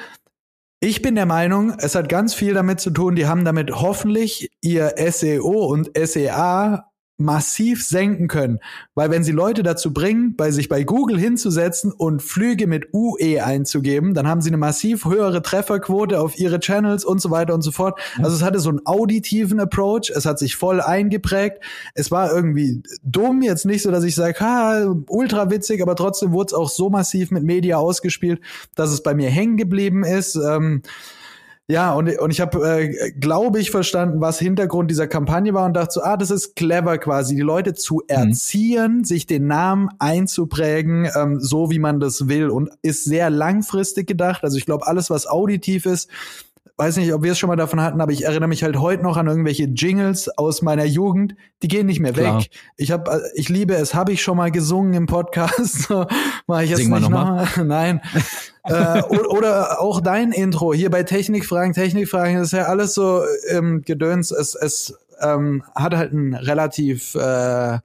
Ich 0.79 1.01
bin 1.01 1.15
der 1.15 1.25
Meinung, 1.25 1.75
es 1.77 1.93
hat 1.95 2.09
ganz 2.09 2.33
viel 2.33 2.53
damit 2.53 2.79
zu 2.79 2.89
tun, 2.89 3.15
die 3.15 3.27
haben 3.27 3.45
damit 3.45 3.71
hoffentlich 3.71 4.49
ihr 4.61 4.95
SEO 5.11 5.65
und 5.65 5.91
SEA 5.95 6.90
massiv 7.21 7.83
senken 7.83 8.27
können. 8.27 8.59
Weil 8.95 9.11
wenn 9.11 9.23
sie 9.23 9.31
Leute 9.31 9.63
dazu 9.63 9.93
bringen, 9.93 10.35
bei 10.35 10.51
sich 10.51 10.69
bei 10.69 10.83
Google 10.83 11.19
hinzusetzen 11.19 11.91
und 11.91 12.21
Flüge 12.21 12.67
mit 12.67 12.93
UE 12.93 13.43
einzugeben, 13.43 14.13
dann 14.13 14.27
haben 14.27 14.41
sie 14.41 14.49
eine 14.49 14.57
massiv 14.57 15.05
höhere 15.05 15.41
Trefferquote 15.41 16.19
auf 16.19 16.37
ihre 16.37 16.59
Channels 16.59 17.05
und 17.05 17.21
so 17.21 17.31
weiter 17.31 17.53
und 17.53 17.61
so 17.61 17.71
fort. 17.71 17.99
Also 18.17 18.35
es 18.35 18.43
hatte 18.43 18.59
so 18.59 18.69
einen 18.69 18.85
auditiven 18.85 19.59
Approach, 19.59 20.11
es 20.15 20.25
hat 20.25 20.39
sich 20.39 20.55
voll 20.55 20.81
eingeprägt. 20.81 21.63
Es 21.93 22.11
war 22.11 22.33
irgendwie 22.33 22.83
dumm, 23.03 23.41
jetzt 23.41 23.65
nicht 23.65 23.83
so, 23.83 23.91
dass 23.91 24.03
ich 24.03 24.15
sage, 24.15 24.39
ha, 24.39 24.95
ultra 25.07 25.49
witzig, 25.49 25.81
aber 25.81 25.95
trotzdem 25.95 26.31
wurde 26.31 26.47
es 26.47 26.53
auch 26.53 26.69
so 26.69 26.89
massiv 26.89 27.31
mit 27.31 27.43
Media 27.43 27.77
ausgespielt, 27.77 28.41
dass 28.75 28.91
es 28.91 29.03
bei 29.03 29.13
mir 29.13 29.29
hängen 29.29 29.57
geblieben 29.57 30.03
ist. 30.03 30.35
Ähm, 30.35 30.81
ja, 31.67 31.93
und, 31.93 32.09
und 32.19 32.31
ich 32.31 32.41
habe, 32.41 32.67
äh, 32.67 33.11
glaube 33.11 33.59
ich, 33.59 33.71
verstanden, 33.71 34.19
was 34.19 34.39
Hintergrund 34.39 34.91
dieser 34.91 35.07
Kampagne 35.07 35.53
war 35.53 35.65
und 35.65 35.73
dachte 35.73 35.93
so, 35.93 36.01
ah, 36.01 36.17
das 36.17 36.29
ist 36.29 36.55
clever 36.55 36.97
quasi, 36.97 37.35
die 37.35 37.41
Leute 37.41 37.73
zu 37.73 37.95
mhm. 37.95 38.01
erziehen, 38.07 38.97
mhm. 38.97 39.03
sich 39.05 39.25
den 39.25 39.47
Namen 39.47 39.89
einzuprägen, 39.99 41.09
ähm, 41.15 41.39
so 41.39 41.71
wie 41.71 41.79
man 41.79 41.99
das 41.99 42.27
will 42.27 42.49
und 42.49 42.71
ist 42.81 43.05
sehr 43.05 43.29
langfristig 43.29 44.07
gedacht. 44.07 44.43
Also 44.43 44.57
ich 44.57 44.65
glaube, 44.65 44.85
alles, 44.85 45.09
was 45.09 45.27
auditiv 45.27 45.85
ist, 45.85 46.09
weiß 46.77 46.97
nicht, 46.97 47.13
ob 47.13 47.23
wir 47.23 47.33
es 47.33 47.39
schon 47.39 47.47
mal 47.47 47.55
davon 47.55 47.81
hatten, 47.81 48.01
aber 48.01 48.11
ich 48.11 48.25
erinnere 48.25 48.49
mich 48.49 48.63
halt 48.63 48.77
heute 48.77 49.03
noch 49.03 49.17
an 49.17 49.27
irgendwelche 49.27 49.65
Jingles 49.65 50.29
aus 50.37 50.61
meiner 50.61 50.85
Jugend, 50.85 51.35
die 51.61 51.67
gehen 51.67 51.85
nicht 51.85 51.99
mehr 51.99 52.13
Klar. 52.13 52.39
weg. 52.39 52.49
Ich 52.77 52.91
habe, 52.91 53.11
äh, 53.11 53.19
ich 53.35 53.49
liebe 53.49 53.75
es, 53.75 53.93
habe 53.93 54.11
ich 54.11 54.21
schon 54.21 54.37
mal 54.37 54.51
gesungen 54.51 54.93
im 54.93 55.05
Podcast, 55.05 55.83
so, 55.87 56.05
mache 56.47 56.63
ich 56.63 56.69
jetzt 56.71 56.79
Sing 56.79 56.89
nicht 56.89 57.01
nochmal. 57.01 57.45
Noch 57.45 57.57
Nein. 57.63 58.01
äh, 58.63 59.01
oder, 59.03 59.81
auch 59.81 60.01
dein 60.01 60.31
Intro 60.31 60.73
hier 60.73 60.89
bei 60.89 61.03
Technikfragen, 61.03 61.73
Technikfragen, 61.73 62.37
das 62.37 62.47
ist 62.47 62.53
ja 62.53 62.65
alles 62.65 62.93
so 62.93 63.21
ähm, 63.49 63.81
Gedöns. 63.83 64.31
Es, 64.31 64.55
es 64.55 64.93
ähm, 65.21 65.63
hat 65.75 65.95
halt 65.95 66.11
einen 66.11 66.33
relativ 66.33 67.15
äh, 67.15 67.75
äh 67.75 67.79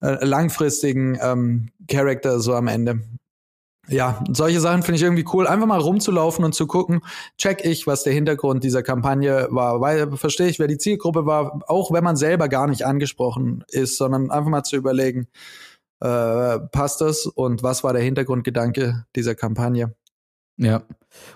langfristigen 0.00 1.18
ähm, 1.20 1.68
Charakter 1.88 2.40
so 2.40 2.54
am 2.54 2.68
Ende 2.68 3.00
ja, 3.90 4.22
solche 4.30 4.60
Sachen 4.60 4.82
finde 4.82 4.96
ich 4.96 5.02
irgendwie 5.02 5.26
cool. 5.32 5.46
Einfach 5.46 5.66
mal 5.66 5.80
rumzulaufen 5.80 6.44
und 6.44 6.54
zu 6.54 6.66
gucken, 6.66 7.00
check 7.36 7.64
ich, 7.64 7.86
was 7.86 8.04
der 8.04 8.12
Hintergrund 8.12 8.62
dieser 8.62 8.82
Kampagne 8.82 9.48
war, 9.50 9.80
weil 9.80 10.16
verstehe 10.16 10.48
ich, 10.48 10.58
wer 10.58 10.68
die 10.68 10.78
Zielgruppe 10.78 11.26
war, 11.26 11.60
auch 11.66 11.92
wenn 11.92 12.04
man 12.04 12.16
selber 12.16 12.48
gar 12.48 12.68
nicht 12.68 12.86
angesprochen 12.86 13.64
ist, 13.68 13.96
sondern 13.96 14.30
einfach 14.30 14.50
mal 14.50 14.62
zu 14.62 14.76
überlegen, 14.76 15.26
äh, 16.00 16.58
passt 16.72 17.00
das 17.00 17.26
und 17.26 17.62
was 17.62 17.84
war 17.84 17.92
der 17.92 18.02
Hintergrundgedanke 18.02 19.04
dieser 19.16 19.34
Kampagne? 19.34 19.94
Ja, 20.56 20.82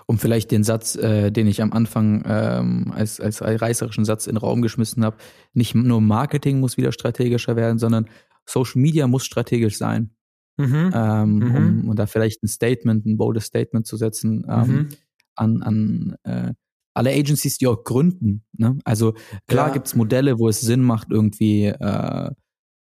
um 0.05 0.19
vielleicht 0.19 0.51
den 0.51 0.63
Satz, 0.63 0.95
äh, 0.95 1.31
den 1.31 1.47
ich 1.47 1.61
am 1.61 1.73
Anfang 1.73 2.23
ähm, 2.27 2.93
als, 2.95 3.19
als 3.19 3.41
reißerischen 3.41 4.05
Satz 4.05 4.27
in 4.27 4.35
den 4.35 4.37
Raum 4.37 4.61
geschmissen 4.61 5.03
habe, 5.03 5.17
nicht 5.53 5.73
nur 5.73 5.99
Marketing 5.99 6.59
muss 6.59 6.77
wieder 6.77 6.91
strategischer 6.91 7.55
werden, 7.55 7.79
sondern 7.79 8.07
Social 8.45 8.81
Media 8.81 9.07
muss 9.07 9.25
strategisch 9.25 9.77
sein. 9.77 10.11
Mhm. 10.57 10.91
Ähm, 10.93 11.35
Mhm. 11.39 11.55
um, 11.55 11.89
und 11.89 11.99
da 11.99 12.05
vielleicht 12.05 12.43
ein 12.43 12.47
Statement, 12.47 13.05
ein 13.05 13.17
boldes 13.17 13.45
Statement 13.45 13.85
zu 13.87 13.97
setzen 13.97 14.45
ähm, 14.49 14.67
Mhm. 14.71 14.89
an, 15.35 15.61
an 15.63 16.15
äh, 16.23 16.53
alle 16.93 17.09
Agencies, 17.11 17.57
die 17.57 17.67
auch 17.67 17.83
gründen. 17.83 18.45
Ne? 18.53 18.77
Also 18.85 19.13
klar 19.47 19.67
Ja. 19.67 19.73
gibt's 19.73 19.95
Modelle, 19.95 20.39
wo 20.39 20.47
es 20.47 20.61
Sinn 20.61 20.81
macht, 20.81 21.09
irgendwie 21.11 21.65
äh, 21.65 22.31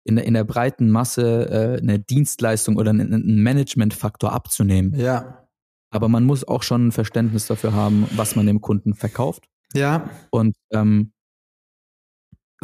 in, 0.04 0.16
der- 0.16 0.26
in 0.26 0.34
der 0.34 0.44
breiten 0.44 0.90
Masse 0.90 1.50
äh, 1.50 1.80
eine 1.82 2.00
Dienstleistung 2.00 2.78
oder 2.78 2.90
einen, 2.90 3.14
einen 3.14 3.44
Managementfaktor 3.44 4.34
abzunehmen. 4.34 4.96
Ja. 5.00 5.48
Aber 5.92 6.08
man 6.10 6.24
muss 6.24 6.44
auch 6.48 6.64
schon 6.64 6.88
ein 6.88 6.92
Verständnis 6.92 7.46
dafür 7.46 7.74
haben, 7.74 8.08
was 8.16 8.36
man 8.36 8.48
dem 8.48 8.62
Kunden 8.62 8.96
verkauft. 8.96 9.46
Ja. 9.76 10.10
Und 10.32 10.56
ähm, 10.72 11.12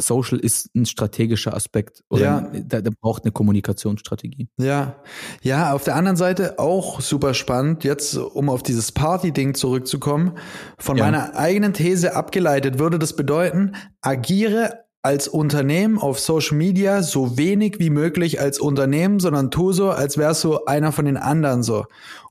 Social 0.00 0.38
ist 0.38 0.70
ein 0.76 0.86
strategischer 0.86 1.54
Aspekt 1.54 2.04
oder 2.08 2.22
Ja. 2.22 2.48
da, 2.66 2.80
da 2.80 2.90
braucht 3.00 3.24
eine 3.24 3.32
Kommunikationsstrategie. 3.32 4.48
Ja, 4.58 4.96
ja, 5.42 5.72
auf 5.72 5.84
der 5.84 5.96
anderen 5.96 6.16
Seite 6.16 6.58
auch 6.58 7.00
super 7.00 7.34
spannend, 7.34 7.82
jetzt 7.84 8.16
um 8.16 8.48
auf 8.48 8.62
dieses 8.62 8.92
Party-Ding 8.92 9.54
zurückzukommen, 9.54 10.32
von 10.78 10.96
Ja. 10.96 11.04
meiner 11.04 11.34
eigenen 11.36 11.74
These 11.74 12.14
abgeleitet, 12.14 12.78
würde 12.78 12.98
das 12.98 13.16
bedeuten, 13.16 13.74
agiere 14.00 14.84
als 15.02 15.28
Unternehmen 15.28 15.98
auf 15.98 16.18
Social 16.18 16.56
Media 16.56 17.02
so 17.02 17.38
wenig 17.38 17.78
wie 17.78 17.90
möglich 17.90 18.40
als 18.40 18.58
Unternehmen, 18.58 19.20
sondern 19.20 19.50
tu 19.50 19.72
so, 19.72 19.90
als 19.90 20.18
wärst 20.18 20.44
du 20.44 20.64
einer 20.64 20.92
von 20.92 21.04
den 21.04 21.16
anderen 21.16 21.62
so. 21.62 21.84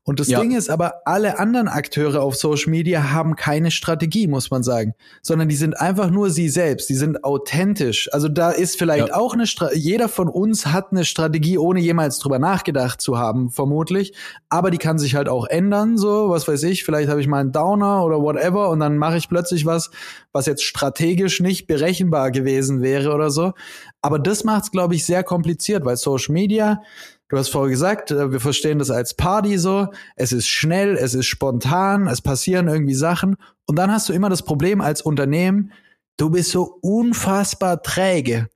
Und 0.08 0.22
das 0.22 0.30
Ja. 0.30 0.40
Ding 0.40 0.56
ist 0.56 0.70
aber, 0.70 1.02
alle 1.04 1.38
anderen 1.38 1.68
Akteure 1.68 2.22
auf 2.24 2.38
Social 2.38 2.72
Media 2.72 3.12
haben 3.12 3.36
keine 3.36 3.72
Strategie, 3.72 4.28
muss 4.28 4.50
man 4.50 4.64
sagen, 4.64 4.94
sondern 5.22 5.50
die 5.50 5.56
sind 5.58 5.78
einfach 5.78 6.10
nur 6.10 6.30
sie 6.30 6.48
selbst, 6.48 6.88
die 6.88 6.96
sind 6.96 7.26
authentisch. 7.26 8.10
Also 8.14 8.30
da 8.30 8.52
ist 8.52 8.80
vielleicht 8.80 9.10
Ja. 9.10 9.16
auch 9.16 9.34
eine 9.34 9.46
Stra 9.46 9.74
jeder 9.74 10.08
von 10.08 10.30
uns 10.30 10.68
hat 10.68 10.92
eine 10.92 11.04
Strategie, 11.04 11.58
ohne 11.58 11.82
jemals 11.82 12.20
drüber 12.20 12.40
nachgedacht 12.40 13.02
zu 13.02 13.18
haben, 13.18 13.50
vermutlich, 13.52 14.14
aber 14.48 14.72
die 14.72 14.78
kann 14.78 14.98
sich 14.98 15.14
halt 15.14 15.28
auch 15.28 15.46
ändern, 15.46 15.98
so, 15.98 16.30
was 16.30 16.48
weiß 16.48 16.64
ich, 16.64 16.86
vielleicht 16.86 17.10
habe 17.10 17.20
ich 17.20 17.28
mal 17.28 17.42
einen 17.42 17.52
Downer 17.52 18.06
oder 18.06 18.22
whatever 18.22 18.70
und 18.70 18.80
dann 18.80 18.98
mache 18.98 19.18
ich 19.18 19.28
plötzlich 19.28 19.66
was, 19.66 19.92
was 20.32 20.46
jetzt 20.46 20.64
strategisch 20.64 21.42
nicht 21.42 21.68
berechenbar 21.68 22.32
gewesen 22.32 22.82
wäre 22.82 23.14
oder 23.14 23.30
so. 23.30 23.52
Aber 24.02 24.20
das 24.20 24.46
macht 24.46 24.64
es, 24.64 24.72
glaube 24.72 24.96
ich, 24.96 25.06
sehr 25.06 25.24
kompliziert, 25.24 25.84
weil 25.84 25.98
Social 25.98 26.32
Media, 26.34 26.82
du 27.30 27.38
hast 27.38 27.50
vorher 27.50 27.70
gesagt, 27.70 28.12
äh, 28.12 28.32
wir 28.32 28.40
verstehen 28.40 28.80
das 28.80 28.90
als 28.90 29.14
Party 29.14 29.58
so, 29.58 29.88
es 30.16 30.32
ist 30.32 30.48
schnell, 30.48 30.96
es 30.96 31.14
ist 31.14 31.28
spontan, 31.28 32.08
es 32.08 32.22
passieren 32.22 32.68
irgendwie 32.68 32.96
Sachen 32.96 33.36
und 33.66 33.78
dann 33.78 33.92
hast 33.92 34.10
du 34.10 34.14
immer 34.14 34.30
das 34.30 34.44
Problem 34.44 34.82
als 34.82 35.02
Unternehmen, 35.02 35.72
du 36.18 36.30
bist 36.30 36.52
so 36.52 36.78
unfassbar 36.82 37.82
träge. 37.82 38.48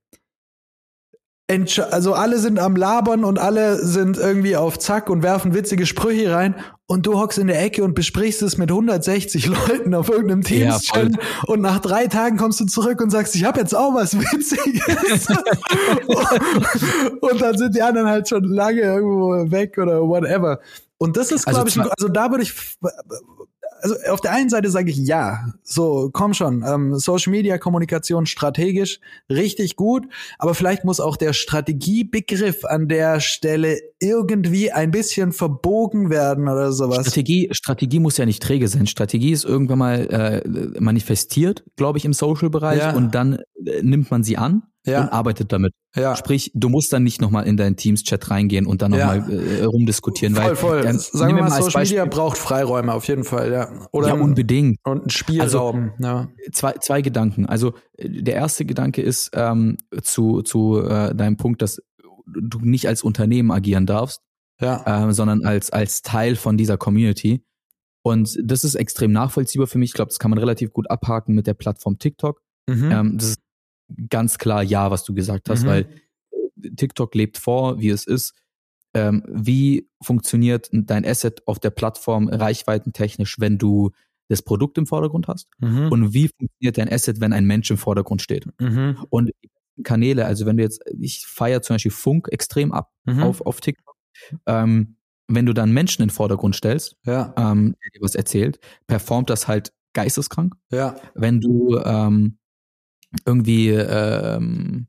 Also 1.91 2.13
alle 2.13 2.37
sind 2.39 2.59
am 2.59 2.75
Labern 2.75 3.23
und 3.23 3.39
alle 3.39 3.77
sind 3.85 4.17
irgendwie 4.17 4.55
auf 4.55 4.79
Zack 4.79 5.09
und 5.09 5.21
werfen 5.23 5.53
witzige 5.53 5.85
Sprüche 5.85 6.33
rein 6.33 6.55
und 6.87 7.05
du 7.05 7.19
hockst 7.19 7.37
in 7.39 7.47
der 7.47 7.61
Ecke 7.63 7.83
und 7.83 7.93
besprichst 7.93 8.41
es 8.41 8.57
mit 8.57 8.69
160 8.69 9.45
Leuten 9.69 9.93
auf 9.93 10.09
irgendeinem 10.09 10.41
Ja, 10.41 10.71
voll. 10.79 11.07
Teams-Channel 11.09 11.19
und 11.47 11.61
nach 11.61 11.79
drei 11.79 12.07
Tagen 12.07 12.37
kommst 12.37 12.59
du 12.59 12.65
zurück 12.65 13.01
und 13.01 13.09
sagst, 13.09 13.35
ich 13.35 13.43
habe 13.43 13.59
jetzt 13.59 13.75
auch 13.75 13.93
was 13.93 14.17
Witziges. 14.17 15.27
und 17.21 17.41
dann 17.41 17.57
sind 17.57 17.75
die 17.75 17.81
anderen 17.81 18.07
halt 18.07 18.29
schon 18.29 18.43
lange 18.45 18.81
irgendwo 18.81 19.49
weg 19.51 19.77
oder 19.77 20.01
whatever. 20.01 20.59
Und 20.97 21.17
das 21.17 21.31
ist, 21.31 21.47
Also 21.47 21.57
glaube 21.63 21.69
ich, 21.69 21.77
ein- 21.79 21.83
zwar- 21.85 21.93
also 21.97 22.07
da 22.09 22.29
würde 22.29 22.43
ich, 22.43 22.53
also 23.81 23.95
auf 24.09 24.21
der 24.21 24.31
einen 24.31 24.49
Seite 24.49 24.69
sage 24.69 24.91
ich 24.91 24.97
ja, 24.97 25.45
so 25.63 26.09
komm 26.13 26.33
schon, 26.33 26.63
ähm, 26.67 26.97
Social 26.99 27.31
Media 27.31 27.57
Kommunikation 27.57 28.25
strategisch 28.25 28.99
richtig 29.29 29.75
gut, 29.75 30.05
aber 30.39 30.53
vielleicht 30.55 30.83
muss 30.85 30.99
auch 30.99 31.17
der 31.17 31.33
Strategiebegriff 31.33 32.65
an 32.65 32.87
der 32.87 33.19
Stelle 33.19 33.79
irgendwie 33.99 34.71
ein 34.71 34.91
bisschen 34.91 35.31
verbogen 35.31 36.09
werden 36.09 36.47
oder 36.47 36.71
sowas. 36.71 37.01
Strategie, 37.01 37.49
Strategie 37.51 37.99
muss 37.99 38.17
ja 38.17 38.25
nicht 38.25 38.41
träge 38.41 38.67
sein. 38.67 38.87
Strategie 38.87 39.31
ist 39.31 39.45
irgendwann 39.45 39.79
mal 39.79 40.41
äh, 40.45 40.79
manifestiert, 40.79 41.63
glaube 41.75 41.97
ich, 41.97 42.05
im 42.05 42.13
Social-Bereich 42.13 42.79
Ja. 42.79 42.95
und 42.95 43.13
dann 43.15 43.39
äh, 43.65 43.81
nimmt 43.81 44.11
man 44.11 44.23
sie 44.23 44.37
an 44.37 44.63
Ja. 44.85 45.01
und 45.03 45.09
arbeitet 45.09 45.51
damit. 45.51 45.73
Ja. 45.95 46.15
Sprich, 46.15 46.51
du 46.55 46.67
musst 46.69 46.91
dann 46.91 47.03
nicht 47.03 47.21
nochmal 47.21 47.45
in 47.45 47.55
deinen 47.57 47.75
Teams-Chat 47.75 48.31
reingehen 48.31 48.65
und 48.65 48.81
dann 48.81 48.93
Ja. 48.93 49.15
nochmal 49.15 49.31
äh, 49.31 49.63
rumdiskutieren. 49.63 50.33
Voll, 50.35 50.43
weil, 50.45 50.55
voll. 50.55 50.85
ähm, 50.85 50.97
Sagen 50.97 51.35
wir 51.35 51.43
mal, 51.43 51.61
Social 51.61 51.83
Media 51.83 52.05
braucht 52.05 52.37
Freiräume 52.37 52.91
auf 52.93 53.07
jeden 53.07 53.23
Fall, 53.23 53.51
ja. 53.51 53.87
Oder 53.91 54.07
ja, 54.09 54.13
unbedingt. 54.15 54.77
und 54.83 55.05
ein 55.05 55.09
Spielraum. 55.11 55.91
ja. 55.99 56.29
zwei, 56.51 56.73
zwei 56.73 57.01
Gedanken. 57.01 57.45
Also 57.45 57.73
äh, 57.97 58.09
der 58.09 58.35
erste 58.35 58.65
Gedanke 58.65 59.01
ist 59.03 59.31
ähm, 59.33 59.77
zu, 60.01 60.41
zu 60.41 60.79
äh, 60.81 61.13
deinem 61.13 61.37
Punkt, 61.37 61.61
dass 61.61 61.81
du 62.25 62.59
nicht 62.61 62.87
als 62.87 63.03
Unternehmen 63.03 63.51
agieren 63.51 63.85
darfst, 63.85 64.21
Ja. 64.59 64.83
ähm, 64.87 65.11
sondern 65.11 65.45
als, 65.45 65.69
als 65.69 66.01
Teil 66.01 66.35
von 66.35 66.57
dieser 66.57 66.77
Community. 66.77 67.43
Und 68.03 68.35
das 68.43 68.63
ist 68.63 68.73
extrem 68.75 69.11
nachvollziehbar 69.11 69.67
für 69.67 69.77
mich. 69.77 69.91
Ich 69.91 69.93
glaube, 69.93 70.09
das 70.09 70.17
kann 70.17 70.31
man 70.31 70.39
relativ 70.39 70.73
gut 70.73 70.89
abhaken 70.89 71.35
mit 71.35 71.45
der 71.45 71.53
Plattform 71.53 71.99
TikTok. 71.99 72.41
Mhm. 72.67 72.91
Ähm, 72.91 73.17
das 73.19 73.27
ist 73.29 73.39
ganz 74.09 74.37
klar 74.37 74.63
ja, 74.63 74.91
was 74.91 75.03
du 75.03 75.13
gesagt 75.13 75.49
hast, 75.49 75.63
Mhm. 75.63 75.67
weil 75.67 75.87
äh, 76.63 76.69
TikTok 76.75 77.15
lebt 77.15 77.37
vor, 77.37 77.79
wie 77.79 77.89
es 77.89 78.05
ist. 78.05 78.33
Ähm, 78.93 79.23
wie 79.27 79.89
funktioniert 80.03 80.69
dein 80.71 81.05
Asset 81.05 81.47
auf 81.47 81.59
der 81.59 81.69
Plattform 81.69 82.27
reichweitentechnisch, 82.27 83.39
wenn 83.39 83.57
du 83.57 83.91
das 84.29 84.41
Produkt 84.41 84.77
im 84.77 84.85
Vordergrund 84.87 85.27
hast? 85.27 85.47
Mhm. 85.59 85.89
Und 85.91 86.13
wie 86.13 86.29
funktioniert 86.37 86.77
dein 86.77 86.91
Asset, 86.91 87.21
wenn 87.21 87.33
ein 87.33 87.45
Mensch 87.45 87.71
im 87.71 87.77
Vordergrund 87.77 88.21
steht? 88.21 88.47
Mhm. 88.59 88.97
Und 89.09 89.31
Kanäle, 89.83 90.25
also 90.25 90.45
wenn 90.45 90.57
du 90.57 90.63
jetzt, 90.63 90.81
ich 90.99 91.25
feiere 91.25 91.61
zum 91.61 91.75
Beispiel 91.75 91.91
Funk 91.91 92.27
extrem 92.31 92.71
ab 92.73 92.91
Mhm. 93.05 93.23
auf, 93.23 93.41
auf 93.41 93.61
TikTok. 93.61 93.95
Ähm, 94.45 94.97
wenn 95.29 95.45
du 95.45 95.53
dann 95.53 95.71
Menschen 95.71 96.01
in 96.01 96.09
den 96.09 96.13
Vordergrund 96.13 96.55
stellst, 96.57 96.97
Ja. 97.05 97.33
ähm, 97.37 97.75
der 97.83 97.91
dir 97.99 98.01
was 98.05 98.15
erzählt, 98.15 98.59
performt 98.87 99.29
das 99.29 99.47
halt 99.47 99.71
geisteskrank. 99.93 100.55
Ja. 100.71 100.97
Wenn 101.15 101.39
du 101.39 101.79
ähm, 101.83 102.37
irgendwie 103.25 103.69
ähm, 103.69 104.87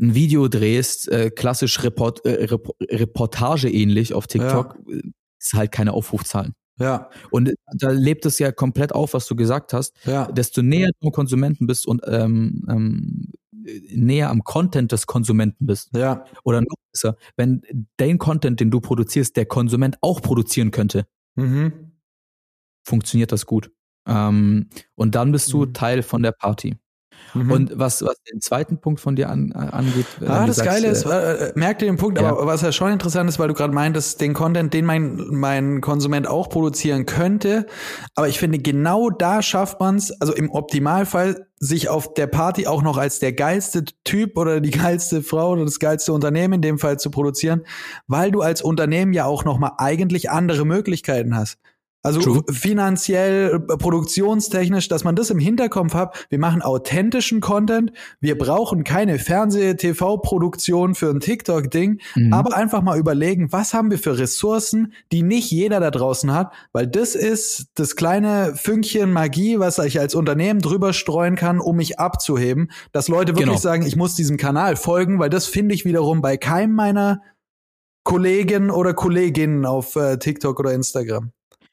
ein 0.00 0.14
Video 0.14 0.48
drehst, 0.48 1.08
äh, 1.08 1.30
klassisch 1.30 1.82
Report, 1.82 2.24
äh, 2.24 2.44
Rep 2.44 2.68
Reportage 2.90 3.70
ähnlich 3.70 4.14
auf 4.14 4.26
TikTok, 4.26 4.78
ist 5.38 5.54
halt 5.54 5.72
keine 5.72 5.92
Aufrufzahlen. 5.92 6.54
Ja. 6.78 7.10
Und 7.30 7.52
da 7.76 7.90
lebt 7.90 8.26
es 8.26 8.38
ja 8.38 8.50
komplett 8.50 8.92
auf, 8.94 9.14
was 9.14 9.26
du 9.26 9.36
gesagt 9.36 9.72
hast. 9.72 9.94
Ja. 10.06 10.26
Desto 10.32 10.62
näher 10.62 10.90
du 11.00 11.10
Konsumenten 11.10 11.66
bist 11.66 11.86
und 11.86 12.02
ähm, 12.06 12.64
ähm, 12.68 13.32
näher 13.94 14.30
am 14.30 14.42
Content 14.42 14.90
des 14.90 15.06
Konsumenten 15.06 15.66
bist, 15.66 15.94
Ja. 15.96 16.24
oder 16.42 16.60
noch 16.62 16.74
besser, 16.90 17.16
wenn 17.36 17.62
den 18.00 18.18
Content, 18.18 18.58
den 18.58 18.70
du 18.72 18.80
produzierst, 18.80 19.36
der 19.36 19.46
Konsument 19.46 19.98
auch 20.00 20.20
produzieren 20.20 20.70
könnte, 20.72 21.06
Mhm. 21.36 21.92
funktioniert 22.84 23.30
das 23.30 23.46
gut. 23.46 23.70
Ähm, 24.06 24.68
und 24.94 25.14
dann 25.14 25.32
bist 25.32 25.52
du 25.52 25.66
Mhm. 25.66 25.74
Teil 25.74 26.02
von 26.02 26.22
der 26.22 26.32
Party. 26.32 26.76
Mhm. 27.34 27.50
Und 27.50 27.78
was, 27.78 28.02
was 28.02 28.16
den 28.30 28.40
zweiten 28.40 28.78
Punkt 28.78 29.00
von 29.00 29.16
dir 29.16 29.30
an, 29.30 29.52
äh, 29.52 29.58
angeht, 29.58 30.06
Ah, 30.26 30.46
das 30.46 30.56
sagst, 30.56 30.70
Geile 30.70 30.88
ist, 30.88 31.06
äh, 31.06 31.48
äh, 31.48 31.52
merkt 31.54 31.82
ihr 31.82 31.86
den 31.88 31.96
Punkt, 31.96 32.20
ja. 32.20 32.28
aber 32.28 32.46
was 32.46 32.62
ja 32.62 32.72
schon 32.72 32.92
interessant 32.92 33.28
ist, 33.28 33.38
weil 33.38 33.48
du 33.48 33.54
gerade 33.54 33.72
meintest, 33.72 34.20
den 34.20 34.34
Content, 34.34 34.74
den 34.74 34.84
mein, 34.84 35.16
mein 35.30 35.80
Konsument 35.80 36.26
auch 36.28 36.48
produzieren 36.48 37.06
könnte. 37.06 37.66
Aber 38.14 38.28
ich 38.28 38.38
finde, 38.38 38.58
genau 38.58 39.08
da 39.10 39.40
schafft 39.42 39.80
man 39.80 39.96
es, 39.96 40.10
also 40.20 40.34
im 40.34 40.50
Optimalfall, 40.50 41.46
sich 41.58 41.88
auf 41.88 42.12
der 42.14 42.26
Party 42.26 42.66
auch 42.66 42.82
noch 42.82 42.98
als 42.98 43.20
der 43.20 43.32
geilste 43.32 43.84
Typ 44.04 44.36
oder 44.36 44.60
die 44.60 44.70
geilste 44.72 45.22
Frau 45.22 45.52
oder 45.52 45.64
das 45.64 45.78
geilste 45.78 46.12
Unternehmen 46.12 46.54
in 46.54 46.62
dem 46.62 46.78
Fall 46.78 46.98
zu 46.98 47.10
produzieren, 47.10 47.62
weil 48.08 48.30
du 48.30 48.42
als 48.42 48.62
Unternehmen 48.62 49.12
ja 49.12 49.24
auch 49.24 49.44
noch 49.44 49.58
mal 49.58 49.72
eigentlich 49.78 50.30
andere 50.30 50.66
Möglichkeiten 50.66 51.36
hast. 51.36 51.58
Also 52.04 52.20
True. 52.20 52.42
finanziell, 52.50 53.54
äh, 53.68 53.76
produktionstechnisch, 53.76 54.88
dass 54.88 55.04
man 55.04 55.14
das 55.14 55.30
im 55.30 55.38
Hinterkopf 55.38 55.94
hat. 55.94 56.26
Wir 56.30 56.38
machen 56.40 56.60
authentischen 56.60 57.40
Content. 57.40 57.92
Wir 58.20 58.36
brauchen 58.36 58.82
keine 58.82 59.20
Fernseh-TV-Produktion 59.20 60.94
für 60.94 61.10
ein 61.10 61.20
TikTok-Ding, 61.20 62.00
Mhm. 62.16 62.32
aber 62.32 62.56
einfach 62.56 62.82
mal 62.82 62.98
überlegen, 62.98 63.52
was 63.52 63.72
haben 63.74 63.90
wir 63.90 63.98
für 63.98 64.18
Ressourcen, 64.18 64.92
die 65.12 65.22
nicht 65.22 65.50
jeder 65.50 65.80
da 65.80 65.90
draußen 65.90 66.32
hat, 66.32 66.52
weil 66.72 66.86
das 66.86 67.14
ist 67.14 67.66
das 67.74 67.94
kleine 67.96 68.54
Fünkchen 68.56 69.12
Magie, 69.12 69.58
was 69.58 69.78
ich 69.78 70.00
als 70.00 70.14
Unternehmen 70.14 70.60
drüber 70.60 70.92
streuen 70.92 71.36
kann, 71.36 71.60
um 71.60 71.76
mich 71.76 71.98
abzuheben, 72.00 72.70
dass 72.92 73.08
Leute 73.08 73.32
wirklich 73.32 73.46
Genau. 73.46 73.58
sagen, 73.58 73.86
ich 73.86 73.96
muss 73.96 74.14
diesem 74.14 74.36
Kanal 74.36 74.76
folgen, 74.76 75.18
weil 75.18 75.30
das 75.30 75.46
finde 75.46 75.74
ich 75.74 75.84
wiederum 75.84 76.20
bei 76.22 76.36
keinem 76.36 76.74
meiner 76.74 77.20
Kollegen 78.04 78.70
oder 78.70 78.94
Kolleginnen 78.94 79.64
auf 79.66 79.94
äh, 79.96 80.18
TikTok 80.18 80.58
oder 80.58 80.72
Instagram. 80.72 81.30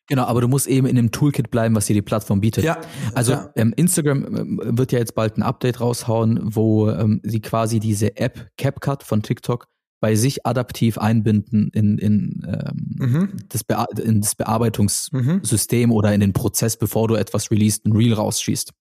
Genau, 0.10 0.24
aber 0.26 0.41
du 0.41 0.48
musst 0.48 0.67
eben 0.67 0.88
in 0.88 0.95
dem 0.95 1.12
Toolkit 1.12 1.52
bleiben, 1.52 1.76
was 1.76 1.86
dir 1.86 1.93
die 1.93 2.02
Plattform 2.02 2.41
bietet. 2.41 2.63
Ja, 2.63 2.82
Also 3.13 3.34
ja. 3.34 3.52
ähm, 3.56 3.74
Instagram 3.78 4.26
ähm, 4.36 4.60
wird 4.63 4.91
ja 4.91 5.00
jetzt 5.00 5.13
bald 5.15 5.38
ein 5.38 5.43
Update 5.43 5.80
raushauen, 5.80 6.39
wo 6.56 6.89
ähm, 6.89 7.22
sie 7.24 7.39
quasi 7.41 7.80
diese 7.80 8.17
App 8.17 8.50
CapCut 8.58 9.04
von 9.04 9.22
TikTok 9.22 9.67
bei 10.02 10.15
sich 10.15 10.45
adaptiv 10.48 10.98
einbinden 10.98 11.69
in, 11.74 11.98
in, 11.98 12.41
ähm, 12.48 12.86
Mhm. 12.99 13.30
das, 13.49 13.64
Bea 13.64 13.86
in 14.01 14.22
das 14.22 14.36
Bearbeitungssystem 14.36 15.91
oder 15.91 16.14
in 16.14 16.22
den 16.22 16.34
Prozess, 16.34 16.78
bevor 16.78 17.07
du 17.07 17.16
etwas 17.16 17.51
released, 17.51 17.86
ein 17.86 17.91
Reel 17.93 18.14
rausschießt. 18.14 18.72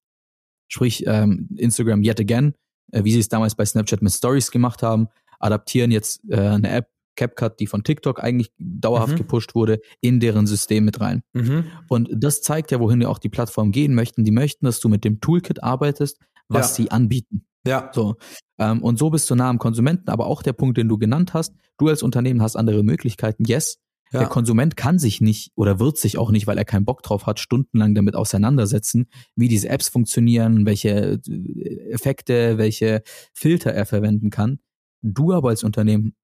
Sprich, 0.69 1.05
ähm, 1.07 1.49
Instagram 1.57 2.03
yet 2.03 2.21
again, 2.21 2.55
äh, 2.93 3.05
wie 3.05 3.13
sie 3.13 3.21
es 3.21 3.29
damals 3.29 3.55
bei 3.55 3.65
Snapchat 3.65 4.03
mit 4.03 4.13
Stories 4.13 4.51
gemacht 4.51 4.83
haben, 4.83 5.09
adaptieren 5.41 5.91
jetzt 5.91 6.21
äh, 6.31 6.37
eine 6.39 6.71
App, 6.71 6.89
CapCut, 7.19 7.61
die 7.61 7.67
von 7.67 7.83
TikTok 7.85 8.23
eigentlich 8.23 8.51
dauerhaft 8.59 9.13
Mhm. 9.13 9.17
gepusht 9.19 9.55
wurde, 9.55 9.81
in 10.01 10.21
deren 10.21 10.47
System 10.47 10.85
mit 10.85 11.01
rein. 11.01 11.23
Mhm. 11.35 11.65
Und 11.89 12.09
das 12.15 12.41
zeigt 12.43 12.71
ja, 12.71 12.81
wohin 12.81 13.01
ja 13.01 13.09
auch 13.09 13.19
die 13.19 13.29
Plattformen 13.29 13.73
gehen 13.73 13.95
möchten. 13.95 14.25
Die 14.25 14.31
möchten, 14.31 14.65
dass 14.67 14.81
du 14.81 14.89
mit 14.89 15.05
dem 15.05 15.21
Toolkit 15.21 15.63
arbeitest, 15.63 16.19
was 16.49 16.71
Ja. 16.71 16.75
sie 16.85 16.91
anbieten. 16.91 17.45
Ja. 17.67 17.91
So. 17.93 18.17
Ähm, 18.59 18.83
und 18.83 18.99
so 18.99 19.11
bist 19.11 19.29
du 19.29 19.35
nah 19.35 19.51
am 19.51 19.59
Konsumenten, 19.59 20.09
aber 20.09 20.27
auch 20.27 20.43
der 20.43 20.53
Punkt, 20.55 20.79
den 20.79 20.89
du 20.89 20.97
genannt 20.97 21.35
hast, 21.35 21.53
du 21.77 21.89
als 21.89 22.03
Unternehmen 22.03 22.41
hast 22.41 22.57
andere 22.57 22.83
Möglichkeiten. 22.83 23.45
Yes, 23.45 23.79
Ja. 24.11 24.21
der 24.21 24.29
Konsument 24.29 24.77
kann 24.77 24.99
sich 24.99 25.21
nicht 25.21 25.51
oder 25.55 25.79
wird 25.81 25.99
sich 25.99 26.17
auch 26.17 26.31
nicht, 26.31 26.47
weil 26.47 26.57
er 26.57 26.65
keinen 26.65 26.87
Bock 26.87 27.03
drauf 27.03 27.27
hat, 27.27 27.41
stundenlang 27.41 27.95
damit 27.95 28.15
auseinandersetzen, 28.15 29.07
wie 29.37 29.49
diese 29.49 29.69
Apps 29.69 29.89
funktionieren, 29.91 30.65
welche 30.65 31.21
äh, 31.29 31.91
Effekte, 31.91 32.57
welche 32.57 33.03
Filter 33.35 33.73
er 33.73 33.85
verwenden 33.85 34.31
kann. 34.31 34.61
Du 35.03 35.33
aber 35.33 35.51
als 35.51 35.63
Unternehmen 35.63 36.15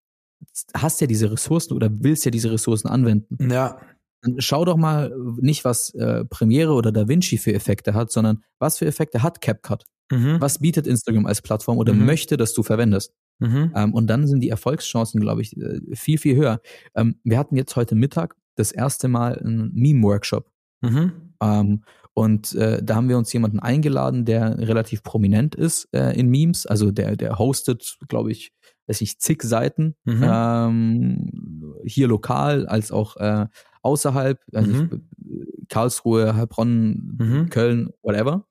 hast 0.74 1.00
ja 1.00 1.06
diese 1.06 1.30
Ressourcen 1.30 1.74
oder 1.74 1.88
willst 1.92 2.24
ja 2.24 2.30
diese 2.30 2.50
Ressourcen 2.52 2.88
anwenden. 2.88 3.50
Ja. 3.50 3.78
Dann 4.22 4.40
schau 4.40 4.64
doch 4.64 4.76
mal 4.76 5.14
nicht, 5.40 5.64
was 5.64 5.92
äh, 5.94 6.24
Premiere 6.24 6.72
oder 6.72 6.92
DaVinci 6.92 7.38
für 7.38 7.52
Effekte 7.52 7.94
hat, 7.94 8.10
sondern 8.10 8.42
was 8.58 8.78
für 8.78 8.86
Effekte 8.86 9.22
hat 9.22 9.40
CapCut? 9.40 9.84
Mhm. 10.10 10.40
Was 10.40 10.58
bietet 10.58 10.86
Instagram 10.86 11.26
als 11.26 11.42
Plattform 11.42 11.78
oder 11.78 11.92
Mhm. 11.92 12.06
möchte, 12.06 12.36
dass 12.36 12.54
du 12.54 12.62
verwendest? 12.62 13.12
Mhm. 13.38 13.72
Ähm, 13.74 13.94
und 13.94 14.06
dann 14.06 14.26
sind 14.26 14.40
die 14.40 14.48
Erfolgschancen, 14.48 15.20
glaube 15.20 15.42
ich, 15.42 15.56
äh, 15.56 15.80
viel, 15.94 16.18
viel 16.18 16.36
höher. 16.36 16.60
Ähm, 16.94 17.16
wir 17.24 17.38
hatten 17.38 17.56
jetzt 17.56 17.74
heute 17.76 17.94
Mittag 17.94 18.36
das 18.56 18.70
erste 18.72 19.08
Mal 19.08 19.38
einen 19.38 19.72
Meme-Workshop. 19.74 20.50
Mhm. 20.82 21.12
Ähm, 21.42 21.84
und 22.14 22.54
äh, 22.54 22.80
da 22.82 22.94
haben 22.94 23.08
wir 23.08 23.18
uns 23.18 23.32
jemanden 23.32 23.58
eingeladen, 23.58 24.24
der 24.24 24.56
relativ 24.58 25.02
prominent 25.02 25.54
ist 25.56 25.88
äh, 25.92 26.16
in 26.18 26.28
Memes. 26.28 26.64
Also 26.64 26.92
der, 26.92 27.16
der 27.16 27.38
hostet, 27.38 27.98
glaube 28.08 28.30
ich, 28.30 28.52
weiß 28.86 29.00
nicht, 29.00 29.20
zig 29.22 29.42
Seiten. 29.42 29.94
Mhm. 30.04 30.24
Ähm, 30.24 31.74
hier 31.84 32.08
lokal 32.08 32.66
als 32.66 32.90
auch 32.92 33.16
äh, 33.16 33.46
außerhalb. 33.82 34.40
Also 34.52 34.70
Mhm. 34.72 35.02
ich, 35.18 35.68
Karlsruhe, 35.68 36.34
Heilbronn, 36.36 37.16
Mhm. 37.18 37.50
Köln, 37.50 37.90
whatever. 38.02 38.46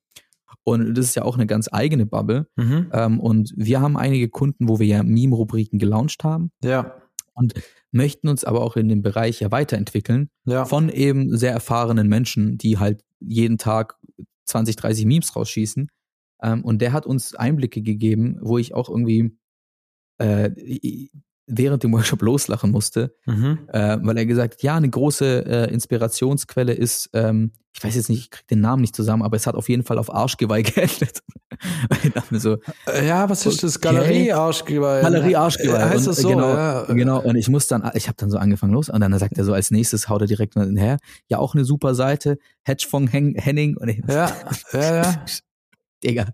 Und 0.63 0.95
das 0.97 1.05
ist 1.07 1.15
ja 1.15 1.23
auch 1.23 1.35
eine 1.35 1.45
ganz 1.45 1.67
eigene 1.71 2.05
Bubble. 2.05 2.47
Mhm. 2.55 2.89
Ähm, 2.93 3.19
und 3.19 3.53
wir 3.57 3.81
haben 3.81 3.97
einige 3.97 4.29
Kunden, 4.29 4.69
wo 4.69 4.79
wir 4.79 4.87
ja 4.87 5.03
Meme-Rubriken 5.03 5.77
gelauncht 5.77 6.23
haben 6.23 6.51
Ja. 6.63 6.95
und 7.33 7.53
möchten 7.91 8.27
uns 8.29 8.43
aber 8.45 8.61
auch 8.61 8.75
in 8.77 8.87
dem 8.87 9.01
Bereich 9.01 9.39
ja 9.41 9.51
weiterentwickeln 9.51 10.29
Ja. 10.45 10.65
von 10.65 10.89
eben 10.89 11.35
sehr 11.37 11.51
erfahrenen 11.51 12.07
Menschen, 12.07 12.57
die 12.57 12.77
halt 12.79 13.03
jeden 13.19 13.57
Tag 13.57 13.95
20, 14.45 14.75
30 14.77 15.05
Memes 15.05 15.35
rausschießen. 15.35 15.89
Ähm, 16.41 16.63
und 16.63 16.81
der 16.81 16.93
hat 16.93 17.05
uns 17.05 17.35
Einblicke 17.35 17.81
gegeben, 17.81 18.37
wo 18.41 18.57
ich 18.57 18.73
auch 18.73 18.89
irgendwie 18.89 19.37
äh, 20.23 20.49
während 21.45 21.83
dem 21.83 21.91
Workshop 21.91 22.21
loslachen 22.21 22.71
musste, 22.71 23.13
Mhm. 23.25 23.59
äh, 23.71 23.97
weil 24.01 24.17
er 24.17 24.25
gesagt 24.25 24.53
hat, 24.55 24.63
ja, 24.63 24.75
eine 24.77 24.89
große 24.89 25.45
äh, 25.45 25.73
Inspirationsquelle 25.73 26.73
ist, 26.73 27.09
ähm, 27.13 27.51
ich 27.75 27.83
weiß 27.83 27.95
jetzt 27.95 28.09
nicht, 28.09 28.19
ich 28.19 28.29
krieg 28.31 28.47
den 28.47 28.61
Namen 28.61 28.81
nicht 28.81 28.95
zusammen, 28.95 29.23
aber 29.23 29.35
es 29.35 29.45
hat 29.47 29.55
auf 29.55 29.67
jeden 29.67 29.83
Fall 29.83 29.97
auf 29.97 30.13
Arschgeweih 30.13 30.61
geendet. 30.75 31.19
Ich 32.03 32.11
dachte 32.13 32.33
mir 32.33 32.39
so, 32.39 32.57
Äh, 32.87 33.07
Ja, 33.07 33.29
was 33.29 33.45
ist 33.45 33.61
das? 33.63 33.81
Galerie 33.81 34.31
Arschgeweih. 34.31 35.01
Galerie 35.01 35.35
Arschgeweih. 35.35 35.79
Äh, 35.81 35.89
Heißt 35.89 36.07
das 36.07 36.17
so? 36.17 36.29
Genau, 36.29 36.49
ja. 36.53 36.83
genau. 36.85 37.19
Und 37.21 37.35
ich 37.35 37.49
muss 37.49 37.67
dann, 37.67 37.89
ich 37.95 38.07
habe 38.07 38.15
dann 38.17 38.29
so 38.29 38.37
angefangen 38.37 38.73
los 38.73 38.89
und 38.89 39.01
dann 39.01 39.17
sagt 39.19 39.37
er 39.37 39.43
so 39.43 39.53
als 39.53 39.69
nächstes 39.71 40.07
haut 40.07 40.21
er 40.21 40.27
direkt 40.27 40.55
mal 40.55 40.65
hinterher. 40.65 40.97
Ja, 41.27 41.39
auch 41.39 41.55
eine 41.55 41.65
super 41.65 41.93
Seite. 41.95 42.37
Hedgefonds 42.63 43.11
Hen 43.11 43.35
Henning. 43.35 43.75
Und 43.75 43.89
ich, 43.89 44.01
Ja, 44.07 44.31
ja, 44.73 44.95
ja. 45.03 45.25
Digga. 46.03 46.27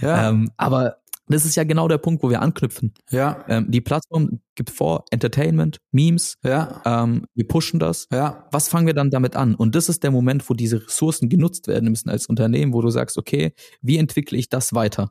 Ja. 0.00 0.28
Ähm, 0.30 0.50
aber 0.56 0.96
das 1.28 1.44
ist 1.44 1.56
ja 1.56 1.64
genau 1.64 1.88
der 1.88 1.98
Punkt, 1.98 2.22
wo 2.22 2.30
wir 2.30 2.42
anknüpfen. 2.42 2.94
ja. 3.10 3.44
Ähm, 3.48 3.70
die 3.70 3.80
Plattform 3.80 4.40
gibt 4.54 4.70
vor 4.70 5.04
Entertainment, 5.10 5.78
Memes. 5.92 6.36
Ja. 6.44 6.82
Ähm, 6.84 7.26
wir 7.34 7.46
pushen 7.46 7.78
das. 7.80 8.06
Ja. 8.12 8.48
Was 8.52 8.68
fangen 8.68 8.86
wir 8.86 8.94
dann 8.94 9.10
damit 9.10 9.36
an? 9.36 9.54
Und 9.54 9.74
das 9.74 9.88
ist 9.88 10.02
der 10.02 10.10
Moment, 10.10 10.48
wo 10.48 10.54
diese 10.54 10.84
Ressourcen 10.86 11.28
genutzt 11.28 11.68
werden 11.68 11.90
müssen 11.90 12.08
als 12.08 12.26
Unternehmen, 12.26 12.72
wo 12.72 12.80
du 12.80 12.90
sagst, 12.90 13.18
okay, 13.18 13.52
wie 13.82 13.98
entwickle 13.98 14.38
ich 14.38 14.48
das 14.48 14.74
weiter? 14.74 15.10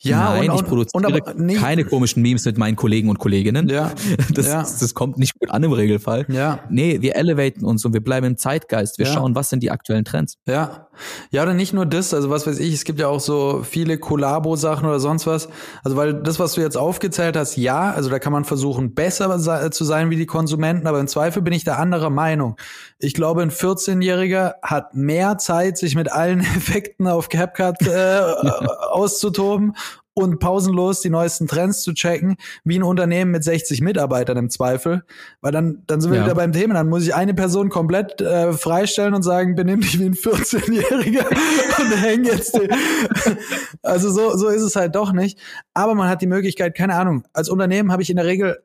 Ja, 0.00 0.30
Nein, 0.30 0.38
und, 0.50 0.54
ich 0.54 0.60
und, 0.62 0.68
produziere 0.68 0.96
und 1.06 1.06
aber 1.12 1.34
nicht, 1.34 1.60
keine 1.60 1.84
komischen 1.84 2.22
Memes 2.22 2.44
mit 2.44 2.56
meinen 2.56 2.76
Kollegen 2.76 3.08
und 3.10 3.18
Kolleginnen. 3.18 3.68
Ja. 3.68 3.90
Das, 4.32 4.46
Ja. 4.46 4.58
das 4.62 4.94
kommt 4.94 5.18
nicht 5.18 5.34
gut 5.38 5.50
an 5.50 5.62
im 5.64 5.72
Regelfall. 5.72 6.24
Ja. 6.28 6.60
Nee, 6.70 7.00
wir 7.00 7.16
elevaten 7.16 7.64
uns 7.64 7.84
und 7.84 7.92
wir 7.94 8.02
bleiben 8.02 8.26
im 8.26 8.36
Zeitgeist. 8.36 8.98
Wir 8.98 9.06
Ja. 9.06 9.12
schauen, 9.14 9.34
was 9.34 9.48
sind 9.50 9.62
die 9.62 9.70
aktuellen 9.72 10.04
Trends. 10.04 10.36
Ja. 10.46 10.88
Ja, 11.30 11.42
oder 11.42 11.54
nicht 11.54 11.72
nur 11.72 11.86
das, 11.86 12.12
also 12.14 12.28
was 12.30 12.46
weiß 12.46 12.58
ich, 12.58 12.74
es 12.74 12.84
gibt 12.84 12.98
ja 13.00 13.08
auch 13.08 13.20
so 13.20 13.62
viele 13.68 13.98
Kollabo-Sachen 13.98 14.86
oder 14.88 15.00
sonst 15.00 15.26
was. 15.26 15.48
Also 15.84 15.96
weil 15.96 16.14
das, 16.14 16.38
was 16.38 16.52
du 16.54 16.60
jetzt 16.60 16.76
aufgezählt 16.76 17.36
hast, 17.36 17.56
ja, 17.56 17.90
also 17.92 18.10
da 18.10 18.18
kann 18.18 18.32
man 18.32 18.44
versuchen, 18.44 18.94
besser 18.94 19.38
se- 19.38 19.70
zu 19.70 19.84
sein 19.84 20.10
wie 20.10 20.16
die 20.16 20.26
Konsumenten, 20.26 20.86
aber 20.86 21.00
im 21.00 21.06
Zweifel 21.08 21.42
bin 21.42 21.52
ich 21.52 21.64
da 21.64 21.76
anderer 21.76 22.10
Meinung. 22.10 22.56
Ich 22.98 23.14
glaube, 23.14 23.42
ein 23.42 23.50
14-Jähriger 23.50 24.54
hat 24.62 24.94
mehr 24.94 25.38
Zeit, 25.38 25.78
sich 25.78 25.94
mit 25.94 26.10
allen 26.12 26.40
Effekten 26.56 27.06
auf 27.08 27.28
CapCut 27.28 27.82
äh, 27.86 28.20
auszutoben 28.90 29.74
und 30.18 30.38
pausenlos 30.40 31.00
die 31.00 31.10
neuesten 31.10 31.46
Trends 31.46 31.82
zu 31.82 31.94
checken, 31.94 32.36
wie 32.64 32.78
ein 32.78 32.82
Unternehmen 32.82 33.30
mit 33.30 33.44
60 33.44 33.80
Mitarbeitern 33.80 34.36
im 34.36 34.50
Zweifel. 34.50 35.04
Weil 35.40 35.52
dann, 35.52 35.82
dann 35.86 36.00
sind 36.00 36.10
wir 36.10 36.18
Ja. 36.18 36.24
wieder 36.24 36.34
beim 36.34 36.52
Thema. 36.52 36.74
Dann 36.74 36.88
muss 36.88 37.04
ich 37.04 37.14
eine 37.14 37.34
Person 37.34 37.68
komplett 37.68 38.20
äh, 38.20 38.52
freistellen 38.52 39.14
und 39.14 39.22
sagen, 39.22 39.54
benimm 39.54 39.80
dich 39.80 39.98
wie 39.98 40.06
ein 40.06 40.14
14-Jähriger 40.14 41.26
und 41.80 42.02
häng 42.02 42.24
jetzt 42.24 42.54
den. 42.54 42.68
Also 43.82 44.10
so, 44.10 44.36
so 44.36 44.48
ist 44.48 44.62
es 44.62 44.76
halt 44.76 44.94
doch 44.94 45.12
nicht. 45.12 45.38
Aber 45.72 45.94
man 45.94 46.08
hat 46.08 46.20
die 46.20 46.26
Möglichkeit, 46.26 46.74
keine 46.76 46.94
Ahnung, 46.96 47.24
als 47.32 47.48
Unternehmen 47.48 47.92
habe 47.92 48.02
ich 48.02 48.10
in 48.10 48.16
der 48.16 48.26
Regel, 48.26 48.58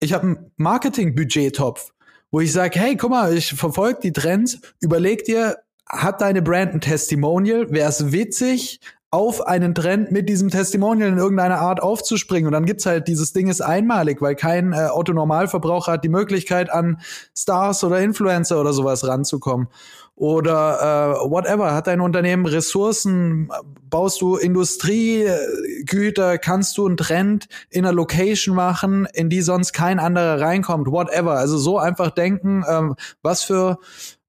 ich 0.00 0.12
habe 0.12 0.24
einen 0.26 0.50
Marketing-Budgettopf, 0.56 1.92
wo 2.30 2.40
ich 2.40 2.52
sage, 2.52 2.78
hey, 2.78 2.96
guck 2.96 3.10
mal, 3.10 3.34
ich 3.36 3.54
verfolge 3.54 4.00
die 4.02 4.12
Trends, 4.12 4.58
überleg 4.80 5.24
dir, 5.24 5.56
hat 5.88 6.20
deine 6.20 6.42
Brand 6.42 6.74
ein 6.74 6.80
Testimonial, 6.80 7.70
wäre 7.70 7.88
es 7.88 8.12
witzig, 8.12 8.80
auf 9.10 9.46
einen 9.46 9.74
Trend 9.74 10.12
mit 10.12 10.28
diesem 10.28 10.50
Testimonial 10.50 11.08
in 11.08 11.18
irgendeiner 11.18 11.60
Art 11.60 11.82
aufzuspringen. 11.82 12.46
Und 12.46 12.52
dann 12.52 12.66
gibt's 12.66 12.84
halt, 12.84 13.08
dieses 13.08 13.32
Ding 13.32 13.48
ist 13.48 13.62
einmalig, 13.62 14.20
weil 14.20 14.34
kein 14.34 14.74
äh, 14.74 14.88
Autonormalverbraucher 14.88 15.92
hat 15.92 16.04
die 16.04 16.10
Möglichkeit, 16.10 16.70
an 16.70 17.00
Stars 17.34 17.82
oder 17.84 18.00
Influencer 18.00 18.60
oder 18.60 18.74
sowas 18.74 19.06
ranzukommen. 19.06 19.68
Oder 20.18 21.20
äh, 21.22 21.30
whatever, 21.30 21.72
hat 21.74 21.86
dein 21.86 22.00
Unternehmen 22.00 22.44
Ressourcen, 22.44 23.50
baust 23.88 24.20
du 24.20 24.34
Industriegüter, 24.34 26.38
kannst 26.38 26.76
du 26.76 26.88
einen 26.88 26.96
Trend 26.96 27.46
in 27.70 27.84
einer 27.84 27.94
Location 27.94 28.56
machen, 28.56 29.06
in 29.14 29.30
die 29.30 29.42
sonst 29.42 29.72
kein 29.72 30.00
anderer 30.00 30.40
reinkommt, 30.40 30.88
whatever. 30.90 31.34
Also 31.34 31.56
so 31.56 31.78
einfach 31.78 32.10
denken, 32.10 32.64
ähm, 32.68 32.96
was 33.22 33.44
für 33.44 33.78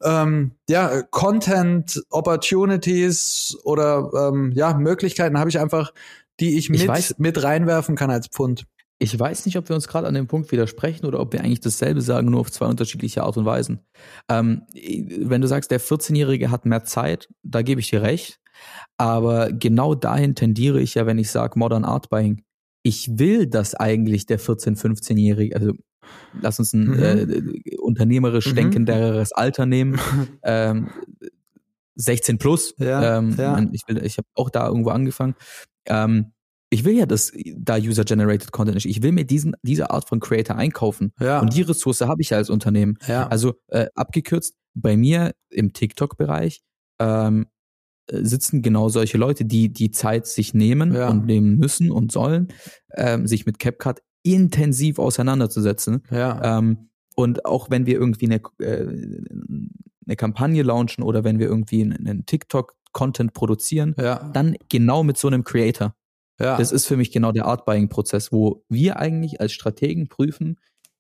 ähm, 0.04 0.52
ja, 0.70 1.02
Content 1.10 2.04
Opportunities 2.12 3.58
oder 3.64 4.12
ähm, 4.16 4.52
ja, 4.54 4.76
Möglichkeiten 4.76 5.40
habe 5.40 5.50
ich 5.50 5.60
einfach, 5.60 5.92
die 6.40 6.56
ich 6.60 6.70
mit, 6.70 6.82
Ich 6.82 6.88
weiß- 6.90 7.16
mit 7.18 7.42
reinwerfen 7.42 7.96
kann 7.96 8.12
als 8.12 8.28
Pfund. 8.28 8.66
Ich 9.02 9.18
weiß 9.18 9.46
nicht, 9.46 9.58
ob 9.58 9.70
wir 9.70 9.76
uns 9.76 9.88
gerade 9.88 10.08
an 10.08 10.14
dem 10.14 10.28
Punkt 10.28 10.52
widersprechen 10.52 11.06
oder 11.06 11.20
ob 11.22 11.32
wir 11.32 11.40
eigentlich 11.42 11.62
dasselbe 11.62 12.02
sagen, 12.02 12.30
nur 12.30 12.42
auf 12.42 12.52
zwei 12.52 12.66
unterschiedliche 12.66 13.24
Art 13.24 13.38
und 13.38 13.46
Weisen. 13.46 13.80
Ähm, 14.28 14.64
wenn 15.22 15.40
du 15.42 15.48
sagst, 15.48 15.72
der 15.72 15.80
14-Jährige 15.80 16.52
hat 16.52 16.66
mehr 16.66 16.84
Zeit, 16.84 17.30
da 17.42 17.62
gebe 17.62 17.80
ich 17.80 17.90
dir 17.90 18.02
recht. 18.02 18.40
Aber 18.98 19.54
genau 19.54 19.96
dahin 19.96 20.36
tendiere 20.36 20.82
ich 20.82 20.96
ja, 20.96 21.06
wenn 21.06 21.18
ich 21.18 21.32
sage 21.32 21.58
Modern 21.58 21.86
Art 21.86 22.10
Buying. 22.10 22.44
Ich 22.84 23.18
will, 23.18 23.48
dass 23.48 23.74
eigentlich 23.74 24.26
der 24.26 24.38
14-, 24.40 24.78
15-Jährige, 24.78 25.56
also 25.56 25.72
lass 26.42 26.60
uns 26.60 26.74
ein 26.74 26.88
Mhm. 26.88 27.00
äh, 27.00 27.78
unternehmerisch 27.78 28.48
Mhm. 28.52 28.56
denkenderes 28.56 29.32
Alter 29.32 29.66
nehmen, 29.66 29.98
ähm, 30.44 30.90
16 31.96 32.38
plus. 32.38 32.74
Ja, 32.78 33.18
ähm, 33.18 33.36
ja. 33.38 33.62
Ich, 33.72 33.84
will- 33.88 34.04
ich 34.04 34.18
habe 34.18 34.28
auch 34.36 34.50
da 34.50 34.68
irgendwo 34.68 34.90
angefangen. 34.90 35.36
Ähm, 35.86 36.32
ich 36.70 36.86
will 36.86 36.96
ja, 36.96 37.06
dass 37.06 37.32
da 37.58 37.78
User-Generated 37.78 38.52
Content 38.52 38.78
ist. 38.78 38.86
Ich 38.86 39.02
will 39.02 39.12
mir 39.12 39.26
diesen, 39.26 39.56
diese 39.64 39.90
Art 39.90 40.08
von 40.08 40.20
Creator 40.20 40.56
einkaufen. 40.56 41.14
Ja, 41.20 41.40
Und 41.40 41.56
die 41.56 41.64
Ressource 41.64 42.02
habe 42.02 42.22
ich 42.22 42.30
ja 42.30 42.38
als 42.38 42.50
Unternehmen. 42.50 42.98
ja, 43.08 43.28
Also 43.28 43.54
äh, 43.68 43.88
abgekürzt, 43.96 44.56
bei 44.76 44.96
mir 44.96 45.34
im 45.50 45.74
TikTok-Bereich 45.74 46.62
ähm, 47.00 47.48
äh, 48.08 48.24
sitzen 48.24 48.62
genau 48.62 48.90
solche 48.90 49.18
Leute, 49.18 49.46
die 49.46 49.74
die 49.74 49.90
Zeit 49.92 50.28
sich 50.28 50.54
nehmen 50.54 50.94
Ja. 50.94 51.10
und 51.10 51.26
nehmen 51.26 51.58
müssen 51.58 51.90
und 51.92 52.12
sollen, 52.12 52.50
ähm, 52.96 53.26
sich 53.26 53.46
mit 53.48 53.58
CapCut 53.58 54.02
intensiv 54.24 55.00
auseinanderzusetzen. 55.00 56.04
ja, 56.12 56.58
Ähm, 56.60 56.90
und 57.16 57.46
auch 57.46 57.70
wenn 57.70 57.86
wir 57.86 57.96
irgendwie 57.96 58.26
eine, 58.28 58.42
äh, 58.60 58.86
eine 60.06 60.16
Kampagne 60.16 60.64
launchen 60.64 61.04
oder 61.04 61.24
wenn 61.24 61.40
wir 61.40 61.48
irgendwie 61.48 61.82
einen, 61.82 62.08
einen 62.08 62.26
TikTok-Content 62.26 63.34
produzieren, 63.34 63.96
ja, 63.98 64.30
dann 64.34 64.56
genau 64.70 65.04
mit 65.04 65.18
so 65.18 65.28
einem 65.28 65.44
Creator. 65.44 65.96
Ja. 66.40 66.58
Das 66.58 66.72
ist 66.72 66.88
für 66.88 66.98
mich 66.98 67.12
genau 67.12 67.32
der 67.32 67.46
Art-Buying-Prozess, 67.46 68.32
wo 68.32 68.64
wir 68.70 68.98
eigentlich 68.98 69.42
als 69.42 69.52
Strategen 69.52 70.08
prüfen, 70.08 70.58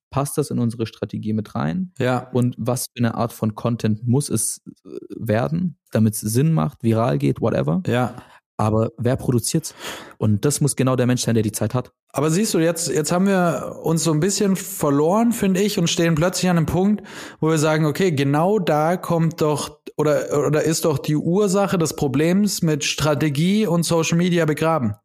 passt 0.09 0.37
das 0.37 0.49
in 0.49 0.59
unsere 0.59 0.85
Strategie 0.85 1.33
mit 1.33 1.55
rein? 1.55 1.91
Ja. 1.99 2.29
Und 2.33 2.55
was 2.57 2.87
für 2.87 2.99
eine 2.99 3.15
Art 3.15 3.33
von 3.33 3.55
Content 3.55 4.07
muss 4.07 4.29
es 4.29 4.61
äh, 4.85 4.89
werden, 5.15 5.77
damit 5.91 6.15
es 6.15 6.21
Sinn 6.21 6.53
macht, 6.53 6.83
viral 6.83 7.17
geht, 7.17 7.41
whatever. 7.41 7.81
Ja. 7.87 8.15
Aber 8.57 8.91
wer 8.97 9.15
produziert's? 9.15 9.73
Und 10.17 10.43
das 10.43 10.59
muss 10.59 10.75
genau 10.75 10.97
der 10.97 11.07
Mensch 11.07 11.21
sein, 11.21 11.33
der 11.33 11.43
die 11.43 11.53
Zeit 11.53 11.73
hat. 11.73 11.93
Aber 12.11 12.29
siehst 12.29 12.53
du, 12.53 12.59
jetzt, 12.59 12.89
jetzt 12.89 13.11
haben 13.11 13.25
wir 13.25 13.79
uns 13.83 14.03
so 14.03 14.11
ein 14.11 14.19
bisschen 14.19 14.57
verloren, 14.57 15.31
finde 15.31 15.61
ich, 15.61 15.79
und 15.79 15.89
stehen 15.89 16.15
plötzlich 16.15 16.49
an 16.49 16.57
einem 16.57 16.65
Punkt, 16.65 17.03
wo 17.39 17.49
wir 17.49 17.57
sagen, 17.57 17.85
okay, 17.85 18.11
genau 18.11 18.59
da 18.59 18.97
kommt 18.97 19.39
doch 19.39 19.79
oder, 19.95 20.45
oder 20.47 20.63
ist 20.63 20.85
doch 20.85 20.97
die 20.97 21.15
Ursache 21.15 21.77
des 21.77 21.95
Problems 21.95 22.61
mit 22.61 22.83
Strategie 22.83 23.67
und 23.67 23.83
Social 23.83 24.17
Media 24.17 24.45
begraben. 24.45 24.95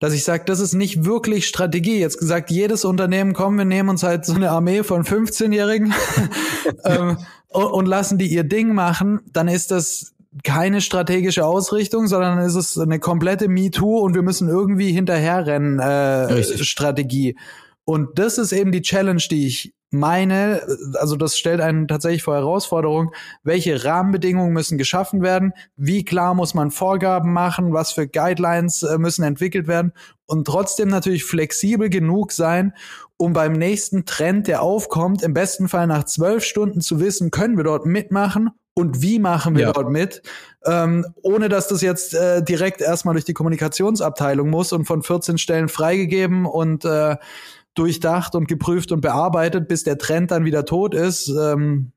Dass 0.00 0.14
ich 0.14 0.24
sage, 0.24 0.44
das 0.46 0.60
ist 0.60 0.72
nicht 0.72 1.04
wirklich 1.04 1.46
Strategie. 1.46 2.00
Jetzt 2.00 2.18
gesagt, 2.18 2.50
jedes 2.50 2.84
Unternehmen, 2.84 3.34
kommen, 3.34 3.58
wir 3.58 3.64
nehmen 3.64 3.90
uns 3.90 4.02
halt 4.02 4.24
so 4.24 4.34
eine 4.34 4.50
Armee 4.50 4.82
von 4.82 5.04
15-Jährigen 5.04 5.94
ähm, 6.84 7.18
und, 7.48 7.64
und 7.64 7.86
lassen 7.86 8.18
die 8.18 8.26
ihr 8.26 8.44
Ding 8.44 8.74
machen, 8.74 9.20
dann 9.32 9.46
ist 9.46 9.70
das 9.70 10.14
keine 10.44 10.80
strategische 10.80 11.44
Ausrichtung, 11.44 12.06
sondern 12.06 12.38
ist 12.38 12.54
es 12.54 12.78
eine 12.78 12.98
komplette 12.98 13.48
MeToo 13.48 13.98
und 13.98 14.14
wir 14.14 14.22
müssen 14.22 14.48
irgendwie 14.48 14.92
hinterherrennen 14.92 15.80
äh, 15.80 15.84
Richtig. 15.84 16.68
Strategie. 16.68 17.36
Und 17.84 18.18
das 18.18 18.38
ist 18.38 18.52
eben 18.52 18.72
die 18.72 18.82
Challenge, 18.82 19.22
die 19.30 19.46
ich 19.46 19.74
meine, 19.90 20.62
also 20.94 21.16
das 21.16 21.36
stellt 21.36 21.60
einen 21.60 21.88
tatsächlich 21.88 22.22
vor 22.22 22.36
Herausforderung, 22.36 23.12
welche 23.42 23.84
Rahmenbedingungen 23.84 24.52
müssen 24.52 24.78
geschaffen 24.78 25.20
werden, 25.22 25.52
wie 25.76 26.04
klar 26.04 26.34
muss 26.34 26.54
man 26.54 26.70
Vorgaben 26.70 27.32
machen, 27.32 27.72
was 27.72 27.92
für 27.92 28.06
Guidelines 28.06 28.84
äh, 28.84 28.98
müssen 28.98 29.24
entwickelt 29.24 29.66
werden? 29.66 29.92
Und 30.26 30.46
trotzdem 30.46 30.88
natürlich 30.88 31.24
flexibel 31.24 31.90
genug 31.90 32.30
sein, 32.30 32.72
um 33.16 33.32
beim 33.32 33.52
nächsten 33.52 34.04
Trend, 34.06 34.46
der 34.46 34.62
aufkommt, 34.62 35.22
im 35.22 35.34
besten 35.34 35.68
Fall 35.68 35.88
nach 35.88 36.04
zwölf 36.04 36.44
Stunden 36.44 36.80
zu 36.80 37.00
wissen, 37.00 37.32
können 37.32 37.56
wir 37.56 37.64
dort 37.64 37.84
mitmachen 37.84 38.50
und 38.74 39.02
wie 39.02 39.18
machen 39.18 39.56
wir 39.56 39.64
Ja. 39.66 39.72
dort 39.72 39.90
mit, 39.90 40.22
ähm, 40.64 41.04
ohne 41.22 41.48
dass 41.48 41.66
das 41.66 41.82
jetzt 41.82 42.14
äh, 42.14 42.42
direkt 42.44 42.80
erstmal 42.80 43.14
durch 43.14 43.24
die 43.24 43.34
Kommunikationsabteilung 43.34 44.48
muss 44.48 44.72
und 44.72 44.84
von 44.84 45.02
14 45.02 45.36
Stellen 45.36 45.68
freigegeben 45.68 46.46
und 46.46 46.84
äh, 46.84 47.16
durchdacht 47.74 48.34
und 48.34 48.48
geprüft 48.48 48.92
und 48.92 49.00
bearbeitet, 49.00 49.68
bis 49.68 49.84
der 49.84 49.98
Trend 49.98 50.30
dann 50.30 50.44
wieder 50.44 50.64
tot 50.64 50.94
ist 50.94 51.28
ähm, 51.28 51.92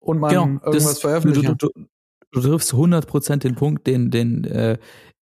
und 0.00 0.18
man 0.18 0.32
irgendwas 0.32 0.62
Genau. 0.64 0.72
das, 0.72 0.98
veröffentlicht. 1.00 1.48
Du, 1.48 1.54
du, 1.54 1.68
du, 1.74 1.86
du 2.32 2.40
triffst 2.40 2.72
100% 2.74 3.36
den 3.38 3.54
Punkt, 3.54 3.86
den, 3.86 4.10
den 4.10 4.44
äh, 4.44 4.78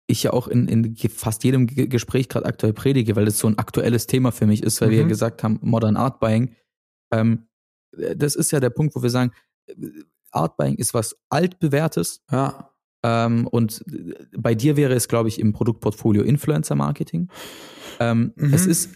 ich 0.06 0.22
ja 0.22 0.32
auch 0.32 0.48
in, 0.48 0.68
in 0.68 0.96
fast 0.96 1.44
jedem 1.44 1.66
Ge- 1.66 1.86
Gespräch 1.86 2.28
gerade 2.28 2.46
aktuell 2.46 2.72
predige, 2.72 3.16
weil 3.16 3.24
das 3.26 3.38
so 3.38 3.46
ein 3.48 3.58
aktuelles 3.58 4.06
Thema 4.06 4.30
für 4.32 4.46
mich 4.46 4.62
ist, 4.62 4.80
weil 4.80 4.90
wir 4.90 4.98
ja 4.98 5.04
Mhm. 5.04 5.08
gesagt 5.08 5.42
haben, 5.42 5.58
Modern 5.62 5.96
Art 5.96 6.20
Buying. 6.20 6.54
Ähm, 7.12 7.48
äh, 7.96 8.16
das 8.16 8.34
ist 8.36 8.50
ja 8.52 8.60
der 8.60 8.70
Punkt, 8.70 8.94
wo 8.94 9.02
wir 9.02 9.10
sagen, 9.10 9.32
äh, 9.66 9.74
Art 10.30 10.56
Buying 10.56 10.76
ist 10.76 10.94
was 10.94 11.16
altbewährtes 11.28 12.22
ja, 12.30 12.70
ähm, 13.02 13.46
und 13.48 13.84
äh, 13.92 14.14
bei 14.38 14.54
dir 14.54 14.76
wäre 14.76 14.94
es, 14.94 15.08
glaube 15.08 15.28
ich, 15.28 15.38
im 15.40 15.52
Produktportfolio 15.52 16.22
Influencer 16.22 16.74
Marketing. 16.74 17.28
Ähm, 18.00 18.32
Mhm. 18.36 18.54
Es 18.54 18.66
ist 18.66 18.90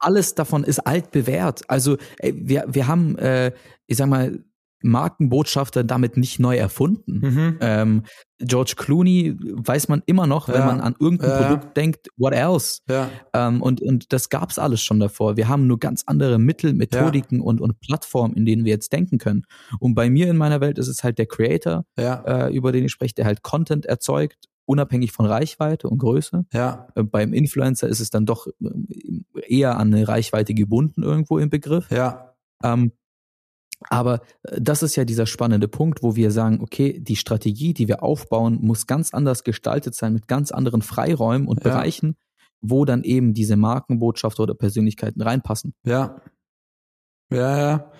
alles 0.00 0.34
davon 0.34 0.64
ist 0.64 0.80
altbewährt. 0.80 1.62
Also 1.68 1.96
ey, 2.18 2.34
wir, 2.36 2.64
wir 2.68 2.86
haben, 2.86 3.16
äh, 3.18 3.52
ich 3.86 3.96
sag 3.96 4.08
mal, 4.08 4.38
Markenbotschafter 4.80 5.82
damit 5.84 6.16
nicht 6.16 6.38
neu 6.38 6.56
erfunden. 6.56 7.20
mhm. 7.20 7.56
Ähm, 7.60 8.02
George 8.40 8.74
Clooney 8.76 9.34
weiß 9.40 9.88
man 9.88 10.02
immer 10.06 10.28
noch, 10.28 10.46
wenn 10.48 10.60
Ja. 10.60 10.66
man 10.66 10.80
an 10.80 10.94
irgendein 11.00 11.30
Ja. 11.30 11.36
Produkt 11.42 11.76
denkt, 11.76 12.06
what 12.16 12.32
else? 12.32 12.80
ja, 12.88 13.10
Ähm, 13.34 13.60
und, 13.60 13.80
und 13.82 14.12
das 14.12 14.28
gab's 14.28 14.56
alles 14.58 14.80
schon 14.80 15.00
davor. 15.00 15.36
Wir 15.36 15.48
haben 15.48 15.66
nur 15.66 15.80
ganz 15.80 16.04
andere 16.06 16.38
Mittel, 16.38 16.72
Methodiken 16.74 17.40
und, 17.40 17.60
und 17.60 17.80
Plattformen, 17.80 18.34
in 18.34 18.46
denen 18.46 18.64
wir 18.64 18.70
jetzt 18.70 18.92
denken 18.92 19.18
können. 19.18 19.42
Und 19.80 19.94
bei 19.96 20.08
mir 20.10 20.30
in 20.30 20.36
meiner 20.36 20.60
Welt 20.60 20.78
ist 20.78 20.86
es 20.86 21.02
halt 21.02 21.18
der 21.18 21.26
Creator, 21.26 21.84
äh, 21.96 22.54
über 22.54 22.70
den 22.70 22.84
ich 22.84 22.92
spreche, 22.92 23.14
der 23.14 23.24
halt 23.24 23.42
Content 23.42 23.86
erzeugt, 23.86 24.44
unabhängig 24.68 25.12
von 25.12 25.26
Reichweite 25.26 25.88
und 25.88 25.98
Größe. 25.98 26.44
ja, 26.52 26.88
Äh, 26.94 27.02
beim 27.02 27.32
Influencer 27.32 27.88
ist 27.88 28.00
es 28.00 28.10
dann 28.10 28.26
doch 28.26 28.46
äh, 28.46 29.42
eher 29.48 29.78
an 29.78 29.92
eine 29.94 30.06
Reichweite 30.06 30.54
gebunden 30.54 31.02
irgendwo 31.02 31.38
im 31.38 31.50
Begriff. 31.50 31.90
ja, 31.90 32.34
Ähm, 32.62 32.92
aber 33.88 34.20
äh, 34.42 34.60
das 34.60 34.82
ist 34.82 34.96
ja 34.96 35.04
dieser 35.04 35.26
spannende 35.26 35.68
Punkt, 35.68 36.02
wo 36.02 36.16
wir 36.16 36.30
sagen, 36.30 36.60
okay, 36.60 36.98
die 37.00 37.16
Strategie, 37.16 37.72
die 37.74 37.88
wir 37.88 38.02
aufbauen, 38.02 38.58
muss 38.60 38.86
ganz 38.86 39.14
anders 39.14 39.44
gestaltet 39.44 39.94
sein, 39.94 40.12
mit 40.12 40.28
ganz 40.28 40.50
anderen 40.50 40.82
Freiräumen 40.82 41.48
und 41.48 41.64
Ja. 41.64 41.70
Bereichen, 41.70 42.16
wo 42.60 42.84
dann 42.84 43.04
eben 43.04 43.34
diese 43.34 43.56
Markenbotschafter 43.56 44.42
oder 44.42 44.54
Persönlichkeiten 44.54 45.22
reinpassen. 45.22 45.74
ja, 45.84 46.20
ja, 47.30 47.58
ja. 47.58 47.92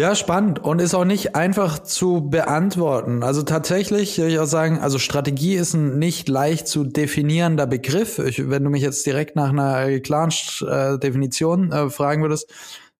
Ja, 0.00 0.14
spannend 0.14 0.60
und 0.60 0.80
ist 0.80 0.94
auch 0.94 1.04
nicht 1.04 1.34
einfach 1.36 1.78
zu 1.78 2.30
beantworten. 2.30 3.22
Also 3.22 3.42
tatsächlich 3.42 4.16
würde 4.16 4.32
ich 4.32 4.38
auch 4.38 4.46
sagen, 4.46 4.78
also 4.78 4.98
Strategie 4.98 5.56
ist 5.56 5.74
ein 5.74 5.98
nicht 5.98 6.26
leicht 6.30 6.68
zu 6.68 6.84
definierender 6.84 7.66
Begriff. 7.66 8.18
Ich, 8.18 8.48
wenn 8.48 8.64
du 8.64 8.70
mich 8.70 8.80
jetzt 8.80 9.04
direkt 9.04 9.36
nach 9.36 9.50
einer 9.50 10.00
klaren 10.00 10.32
äh, 10.66 10.98
Definition 10.98 11.70
äh, 11.70 11.90
fragen 11.90 12.22
würdest, 12.22 12.50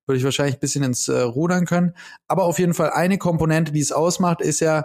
würde 0.04 0.18
ich 0.18 0.24
wahrscheinlich 0.24 0.56
ein 0.56 0.60
bisschen 0.60 0.84
ins 0.84 1.08
äh, 1.08 1.22
Rudern 1.22 1.64
können. 1.64 1.94
Aber 2.28 2.44
auf 2.44 2.58
jeden 2.58 2.74
Fall 2.74 2.90
eine 2.90 3.16
Komponente, 3.16 3.72
die 3.72 3.80
es 3.80 3.92
ausmacht, 3.92 4.42
ist 4.42 4.60
ja 4.60 4.84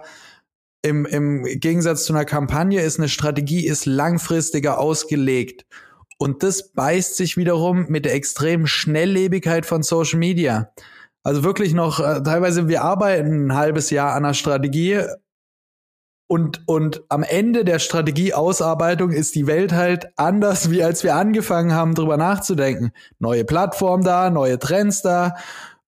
im, 0.83 1.05
im 1.05 1.43
Gegensatz 1.43 2.05
zu 2.05 2.13
einer 2.13 2.23
Kampagne 2.23 2.81
ist 2.81 2.97
eine 2.97 3.09
Strategie 3.09 3.67
ist 3.67 3.85
langfristiger 3.85 4.79
ausgelegt. 4.79 5.65
Und 6.17 6.43
das 6.43 6.71
beißt 6.71 7.17
sich 7.17 7.35
wiederum 7.35 7.87
mit 7.89 8.05
der 8.05 8.13
extremen 8.13 8.67
Schnelllebigkeit 8.67 9.65
von 9.65 9.83
Social 9.83 10.19
Media. 10.19 10.71
Also 11.25 11.43
wirklich 11.43 11.73
noch, 11.73 11.99
äh, 11.99 12.21
teilweise 12.21 12.67
wir 12.67 12.83
arbeiten 12.83 13.47
ein 13.47 13.55
halbes 13.55 13.89
Jahr 13.89 14.11
an 14.11 14.25
einer 14.25 14.35
Strategie 14.35 15.01
und, 16.27 16.61
und 16.67 17.01
am 17.09 17.23
Ende 17.23 17.65
der 17.65 17.79
Strategieausarbeitung 17.79 19.09
ist 19.09 19.33
die 19.33 19.47
Welt 19.47 19.73
halt 19.73 20.07
anders, 20.17 20.69
wie 20.69 20.83
als 20.83 21.03
wir 21.03 21.15
angefangen 21.15 21.73
haben, 21.73 21.95
drüber 21.95 22.17
nachzudenken. 22.17 22.91
Neue 23.17 23.43
Plattform 23.43 24.03
da, 24.03 24.29
neue 24.29 24.59
Trends 24.59 25.01
da, 25.01 25.35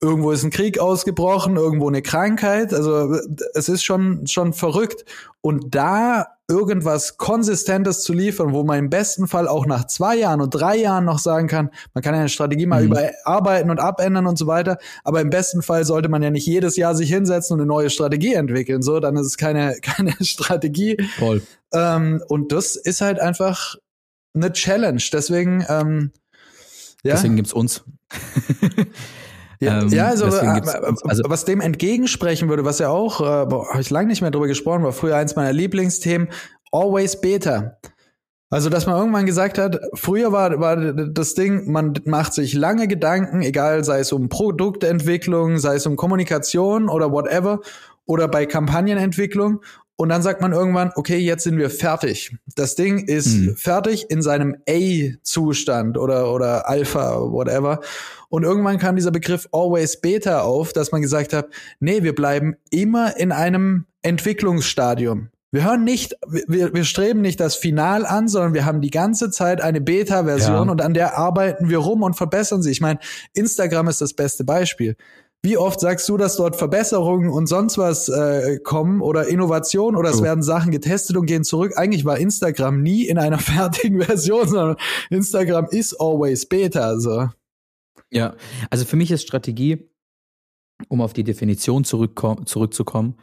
irgendwo 0.01 0.31
ist 0.31 0.45
ein 0.45 0.51
Krieg 0.51 0.79
ausgebrochen, 0.79 1.57
irgendwo 1.57 1.89
eine 1.89 2.03
Krankheit. 2.03 2.75
Also 2.75 3.19
es 3.55 3.69
ist 3.69 3.83
schon, 3.83 4.27
schon 4.27 4.53
verrückt. 4.53 5.05
Und 5.41 5.75
da 5.75 6.27
irgendwas 6.49 7.17
Konsistentes 7.17 8.03
zu 8.03 8.13
liefern, 8.13 8.53
wo 8.53 8.63
man 8.63 8.79
im 8.79 8.91
besten 8.91 9.27
Fall 9.27 9.49
auch 9.49 9.67
nach 9.67 9.87
zwei 9.87 10.17
Jahren 10.17 10.41
und 10.41 10.51
drei 10.51 10.77
Jahren 10.77 11.05
noch 11.05 11.19
sagen 11.19 11.49
kann, 11.49 11.71
man 11.95 12.03
kann 12.03 12.15
ja 12.15 12.21
eine 12.21 12.29
Strategie 12.29 12.67
mal 12.67 12.83
Mhm. 12.85 12.93
überarbeiten 12.93 13.71
und 13.71 13.81
abändern 13.81 14.27
und 14.27 14.39
so 14.39 14.47
weiter. 14.47 14.79
Aber 15.03 15.21
im 15.21 15.31
besten 15.31 15.63
Fall 15.63 15.85
sollte 15.85 16.09
man 16.09 16.23
ja 16.23 16.31
nicht 16.31 16.47
jedes 16.47 16.77
Jahr 16.77 16.95
sich 16.95 17.09
hinsetzen 17.11 17.55
und 17.55 17.61
eine 17.61 17.67
neue 17.67 17.91
Strategie 17.91 18.35
entwickeln. 18.35 18.83
So, 18.83 19.01
dann 19.01 19.17
ist 19.17 19.27
es 19.27 19.37
keine, 19.37 19.77
keine 19.83 20.13
Strategie. 20.21 20.97
Voll. 21.19 21.43
Ähm, 21.73 22.23
und 22.29 22.53
das 22.53 22.77
ist 22.77 23.01
halt 23.01 23.19
einfach 23.19 23.77
eine 24.35 24.53
Challenge. 24.53 25.03
Deswegen, 25.13 25.65
ähm, 25.69 26.13
ja. 27.03 27.15
Deswegen 27.15 27.37
gibt's 27.37 27.53
uns. 27.53 27.85
Ja, 29.61 29.81
Ähm, 29.83 29.89
ja 29.89 30.07
also, 30.09 30.27
äh, 30.27 30.59
äh. 30.59 30.61
Also- 31.05 31.23
was 31.27 31.45
dem 31.45 31.61
entgegensprechen 31.61 32.49
würde, 32.49 32.65
was 32.65 32.79
ja 32.79 32.89
auch, 32.91 33.21
äh, 33.21 33.25
habe 33.25 33.81
ich 33.81 33.91
lange 33.91 34.09
nicht 34.09 34.23
mehr 34.23 34.31
drüber 34.31 34.47
gesprochen, 34.49 34.83
war 34.83 34.93
früher 34.93 35.17
eins 35.17 35.37
meiner 35.37 35.53
Lieblingsthemen, 35.53 36.29
always 36.73 37.21
Beta. 37.21 37.77
Also, 38.49 38.71
dass 38.71 38.87
man 38.87 38.97
irgendwann 38.97 39.27
gesagt 39.27 39.59
hat, 39.59 39.81
früher 39.95 40.31
war, 40.31 40.61
war 40.61 40.77
das 40.93 41.35
Ding, 41.35 41.71
man 41.73 41.95
macht 42.05 42.33
sich 42.33 42.55
lange 42.55 42.87
Gedanken, 42.87 43.43
egal 43.43 43.83
sei 43.83 43.99
es 43.99 44.13
um 44.13 44.29
Produktentwicklung, 44.29 45.59
sei 45.59 45.75
es 45.77 45.87
um 45.87 45.97
Kommunikation 45.97 46.89
oder 46.89 47.11
whatever, 47.11 47.61
oder 48.07 48.29
bei 48.29 48.47
Kampagnenentwicklung. 48.47 49.63
Und 49.97 50.11
dann 50.11 50.23
sagt 50.23 50.43
man 50.43 50.53
irgendwann, 50.53 50.93
okay, 50.95 51.17
jetzt 51.17 51.43
sind 51.45 51.57
wir 51.59 51.71
fertig. 51.71 52.37
Das 52.55 52.75
Ding 52.77 53.09
ist 53.09 53.35
Mhm. 53.35 53.57
fertig 53.57 54.11
in 54.11 54.21
seinem 54.23 54.57
A-Zustand 54.69 55.99
oder, 55.99 56.33
oder 56.33 56.69
Alpha, 56.69 57.19
whatever. 57.21 57.81
Und 58.29 58.43
irgendwann 58.43 58.79
kam 58.79 58.97
dieser 58.97 59.11
Begriff 59.11 59.49
Always 59.53 60.01
Beta 60.01 60.43
auf, 60.43 60.73
dass 60.73 60.93
man 60.93 61.03
gesagt 61.03 61.33
hat, 61.33 61.47
nee, 61.81 62.03
wir 62.03 62.15
bleiben 62.15 62.57
immer 62.71 63.17
in 63.17 63.33
einem 63.33 63.87
Entwicklungsstadium. 64.03 65.29
Wir 65.53 65.65
hören 65.65 65.85
nicht, 65.85 66.15
wir, 66.49 66.75
wir 66.75 66.85
streben 66.85 67.21
nicht 67.23 67.41
das 67.41 67.55
Final 67.57 68.05
an, 68.05 68.29
sondern 68.29 68.53
wir 68.53 68.65
haben 68.67 68.81
die 68.81 68.91
ganze 68.91 69.31
Zeit 69.31 69.61
eine 69.61 69.81
Beta-Version 69.81 70.67
Ja. 70.67 70.71
und 70.73 70.83
an 70.83 70.93
der 70.93 71.17
arbeiten 71.17 71.71
wir 71.71 71.79
rum 71.79 72.03
und 72.03 72.15
verbessern 72.15 72.63
sie. 72.63 72.71
Ich 72.73 72.81
meine, 72.81 72.99
Instagram 73.33 73.89
ist 73.89 74.01
das 74.01 74.13
beste 74.15 74.45
Beispiel. 74.45 74.97
Wie 75.43 75.57
oft 75.57 75.79
sagst 75.79 76.09
du, 76.09 76.17
dass 76.17 76.37
dort 76.37 76.57
Verbesserungen 76.57 77.31
und 77.31 77.47
sonst 77.47 77.79
was 77.79 78.09
äh, 78.09 78.59
kommen 78.65 79.01
oder 79.01 79.29
Innovation 79.29 79.95
oder 79.95 80.11
es 80.11 80.17
True. 80.17 80.25
werden 80.27 80.43
Sachen 80.43 80.73
getestet 80.73 81.17
und 81.17 81.27
gehen 81.27 81.45
zurück? 81.45 81.75
Eigentlich 81.77 82.05
war 82.05 82.19
Instagram 82.19 82.83
nie 82.83 83.05
in 83.07 83.17
einer 83.17 83.39
fertigen 83.39 84.03
Version, 84.03 84.49
sondern 84.49 84.77
Instagram 85.11 85.69
ist 85.71 85.95
always 86.01 86.47
Beta. 86.47 86.99
So. 86.99 87.29
Ja, 88.13 88.37
also 88.71 88.85
für 88.85 88.97
mich 88.97 89.11
ist 89.11 89.23
Strategie, 89.23 89.91
um 90.89 91.01
auf 91.01 91.13
die 91.13 91.25
Definition 91.25 91.85
zurückzukommen, 91.85 93.17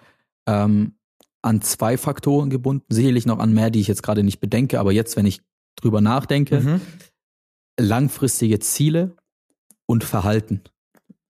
ähm, 0.48 0.96
an 1.42 1.62
zwei 1.62 1.98
Faktoren 1.98 2.50
gebunden, 2.50 2.86
sicherlich 2.90 3.26
noch 3.26 3.40
an 3.40 3.54
mehr, 3.54 3.70
die 3.70 3.80
ich 3.82 3.88
jetzt 3.88 4.04
gerade 4.04 4.24
nicht 4.24 4.40
bedenke, 4.40 4.80
aber 4.80 4.92
jetzt, 4.92 5.16
wenn 5.16 5.26
ich 5.26 5.42
drüber 5.76 6.02
nachdenke, 6.02 6.60
Mhm. 6.62 6.82
langfristige 7.80 8.60
Ziele 8.60 9.16
und 9.86 10.04
Verhalten. 10.04 10.62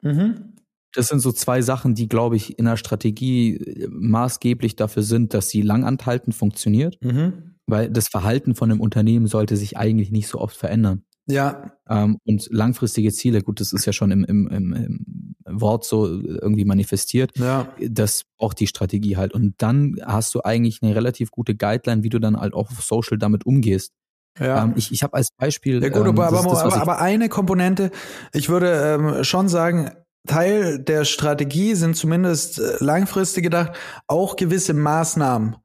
Mhm. 0.02 0.54
Das 0.96 1.08
sind 1.08 1.20
so 1.20 1.32
zwei 1.32 1.62
Sachen, 1.64 1.96
die, 1.96 2.08
glaube 2.08 2.36
ich, 2.36 2.60
in 2.60 2.66
der 2.66 2.78
Strategie 2.78 3.56
äh, 3.58 3.88
maßgeblich 3.90 4.76
dafür 4.76 5.04
sind, 5.04 5.34
dass 5.34 5.50
sie 5.50 5.62
langanhaltend 5.62 6.36
funktioniert, 6.36 6.98
Mhm. 7.04 7.56
weil 7.66 7.90
das 7.90 8.08
Verhalten 8.10 8.54
von 8.56 8.70
einem 8.72 8.82
Unternehmen 8.82 9.28
sollte 9.28 9.58
sich 9.58 9.78
eigentlich 9.78 10.12
nicht 10.12 10.28
so 10.28 10.40
oft 10.40 10.56
verändern. 10.56 11.04
Ja, 11.26 11.72
Ähm, 11.90 12.18
und 12.26 12.48
langfristige 12.52 13.12
Ziele, 13.12 13.42
gut, 13.42 13.62
das 13.62 13.72
ist 13.72 13.86
ja 13.86 13.94
schon 13.94 14.12
im, 14.12 14.26
im, 14.26 14.48
im, 14.48 14.74
im 14.74 15.62
Wort 15.62 15.86
so 15.86 16.06
irgendwie 16.06 16.66
manifestiert. 16.66 17.32
ja. 17.38 17.74
Das 17.80 18.24
braucht 18.38 18.60
die 18.60 18.68
Strategie 18.68 19.18
halt. 19.18 19.34
Und 19.34 19.56
dann 19.58 19.98
hast 20.04 20.36
du 20.36 20.42
eigentlich 20.42 20.82
eine 20.82 20.96
relativ 20.96 21.32
gute 21.32 21.56
Guideline, 21.56 22.04
wie 22.04 22.10
du 22.10 22.20
dann 22.20 22.40
halt 22.40 22.54
auch 22.54 22.70
auf 22.70 22.82
Social 22.82 23.18
damit 23.18 23.46
umgehst. 23.46 23.94
Ja. 24.40 24.64
Ähm, 24.64 24.74
ich 24.76 24.92
ich 24.92 25.04
habe 25.04 25.14
als 25.14 25.30
Beispiel. 25.38 25.82
Ja 25.82 25.90
gut, 25.90 26.08
ähm, 26.08 26.20
aber, 26.20 26.32
das 26.32 26.64
das, 26.64 26.74
aber 26.74 27.00
eine 27.00 27.30
Komponente, 27.30 27.92
ich 28.34 28.50
würde 28.50 28.98
ähm, 29.00 29.24
schon 29.24 29.48
sagen, 29.48 29.92
Teil 30.28 30.80
der 30.80 31.06
Strategie 31.06 31.76
sind 31.76 31.96
zumindest 31.96 32.60
äh, 32.60 32.78
langfristig 32.80 33.44
gedacht 33.44 33.74
auch 34.08 34.36
gewisse 34.36 34.74
Maßnahmen. 34.74 35.58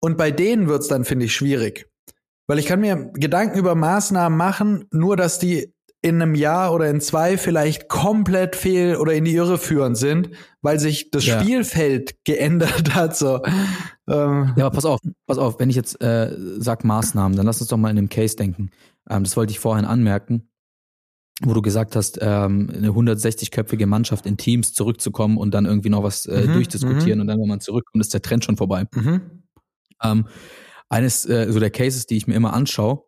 Und 0.00 0.16
bei 0.16 0.30
denen 0.30 0.68
wird's 0.68 0.88
dann, 0.88 1.04
finde 1.04 1.26
ich, 1.26 1.34
schwierig. 1.34 1.90
Weil 2.46 2.58
ich 2.58 2.66
kann 2.66 2.80
mir 2.80 3.10
Gedanken 3.14 3.58
über 3.58 3.74
Maßnahmen 3.74 4.36
machen, 4.36 4.84
nur 4.92 5.16
dass 5.16 5.38
die 5.38 5.72
in 6.02 6.22
einem 6.22 6.36
Jahr 6.36 6.72
oder 6.72 6.88
in 6.88 7.00
zwei 7.00 7.36
vielleicht 7.36 7.88
komplett 7.88 8.54
fehl 8.54 8.96
oder 8.96 9.14
in 9.14 9.24
die 9.24 9.34
Irre 9.34 9.58
führend 9.58 9.96
sind, 9.96 10.30
weil 10.62 10.78
sich 10.78 11.10
das 11.10 11.26
Ja. 11.26 11.40
Spielfeld 11.40 12.14
geändert 12.24 12.94
hat. 12.94 13.16
So. 13.16 13.42
Ähm, 14.08 14.52
Ja, 14.56 14.66
aber 14.66 14.70
pass 14.70 14.84
auf, 14.84 15.00
pass 15.26 15.38
auf, 15.38 15.58
wenn 15.58 15.68
ich 15.70 15.74
jetzt 15.74 16.00
äh, 16.00 16.32
sag 16.58 16.84
Maßnahmen, 16.84 17.36
dann 17.36 17.46
lass 17.46 17.60
uns 17.60 17.70
doch 17.70 17.76
mal 17.76 17.90
in 17.90 17.96
dem 17.96 18.08
Case 18.08 18.36
denken. 18.36 18.70
Ähm, 19.10 19.24
das 19.24 19.36
wollte 19.36 19.50
ich 19.50 19.58
vorhin 19.58 19.84
anmerken, 19.84 20.48
wo 21.42 21.54
du 21.54 21.62
gesagt 21.62 21.96
hast, 21.96 22.18
ähm, 22.22 22.70
eine 22.72 22.90
160-köpfige 22.90 23.86
Mannschaft 23.86 24.26
in 24.26 24.36
Teams 24.36 24.74
zurückzukommen 24.74 25.38
und 25.38 25.52
dann 25.54 25.66
irgendwie 25.66 25.88
noch 25.90 26.04
was 26.04 26.26
äh, 26.26 26.46
Mhm, 26.46 26.52
durchdiskutieren 26.52 27.18
mhm. 27.18 27.22
und 27.22 27.26
dann, 27.26 27.40
wenn 27.40 27.48
man 27.48 27.60
zurückkommt, 27.60 28.00
ist 28.00 28.14
der 28.14 28.22
Trend 28.22 28.44
schon 28.44 28.56
vorbei. 28.56 28.84
mhm. 28.94 29.42
Ähm, 30.04 30.26
eines 30.88 31.24
äh, 31.26 31.50
so 31.50 31.58
der 31.60 31.70
Cases, 31.70 32.06
die 32.06 32.16
ich 32.16 32.26
mir 32.26 32.34
immer 32.34 32.52
anschaue, 32.52 33.02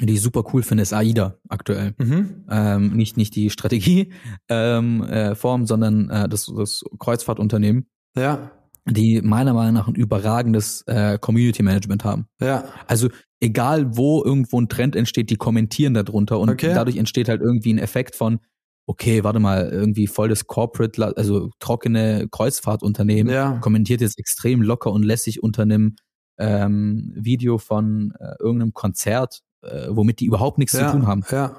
die 0.00 0.14
ich 0.14 0.22
super 0.22 0.44
cool 0.52 0.62
finde, 0.62 0.82
ist 0.82 0.92
AIDA 0.92 1.38
aktuell. 1.48 1.94
Mhm. 1.98 2.44
Ähm, 2.48 2.96
nicht, 2.96 3.16
nicht 3.16 3.34
die 3.34 3.50
Strategie 3.50 4.12
ähm, 4.48 5.02
äh, 5.04 5.34
Form, 5.34 5.66
sondern 5.66 6.08
äh, 6.10 6.28
das, 6.28 6.46
das 6.46 6.84
Kreuzfahrtunternehmen, 6.98 7.88
Ja, 8.16 8.52
die 8.88 9.20
meiner 9.22 9.52
Meinung 9.54 9.74
nach 9.74 9.88
ein 9.88 9.94
überragendes 9.94 10.82
äh, 10.86 11.18
Community 11.18 11.62
Management 11.62 12.04
haben. 12.04 12.26
ja, 12.40 12.64
Also 12.86 13.08
egal 13.40 13.96
wo 13.96 14.24
irgendwo 14.24 14.60
ein 14.60 14.68
Trend 14.68 14.94
entsteht, 14.96 15.30
die 15.30 15.36
kommentieren 15.36 15.94
darunter 15.94 16.38
und 16.38 16.50
Okay. 16.50 16.72
dadurch 16.74 16.96
entsteht 16.96 17.28
halt 17.28 17.40
irgendwie 17.40 17.72
ein 17.74 17.78
Effekt 17.78 18.14
von, 18.16 18.40
okay, 18.86 19.24
warte 19.24 19.40
mal, 19.40 19.68
irgendwie 19.68 20.06
voll 20.06 20.28
das 20.28 20.46
Corporate, 20.46 21.16
also 21.16 21.50
trockene 21.58 22.28
Kreuzfahrtunternehmen 22.30 23.32
ja. 23.32 23.58
kommentiert 23.58 24.00
jetzt 24.00 24.18
extrem 24.18 24.62
locker 24.62 24.90
und 24.92 25.02
lässig 25.02 25.42
unter 25.42 25.62
einem 25.62 25.96
ähm, 26.38 27.12
Video 27.14 27.58
von 27.58 28.12
äh, 28.18 28.34
irgendeinem 28.40 28.72
Konzert, 28.74 29.42
äh, 29.62 29.88
womit 29.90 30.20
die 30.20 30.26
überhaupt 30.26 30.58
nichts 30.58 30.72
ja, 30.74 30.86
zu 30.86 30.92
tun 30.98 31.06
haben 31.06 31.24
Ja, 31.30 31.56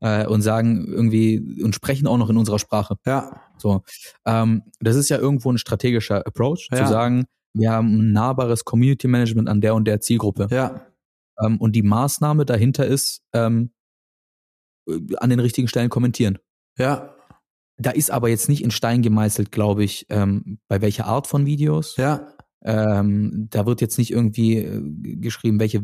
äh, 0.00 0.26
und 0.26 0.42
sagen 0.42 0.86
irgendwie 0.86 1.62
und 1.62 1.74
sprechen 1.74 2.06
auch 2.06 2.18
noch 2.18 2.30
in 2.30 2.36
unserer 2.36 2.58
Sprache. 2.58 2.96
ja, 3.06 3.40
So, 3.56 3.82
ähm, 4.26 4.62
das 4.80 4.96
ist 4.96 5.08
ja 5.08 5.18
irgendwo 5.18 5.50
ein 5.52 5.58
strategischer 5.58 6.26
Approach, 6.26 6.68
Ja. 6.72 6.84
zu 6.84 6.90
sagen, 6.92 7.24
wir 7.54 7.72
haben 7.72 7.98
ein 7.98 8.12
nahbares 8.12 8.64
Community 8.64 9.08
Management 9.08 9.48
an 9.48 9.60
der 9.60 9.74
und 9.74 9.86
der 9.86 10.00
Zielgruppe. 10.00 10.48
ja, 10.50 10.82
Ähm, 11.40 11.56
und 11.58 11.72
die 11.74 11.82
Maßnahme 11.82 12.44
dahinter 12.44 12.86
ist, 12.86 13.22
ähm, 13.32 13.70
äh, 14.88 14.98
an 15.16 15.30
den 15.30 15.40
richtigen 15.40 15.68
Stellen 15.68 15.88
kommentieren. 15.88 16.38
ja, 16.76 17.14
Da 17.80 17.90
ist 17.92 18.10
aber 18.10 18.28
jetzt 18.28 18.48
nicht 18.48 18.62
in 18.64 18.70
Stein 18.72 19.02
gemeißelt, 19.02 19.52
glaube 19.52 19.84
ich, 19.84 20.04
ähm, 20.10 20.58
bei 20.68 20.80
welcher 20.82 21.06
Art 21.06 21.26
von 21.28 21.46
Videos. 21.46 21.96
ja, 21.96 22.32
Ähm, 22.64 23.46
da 23.50 23.66
wird 23.66 23.80
jetzt 23.80 23.98
nicht 23.98 24.10
irgendwie 24.10 24.56
äh, 24.58 24.80
geschrieben, 25.16 25.60
welche 25.60 25.82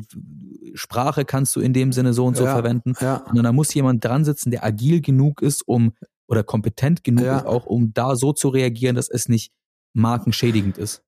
Sprache 0.75 1.25
kannst 1.25 1.55
du 1.57 1.61
in 1.61 1.72
dem 1.72 1.93
Sinne 1.93 2.12
so 2.12 2.25
und 2.27 2.37
so 2.37 2.45
Ja. 2.45 2.53
verwenden, 2.53 2.95
ja, 3.01 3.22
sondern 3.27 3.45
da 3.45 3.53
muss 3.53 3.72
jemand 3.75 4.05
dran 4.05 4.25
sitzen, 4.25 4.51
der 4.51 4.64
agil 4.64 5.01
genug 5.01 5.41
ist, 5.43 5.62
um 5.66 5.93
oder 6.27 6.43
kompetent 6.43 7.05
genug 7.05 7.25
Ja. 7.27 7.37
ist, 7.39 7.47
auch 7.47 7.66
um 7.66 7.93
da 7.95 8.16
so 8.16 8.33
zu 8.33 8.49
reagieren, 8.49 8.97
dass 8.97 9.09
es 9.09 9.29
nicht 9.29 9.53
markenschädigend 9.95 10.79
ist. 10.79 11.03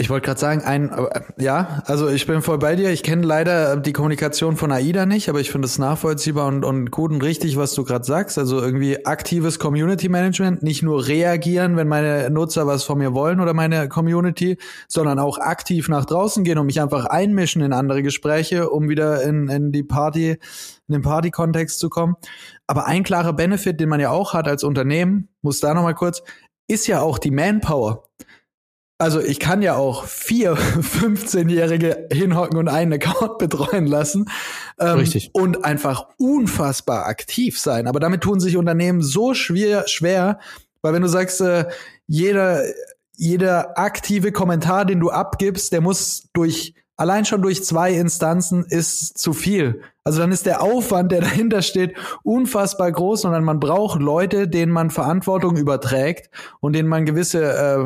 Ich 0.00 0.10
wollte 0.10 0.26
gerade 0.26 0.38
sagen, 0.38 0.62
ein, 0.62 0.90
aber, 0.90 1.24
ja, 1.40 1.82
also 1.86 2.08
ich 2.08 2.24
bin 2.24 2.40
voll 2.40 2.58
bei 2.58 2.76
dir. 2.76 2.90
Ich 2.90 3.02
kenne 3.02 3.26
leider 3.26 3.76
die 3.76 3.92
Kommunikation 3.92 4.56
von 4.56 4.70
AIDA 4.70 5.06
nicht, 5.06 5.28
aber 5.28 5.40
ich 5.40 5.50
finde 5.50 5.66
es 5.66 5.76
nachvollziehbar 5.76 6.46
und, 6.46 6.64
und 6.64 6.92
gut 6.92 7.10
und 7.10 7.20
richtig, 7.20 7.56
was 7.56 7.74
du 7.74 7.82
gerade 7.82 8.04
sagst. 8.04 8.38
Also 8.38 8.60
irgendwie 8.60 9.04
aktives 9.06 9.58
Community 9.58 10.08
Management, 10.08 10.62
nicht 10.62 10.84
nur 10.84 11.08
reagieren, 11.08 11.76
wenn 11.76 11.88
meine 11.88 12.30
Nutzer 12.30 12.68
was 12.68 12.84
von 12.84 12.98
mir 12.98 13.12
wollen 13.12 13.40
oder 13.40 13.54
meine 13.54 13.88
Community, 13.88 14.56
sondern 14.86 15.18
auch 15.18 15.38
aktiv 15.38 15.88
nach 15.88 16.04
draußen 16.04 16.44
gehen 16.44 16.58
und 16.58 16.66
mich 16.66 16.80
einfach 16.80 17.06
einmischen 17.06 17.60
in 17.60 17.72
andere 17.72 18.04
Gespräche, 18.04 18.70
um 18.70 18.88
wieder 18.88 19.24
in, 19.24 19.48
in 19.48 19.72
die 19.72 19.82
Party, 19.82 20.30
in 20.86 20.92
den 20.92 21.02
Party-Kontext 21.02 21.80
zu 21.80 21.90
kommen. 21.90 22.14
Aber 22.68 22.86
ein 22.86 23.02
klarer 23.02 23.32
Benefit, 23.32 23.80
den 23.80 23.88
man 23.88 23.98
ja 23.98 24.10
auch 24.10 24.32
hat 24.32 24.46
als 24.46 24.62
Unternehmen, 24.62 25.28
muss 25.42 25.58
da 25.58 25.74
nochmal 25.74 25.96
kurz, 25.96 26.22
ist 26.68 26.86
ja 26.86 27.00
auch 27.00 27.18
die 27.18 27.32
Manpower. 27.32 28.04
Also 29.00 29.20
ich 29.20 29.38
kann 29.38 29.62
ja 29.62 29.76
auch 29.76 30.04
vier 30.06 30.54
15-Jährige 30.56 32.08
hinhocken 32.12 32.58
und 32.58 32.68
einen 32.68 32.94
Account 32.94 33.38
betreuen 33.38 33.86
lassen. 33.86 34.28
Ähm, 34.78 34.98
Richtig. 34.98 35.30
Und 35.32 35.64
einfach 35.64 36.08
unfassbar 36.18 37.06
aktiv 37.06 37.60
sein. 37.60 37.86
Aber 37.86 38.00
damit 38.00 38.22
tun 38.22 38.40
sich 38.40 38.56
Unternehmen 38.56 39.00
so 39.00 39.34
schwer, 39.34 39.86
schwer, 39.86 40.40
weil 40.82 40.92
wenn 40.94 41.02
du 41.02 41.08
sagst, 41.08 41.40
äh, 41.40 41.66
jeder, 42.08 42.64
jeder 43.16 43.78
aktive 43.78 44.32
Kommentar, 44.32 44.84
den 44.84 44.98
du 44.98 45.10
abgibst, 45.10 45.72
der 45.72 45.80
muss 45.80 46.28
durch 46.32 46.74
allein 46.98 47.24
schon 47.24 47.40
durch 47.40 47.64
zwei 47.64 47.92
Instanzen 47.92 48.64
ist 48.68 49.16
zu 49.16 49.32
viel. 49.32 49.80
Also 50.04 50.20
dann 50.20 50.32
ist 50.32 50.44
der 50.44 50.60
Aufwand, 50.60 51.10
der 51.12 51.20
dahinter 51.22 51.62
steht, 51.62 51.96
unfassbar 52.22 52.92
groß, 52.92 53.22
sondern 53.22 53.44
man 53.44 53.60
braucht 53.60 54.00
Leute, 54.00 54.48
denen 54.48 54.72
man 54.72 54.90
Verantwortung 54.90 55.56
überträgt 55.56 56.28
und 56.60 56.74
denen 56.74 56.88
man 56.88 57.06
gewisse 57.06 57.42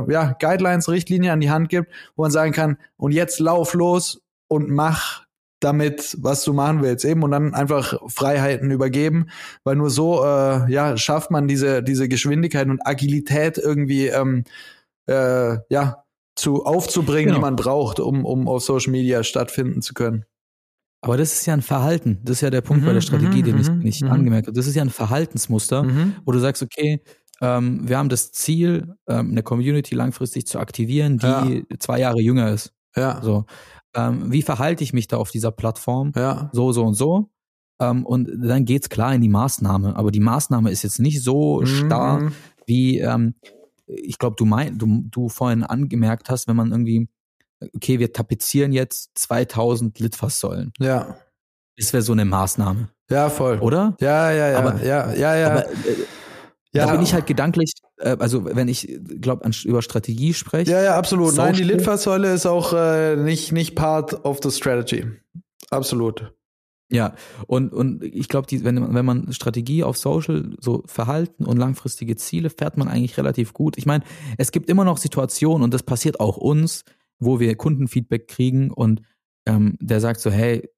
äh, 0.09 0.13
ja, 0.13 0.33
Guidelines, 0.41 0.89
Richtlinien 0.89 1.33
an 1.33 1.41
die 1.41 1.51
Hand 1.51 1.69
gibt, 1.69 1.93
wo 2.17 2.23
man 2.23 2.33
sagen 2.33 2.53
kann, 2.53 2.79
und 2.97 3.13
jetzt 3.13 3.39
lauf 3.39 3.75
los 3.75 4.23
und 4.49 4.71
mach 4.71 5.23
damit, 5.61 6.17
was 6.21 6.43
du 6.43 6.53
machen 6.53 6.83
willst, 6.83 7.05
eben 7.05 7.23
und 7.23 7.31
dann 7.31 7.55
einfach 7.55 8.01
Freiheiten 8.09 8.71
übergeben, 8.73 9.29
weil 9.63 9.77
nur 9.77 9.91
so 9.91 10.25
äh, 10.25 10.69
ja 10.73 10.97
schafft 10.97 11.31
man 11.31 11.47
diese 11.47 11.85
diese 11.85 12.09
Geschwindigkeit 12.09 12.69
und 12.69 12.85
Agilität 12.85 13.59
irgendwie 13.59 14.09
ähm, 14.09 14.43
äh, 15.07 15.59
ja 15.69 16.02
zu 16.37 16.65
aufzubringen, 16.65 17.27
Genau. 17.27 17.37
die 17.37 17.41
man 17.43 17.57
braucht, 17.57 18.01
um 18.01 18.25
um 18.25 18.49
auf 18.49 18.63
Social 18.63 18.91
Media 18.93 19.23
stattfinden 19.23 19.83
zu 19.83 19.95
können. 19.95 20.25
Aber 21.05 21.17
das 21.17 21.33
ist 21.33 21.47
ja 21.47 21.53
ein 21.55 21.63
Verhalten. 21.63 22.21
Das 22.23 22.37
ist 22.37 22.41
ja 22.43 22.51
der 22.51 22.61
Punkt 22.61 22.85
bei 22.85 22.91
Mhm, 22.91 22.95
der 22.95 23.01
Strategie, 23.01 23.41
mhm, 23.41 23.45
den 23.45 23.59
ich 23.61 23.69
mhm, 23.71 23.79
nicht 23.81 24.03
mhm. 24.03 24.11
angemerkt 24.13 24.47
habe. 24.47 24.57
Das 24.57 24.67
ist 24.67 24.75
ja 24.77 24.83
ein 24.83 24.91
Verhaltensmuster, 24.91 25.83
Mhm. 25.83 26.15
wo 26.25 26.33
du 26.33 26.39
sagst, 26.39 26.63
okay, 26.63 27.03
ähm, 27.41 27.89
wir 27.89 27.99
haben 27.99 28.09
das 28.09 28.31
Ziel, 28.33 28.95
ähm, 29.09 29.31
eine 29.33 29.43
Community 29.43 29.95
langfristig 29.97 30.47
zu 30.47 30.59
aktivieren, 30.61 31.19
die 31.19 31.65
zwei 31.81 31.99
Jahre 31.99 32.21
jünger 32.21 32.51
ist. 32.53 32.73
Ja, 32.95 33.21
So, 33.23 33.47
ähm, 33.95 34.31
wie 34.31 34.43
verhalte 34.43 34.85
ich 34.85 34.93
mich 34.93 35.09
da 35.09 35.17
auf 35.17 35.31
dieser 35.33 35.51
Plattform? 35.51 36.13
ja, 36.15 36.51
So, 36.53 36.71
so 36.73 36.85
und 36.85 36.95
so. 36.95 37.31
Ähm, 37.81 38.07
und 38.07 38.31
dann 38.41 38.65
geht's 38.65 38.89
klar 38.89 39.13
in 39.15 39.23
die 39.23 39.29
Maßnahme. 39.29 39.97
Aber 39.97 40.13
die 40.13 40.21
Maßnahme 40.21 40.71
ist 40.71 40.83
jetzt 40.85 41.01
nicht 41.01 41.21
so 41.23 41.65
starr, 41.67 42.21
Mhm. 42.21 42.33
wie 42.67 42.99
ähm, 43.01 43.35
ich 43.97 44.19
glaube, 44.19 44.37
du 44.39 44.45
mein, 44.45 44.79
du, 44.79 45.03
du 45.11 45.29
vorhin 45.29 45.65
angemerkt 45.65 46.31
hast, 46.31 46.49
wenn 46.49 46.57
man 46.57 46.71
irgendwie, 46.71 47.09
okay, 47.75 47.99
wir 47.99 48.13
tapezieren 48.13 48.73
jetzt 48.73 49.11
2000 49.15 49.99
Litfaßsäulen. 49.99 50.73
Ja, 50.79 51.17
Das 51.79 51.93
wäre 51.93 52.03
so 52.03 52.13
eine 52.13 52.25
Maßnahme, 52.25 52.89
ja, 53.11 53.29
voll. 53.31 53.59
oder? 53.61 53.97
Ja, 54.01 54.31
ja, 54.31 54.49
ja, 54.51 54.59
Aber- 54.59 54.83
ja, 54.85 55.13
ja, 55.15 55.37
ja. 55.37 55.51
Aber 55.51 55.69
äh, 55.71 55.73
ja, 56.75 56.87
da 56.87 56.93
bin 56.93 57.03
ich 57.03 57.13
halt 57.13 57.27
gedanklich, 57.27 57.73
äh, 57.99 58.17
also 58.19 58.45
wenn 58.47 58.67
ich 58.69 58.99
glaube 59.21 59.49
über 59.65 59.83
Strategie 59.83 60.33
spreche, 60.33 60.71
ja, 60.71 60.83
ja, 60.83 60.97
absolut. 60.97 61.35
Nein, 61.37 61.53
die 61.55 61.65
Litfaßsäule 61.65 62.33
ist 62.33 62.47
auch 62.47 62.73
äh, 62.73 63.15
nicht 63.17 63.53
nicht 63.53 63.75
Part 63.75 64.25
of 64.25 64.41
the 64.43 64.51
strategy. 64.51 65.05
Absolut. 65.71 66.33
Ja, 66.93 67.15
und, 67.47 67.73
und 67.73 68.03
ich 68.05 68.29
glaube, 68.29 68.47
wenn, 68.65 68.75
man- 68.77 68.95
wenn 68.95 69.05
man 69.05 69.33
Strategie 69.33 69.83
auf 69.83 69.97
Social, 69.97 70.51
so 70.61 70.83
Verhalten 70.87 71.45
und 71.47 71.57
langfristige 71.57 72.17
Ziele, 72.17 72.51
fährt 72.51 72.77
man 72.77 72.89
eigentlich 72.89 73.17
relativ 73.17 73.53
gut. 73.55 73.79
Ich 73.79 73.87
meine, 73.87 74.05
es 74.39 74.53
gibt 74.53 74.69
immer 74.69 74.85
noch 74.85 74.99
Situationen, 74.99 75.65
und 75.65 75.73
das 75.75 75.83
passiert 75.83 76.21
auch 76.21 76.37
uns, 76.37 76.85
wo 77.19 77.41
wir 77.41 77.55
Kundenfeedback 77.57 78.29
kriegen 78.29 78.71
und 78.71 79.03
ähm, 79.47 79.77
der 79.81 80.01
sagt 80.01 80.21
so, 80.21 80.31
hey, 80.31 80.69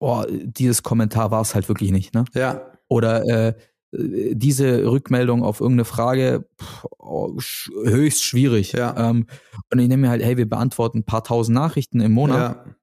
oh, 0.00 0.24
dieses 0.30 0.82
Kommentar 0.82 1.30
war 1.30 1.42
es 1.42 1.54
halt 1.54 1.68
wirklich 1.68 1.90
nicht, 1.92 2.14
ne? 2.14 2.24
Ja, 2.34 2.62
Oder 2.88 3.24
äh, 3.26 3.54
diese 3.92 4.90
Rückmeldung 4.90 5.44
auf 5.44 5.60
irgendeine 5.60 5.84
Frage 5.84 6.48
pff, 6.60 6.84
oh, 6.98 7.38
sch 7.38 7.70
höchst 7.84 8.24
schwierig. 8.24 8.72
Ja. 8.72 9.10
Ähm, 9.10 9.26
und 9.72 9.78
ich 9.78 9.86
nehme 9.88 10.02
mir 10.02 10.10
halt, 10.10 10.22
hey, 10.24 10.36
wir 10.36 10.48
beantworten 10.48 10.98
ein 10.98 11.04
paar 11.04 11.22
tausend 11.22 11.54
Nachrichten 11.54 12.00
im 12.00 12.10
Monat 12.12 12.38
ja, 12.66 12.74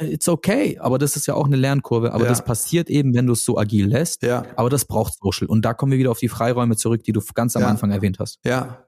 it's 0.00 0.28
okay, 0.28 0.78
aber 0.80 0.98
das 0.98 1.16
ist 1.16 1.26
ja 1.26 1.34
auch 1.34 1.46
eine 1.46 1.56
Lernkurve, 1.56 2.12
aber 2.12 2.24
Ja. 2.24 2.28
das 2.30 2.44
passiert 2.44 2.88
eben, 2.90 3.14
wenn 3.14 3.26
du 3.26 3.32
es 3.34 3.44
so 3.44 3.58
agil 3.58 3.86
lässt, 3.86 4.22
Ja, 4.22 4.44
aber 4.56 4.70
das 4.70 4.84
braucht 4.84 5.14
Social 5.20 5.46
und 5.48 5.64
da 5.64 5.74
kommen 5.74 5.92
wir 5.92 5.98
wieder 5.98 6.10
auf 6.10 6.18
die 6.18 6.28
Freiräume 6.28 6.76
zurück, 6.76 7.02
die 7.04 7.12
du 7.12 7.20
ganz 7.34 7.56
am 7.56 7.62
Ja. 7.62 7.68
Anfang 7.68 7.90
erwähnt 7.90 8.18
hast. 8.18 8.38
ja. 8.44 8.84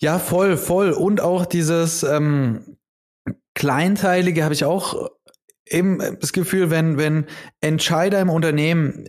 Ja, 0.00 0.18
voll, 0.18 0.56
voll. 0.56 0.90
Und 0.90 1.20
auch 1.20 1.46
dieses 1.46 2.02
ähm, 2.02 2.76
Kleinteilige 3.54 4.42
habe 4.42 4.52
ich 4.54 4.64
auch 4.64 5.08
eben 5.64 6.00
das 6.20 6.32
Gefühl, 6.32 6.70
wenn, 6.70 6.98
wenn 6.98 7.26
Entscheider 7.60 8.20
im 8.20 8.28
Unternehmen 8.28 9.06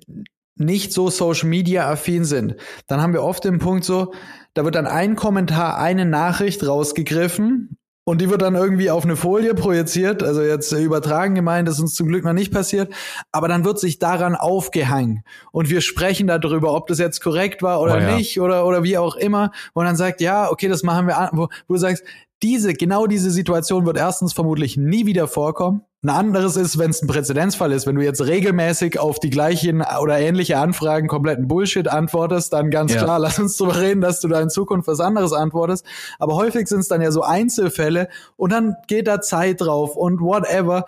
nicht 0.56 0.94
so 0.94 1.10
Social 1.10 1.50
Media 1.50 1.90
affin 1.90 2.26
sind, 2.26 2.58
dann 2.86 3.02
haben 3.02 3.14
wir 3.14 3.24
oft 3.24 3.44
den 3.44 3.58
Punkt 3.58 3.86
so, 3.86 4.14
da 4.54 4.66
wird 4.66 4.76
dann 4.76 4.86
ein 4.86 5.16
Kommentar, 5.16 5.80
eine 5.80 6.06
Nachricht 6.06 6.66
rausgegriffen 6.68 7.76
und 8.06 8.22
die 8.22 8.30
wird 8.30 8.42
dann 8.42 8.56
irgendwie 8.56 8.90
auf 8.90 9.04
eine 9.06 9.16
Folie 9.16 9.56
projiziert, 9.56 10.24
also 10.24 10.42
jetzt 10.42 10.72
übertragen 10.72 11.36
gemeint, 11.36 11.68
das 11.68 11.76
ist 11.76 11.82
uns 11.82 11.96
zum 11.96 12.08
Glück 12.08 12.26
noch 12.26 12.34
nicht 12.34 12.52
passiert, 12.52 12.94
aber 13.32 13.48
dann 13.48 13.64
wird 13.64 13.80
sich 13.80 14.00
daran 14.00 14.36
aufgehangen 14.36 15.24
und 15.52 15.70
wir 15.70 15.82
sprechen 15.82 16.28
darüber, 16.28 16.74
ob 16.74 16.88
das 16.88 17.00
jetzt 17.00 17.22
korrekt 17.22 17.62
war 17.62 17.82
oder 17.82 17.96
Oh 17.96 18.00
ja. 18.00 18.16
nicht 18.16 18.40
oder, 18.40 18.66
oder 18.66 18.84
wie 18.84 18.98
auch 18.98 19.16
immer 19.16 19.52
und 19.74 19.86
dann 19.86 19.96
sagt, 19.96 20.20
ja, 20.22 20.50
okay, 20.52 20.68
das 20.68 20.84
machen 20.84 21.08
wir 21.08 21.18
an, 21.18 21.30
wo, 21.34 21.48
wo 21.68 21.74
du 21.74 21.78
sagst, 21.78 22.04
diese, 22.44 22.74
genau 22.74 23.08
diese 23.08 23.32
Situation 23.32 23.86
wird 23.86 23.98
erstens 23.98 24.34
vermutlich 24.34 24.78
nie 24.78 25.06
wieder 25.06 25.28
vorkommen. 25.28 25.82
Ein 26.04 26.10
anderes 26.10 26.58
ist, 26.58 26.78
wenn 26.78 26.90
es 26.90 27.02
ein 27.02 27.08
Präzedenzfall 27.08 27.72
ist, 27.72 27.88
wenn 27.88 27.96
du 27.96 28.04
jetzt 28.04 28.22
regelmäßig 28.22 29.00
auf 29.00 29.20
die 29.22 29.30
gleichen 29.30 29.82
oder 30.02 30.20
ähnliche 30.20 30.58
Anfragen 30.58 31.08
kompletten 31.08 31.48
Bullshit 31.48 31.88
antwortest, 31.88 32.52
dann 32.52 32.70
ganz 32.70 32.94
Ja. 32.94 33.04
klar, 33.04 33.20
lass 33.20 33.40
uns 33.40 33.56
drüber 33.56 33.80
reden, 33.80 34.02
dass 34.02 34.20
du 34.20 34.28
da 34.28 34.42
in 34.42 34.50
Zukunft 34.50 34.88
was 34.90 35.00
anderes 35.00 35.32
antwortest. 35.32 35.86
Aber 36.20 36.36
häufig 36.36 36.68
sind 36.68 36.82
es 36.82 36.90
dann 36.90 37.02
ja 37.02 37.12
so 37.12 37.22
Einzelfälle 37.22 38.10
und 38.36 38.52
dann 38.52 38.76
geht 38.88 39.08
da 39.08 39.22
Zeit 39.22 39.62
drauf 39.62 39.96
und 39.96 40.20
whatever, 40.20 40.86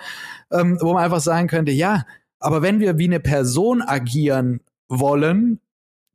ähm, 0.52 0.78
wo 0.82 0.94
man 0.94 1.04
einfach 1.06 1.22
sagen 1.22 1.48
könnte, 1.48 1.72
ja, 1.72 2.04
aber 2.40 2.62
wenn 2.62 2.82
wir 2.82 2.98
wie 2.98 3.06
eine 3.06 3.22
Person 3.22 3.82
agieren 3.82 4.60
wollen, 4.90 5.62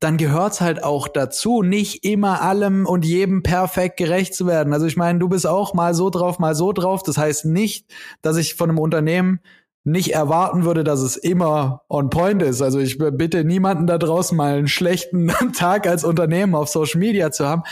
dann 0.01 0.17
gehört's 0.17 0.63
halt 0.63 0.83
auch 0.83 1.09
dazu, 1.09 1.63
nicht 1.63 2.05
immer 2.05 2.41
allem 2.41 2.87
und 2.87 3.05
jedem 3.05 3.43
perfekt 3.43 3.99
gerecht 3.99 4.35
zu 4.35 4.47
werden. 4.47 4.73
Also 4.73 4.87
ich 4.87 4.97
meine, 4.97 5.19
du 5.19 5.29
bist 5.29 5.47
auch 5.47 5.75
mal 5.75 5.95
so 5.95 6.09
drauf, 6.09 6.39
mal 6.39 6.55
so 6.55 6.73
drauf. 6.73 7.03
Das 7.03 7.19
heißt 7.19 7.45
nicht, 7.45 7.87
dass 8.23 8.39
ich 8.39 8.55
von 8.55 8.71
einem 8.71 8.79
Unternehmen 8.79 9.41
nicht 9.85 10.13
erwarten 10.13 10.65
würde, 10.65 10.85
dass 10.85 11.01
es 11.01 11.17
immer 11.17 11.83
on 11.89 12.11
point 12.11 12.43
ist. 12.43 12.63
Also 12.63 12.79
ich 12.79 12.99
bitte 12.99 13.45
niemanden 13.45 13.87
da 13.87 13.99
draußen 13.99 14.37
mal 14.37 14.57
einen 14.57 14.69
schlechten 14.69 15.29
Tag 15.57 15.87
als 15.87 16.05
Unternehmen 16.05 16.55
auf 16.55 16.69
Social 16.69 16.99
Media 16.99 17.31
zu 17.31 17.47
haben. 17.47 17.63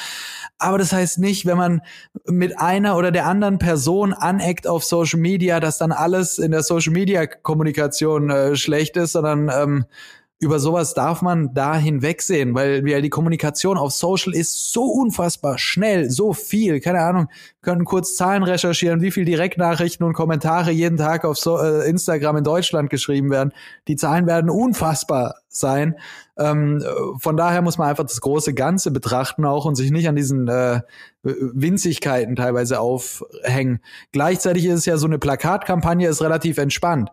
Aber 0.58 0.76
das 0.76 0.92
heißt 0.92 1.18
nicht, 1.18 1.46
wenn 1.46 1.56
man 1.56 1.82
mit 2.26 2.58
einer 2.58 2.96
oder 2.96 3.10
der 3.10 3.26
anderen 3.26 3.58
Person 3.58 4.12
aneckt 4.12 4.66
auf 4.66 4.84
Social 4.84 5.20
Media, 5.20 5.60
dass 5.60 5.78
dann 5.78 5.92
alles 5.92 6.38
in 6.38 6.50
der 6.50 6.62
Social 6.62 6.92
Media 6.92 7.26
Kommunikation 7.26 8.28
äh, 8.30 8.56
schlecht 8.56 8.96
ist, 8.96 9.12
sondern 9.12 9.50
ähm, 9.54 9.84
über 10.40 10.60
sowas 10.60 10.94
darf 10.94 11.20
man 11.20 11.52
da 11.52 11.76
hinwegsehen, 11.76 12.54
weil 12.54 12.84
weil 12.84 13.02
die 13.02 13.10
Kommunikation 13.10 13.76
auf 13.76 13.92
Social 13.92 14.34
ist 14.34 14.72
so 14.72 14.84
unfassbar 14.84 15.58
schnell, 15.58 16.10
so 16.10 16.32
viel. 16.32 16.80
Keine 16.80 17.00
Ahnung, 17.00 17.28
können 17.60 17.84
kurz 17.84 18.14
Zahlen 18.14 18.44
recherchieren, 18.44 19.00
wie 19.00 19.10
viel 19.10 19.24
Direktnachrichten 19.24 20.06
und 20.06 20.12
Kommentare 20.12 20.70
jeden 20.70 20.96
Tag 20.96 21.24
auf 21.24 21.38
so, 21.38 21.58
äh, 21.58 21.88
Instagram 21.88 22.36
in 22.36 22.44
Deutschland 22.44 22.88
geschrieben 22.88 23.30
werden. 23.30 23.52
Die 23.88 23.96
Zahlen 23.96 24.26
werden 24.26 24.48
unfassbar 24.48 25.34
sein. 25.48 25.96
Ähm, 26.36 26.84
von 27.18 27.36
daher 27.36 27.62
muss 27.62 27.78
man 27.78 27.88
einfach 27.88 28.04
das 28.04 28.20
große 28.20 28.54
Ganze 28.54 28.92
betrachten 28.92 29.44
auch 29.44 29.64
und 29.64 29.74
sich 29.74 29.90
nicht 29.90 30.08
an 30.08 30.14
diesen 30.14 30.46
äh, 30.46 30.82
Winzigkeiten 31.22 32.36
teilweise 32.36 32.78
aufhängen. 32.78 33.80
Gleichzeitig 34.12 34.66
ist 34.66 34.78
es 34.78 34.86
ja 34.86 34.98
so 34.98 35.06
eine 35.06 35.18
Plakatkampagne 35.18 36.08
ist 36.08 36.22
relativ 36.22 36.58
entspannt. 36.58 37.10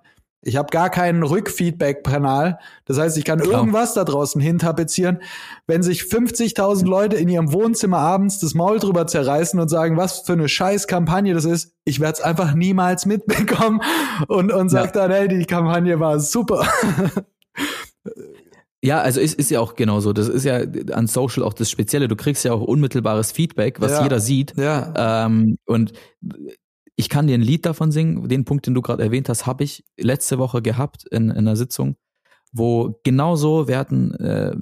Ich 0.47 0.57
habe 0.57 0.69
gar 0.69 0.91
keinen 0.91 1.23
Rückfeedback-Kanal. 1.23 2.59
Das 2.85 2.99
heißt, 2.99 3.17
ich 3.17 3.25
kann 3.25 3.39
Klar. 3.39 3.59
irgendwas 3.61 3.95
da 3.95 4.03
draußen 4.03 4.39
hintapezieren. 4.39 5.19
Wenn 5.65 5.81
sich 5.81 6.03
50.000 6.03 6.85
Leute 6.85 7.15
in 7.15 7.27
ihrem 7.29 7.51
Wohnzimmer 7.51 7.97
abends 7.97 8.39
das 8.39 8.53
Maul 8.53 8.77
drüber 8.79 9.07
zerreißen 9.07 9.59
und 9.59 9.69
sagen, 9.69 9.97
was 9.97 10.19
für 10.19 10.33
eine 10.33 10.47
scheiß 10.47 10.85
Kampagne 10.87 11.33
das 11.33 11.45
ist, 11.45 11.73
ich 11.83 11.99
werde 11.99 12.13
es 12.13 12.21
einfach 12.21 12.53
niemals 12.53 13.05
mitbekommen 13.07 13.81
und, 14.27 14.51
und 14.53 14.69
sag 14.69 14.93
dann, 14.93 15.09
hey, 15.11 15.27
die 15.27 15.45
Kampagne 15.45 15.99
war 15.99 16.19
super. 16.19 16.67
Ja, 18.83 19.01
also 19.01 19.19
ist, 19.19 19.39
ist 19.39 19.49
ja 19.49 19.59
auch 19.61 19.73
genauso. 19.75 20.13
Das 20.13 20.27
ist 20.27 20.43
ja 20.43 20.59
an 20.91 21.07
Social 21.07 21.41
auch 21.43 21.53
das 21.53 21.71
Spezielle. 21.71 22.07
Du 22.07 22.15
kriegst 22.15 22.43
ja 22.45 22.53
auch 22.53 22.61
unmittelbares 22.61 23.31
Feedback, 23.31 23.81
was 23.81 23.93
Ja. 23.93 24.03
jeder 24.03 24.19
sieht. 24.19 24.53
Ja, 24.57 25.25
Ähm, 25.25 25.57
und 25.65 25.93
ich 26.95 27.09
kann 27.09 27.27
dir 27.27 27.35
ein 27.35 27.41
Lied 27.41 27.65
davon 27.65 27.91
singen. 27.91 28.27
Den 28.27 28.45
Punkt, 28.45 28.67
den 28.67 28.73
du 28.73 28.81
gerade 28.81 29.03
erwähnt 29.03 29.29
hast, 29.29 29.45
habe 29.45 29.63
ich 29.63 29.83
letzte 29.97 30.37
Woche 30.37 30.61
gehabt 30.61 31.05
in, 31.11 31.29
in 31.29 31.39
einer 31.39 31.55
Sitzung, 31.55 31.97
wo 32.51 32.99
genauso, 33.03 33.67
wir 33.67 33.77
hatten 33.77 34.13
äh, 34.15 34.55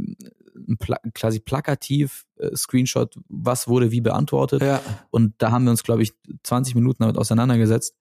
ein 0.55 0.77
Pla 0.77 0.97
quasi 1.13 1.39
plakativ 1.39 2.25
äh, 2.37 2.55
Screenshot, 2.55 3.19
was 3.27 3.67
wurde 3.67 3.91
wie 3.91 4.01
beantwortet. 4.01 4.61
ja, 4.61 4.81
Und 5.11 5.35
da 5.37 5.51
haben 5.51 5.65
wir 5.65 5.71
uns, 5.71 5.83
glaube 5.83 6.03
ich, 6.03 6.13
20 6.43 6.75
Minuten 6.75 7.03
damit 7.03 7.17
auseinandergesetzt. 7.17 7.95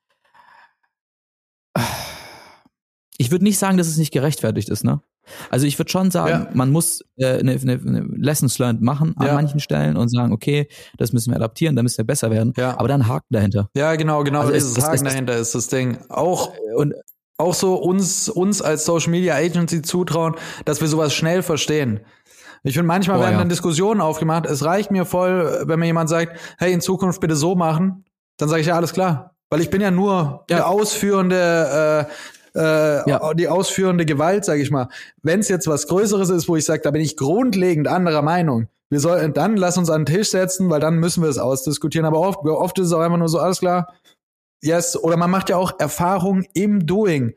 Ich 3.19 3.31
würde 3.31 3.45
nicht 3.45 3.59
sagen, 3.59 3.79
dass 3.79 3.89
es 3.89 3.99
nicht 3.99 4.13
gerechtfertigt 4.13 4.69
ist, 4.69 4.85
ne? 4.85 5.03
Also 5.51 5.67
ich 5.67 5.79
würde 5.79 5.91
schon 5.91 6.11
sagen, 6.11 6.47
Ja. 6.47 6.51
man 6.55 6.71
muss 6.71 7.03
äh, 7.17 7.39
eine, 7.39 7.53
eine, 7.53 7.73
eine 7.73 8.01
Lessons 8.17 8.59
learned 8.59 8.83
machen 8.83 9.15
an 9.17 9.27
Ja. 9.27 9.35
manchen 9.35 9.61
Stellen 9.61 9.97
und 9.97 10.09
sagen, 10.09 10.33
okay, 10.33 10.69
das 10.99 11.13
müssen 11.13 11.31
wir 11.31 11.37
adaptieren, 11.37 11.77
da 11.77 11.83
müssen 11.83 11.99
wir 11.99 12.05
besser 12.07 12.31
werden. 12.31 12.53
Ja. 12.57 12.79
Aber 12.79 12.89
dann 12.89 13.07
Haken 13.09 13.27
dahinter. 13.31 13.69
ja, 13.75 13.95
genau, 13.97 14.25
genau. 14.25 14.41
Also 14.41 14.53
es- 14.53 14.65
dieses 14.65 14.79
es- 14.79 14.85
Haken 14.85 14.95
es- 15.07 15.13
dahinter 15.13 15.37
ist 15.37 15.55
das 15.55 15.69
Ding. 15.69 15.99
Auch 16.09 16.53
Und 16.77 16.95
auch 17.39 17.55
so 17.55 17.75
uns, 17.77 18.29
uns 18.29 18.63
als 18.63 18.85
Social 18.85 19.11
Media 19.11 19.35
Agency 19.35 19.83
zutrauen, 19.83 20.35
dass 20.65 20.81
wir 20.81 20.89
sowas 20.89 21.13
schnell 21.15 21.43
verstehen. 21.43 22.01
Ich 22.63 22.75
finde, 22.75 22.87
manchmal 22.87 23.19
Oh, 23.19 23.23
werden 23.23 23.39
dann 23.39 23.49
Diskussionen 23.49 24.01
aufgemacht. 24.01 24.47
Es 24.47 24.65
reicht 24.65 24.93
mir 24.93 25.05
voll, 25.05 25.65
wenn 25.67 25.81
mir 25.81 25.87
jemand 25.87 26.09
sagt, 26.09 26.39
hey, 26.59 26.73
in 26.73 26.81
Zukunft 26.81 27.21
bitte 27.21 27.35
so 27.35 27.57
machen. 27.57 28.05
Dann 28.37 28.49
sage 28.49 28.61
ich 28.61 28.69
ja, 28.69 28.77
alles 28.77 28.93
klar. 28.93 29.35
Weil 29.51 29.61
ich 29.61 29.71
bin 29.71 29.81
ja 29.81 29.91
nur 29.91 30.45
Ja. 30.49 30.57
der 30.59 30.69
ausführende, 30.69 32.07
äh, 32.09 32.13
äh, 32.55 33.09
Ja. 33.09 33.35
die 33.35 33.49
ausführende 33.49 34.05
Gewalt, 34.07 34.45
sage 34.45 34.63
ich 34.63 34.71
mal. 34.71 34.89
Wenn 35.23 35.41
es 35.41 35.49
jetzt 35.49 35.67
was 35.67 35.87
Größeres 35.89 36.31
ist, 36.31 36.49
wo 36.49 36.57
ich 36.57 36.65
sage, 36.65 36.83
da 36.83 36.91
bin 36.91 37.01
ich 37.03 37.17
grundlegend 37.17 37.89
anderer 37.89 38.23
Meinung. 38.23 38.69
Wir 38.91 39.01
sollten 39.01 39.33
dann 39.33 39.57
lass 39.57 39.79
uns 39.79 39.89
an 39.89 40.05
den 40.05 40.15
Tisch 40.15 40.31
setzen, 40.31 40.69
weil 40.69 40.81
dann 40.81 40.99
müssen 40.99 41.23
wir 41.23 41.31
es 41.31 41.39
ausdiskutieren. 41.39 42.05
Aber 42.07 42.21
oft, 42.21 42.41
oft 42.47 42.79
ist 42.79 42.89
es 42.89 42.93
auch 42.93 43.01
einfach 43.01 43.17
nur 43.19 43.29
so, 43.29 43.39
alles 43.39 43.61
klar, 43.61 43.89
yes. 44.63 44.97
Oder 45.03 45.17
man 45.17 45.31
macht 45.31 45.49
ja 45.49 45.57
auch 45.57 45.73
Erfahrung 45.81 46.45
im 46.53 46.87
Doing. 46.87 47.35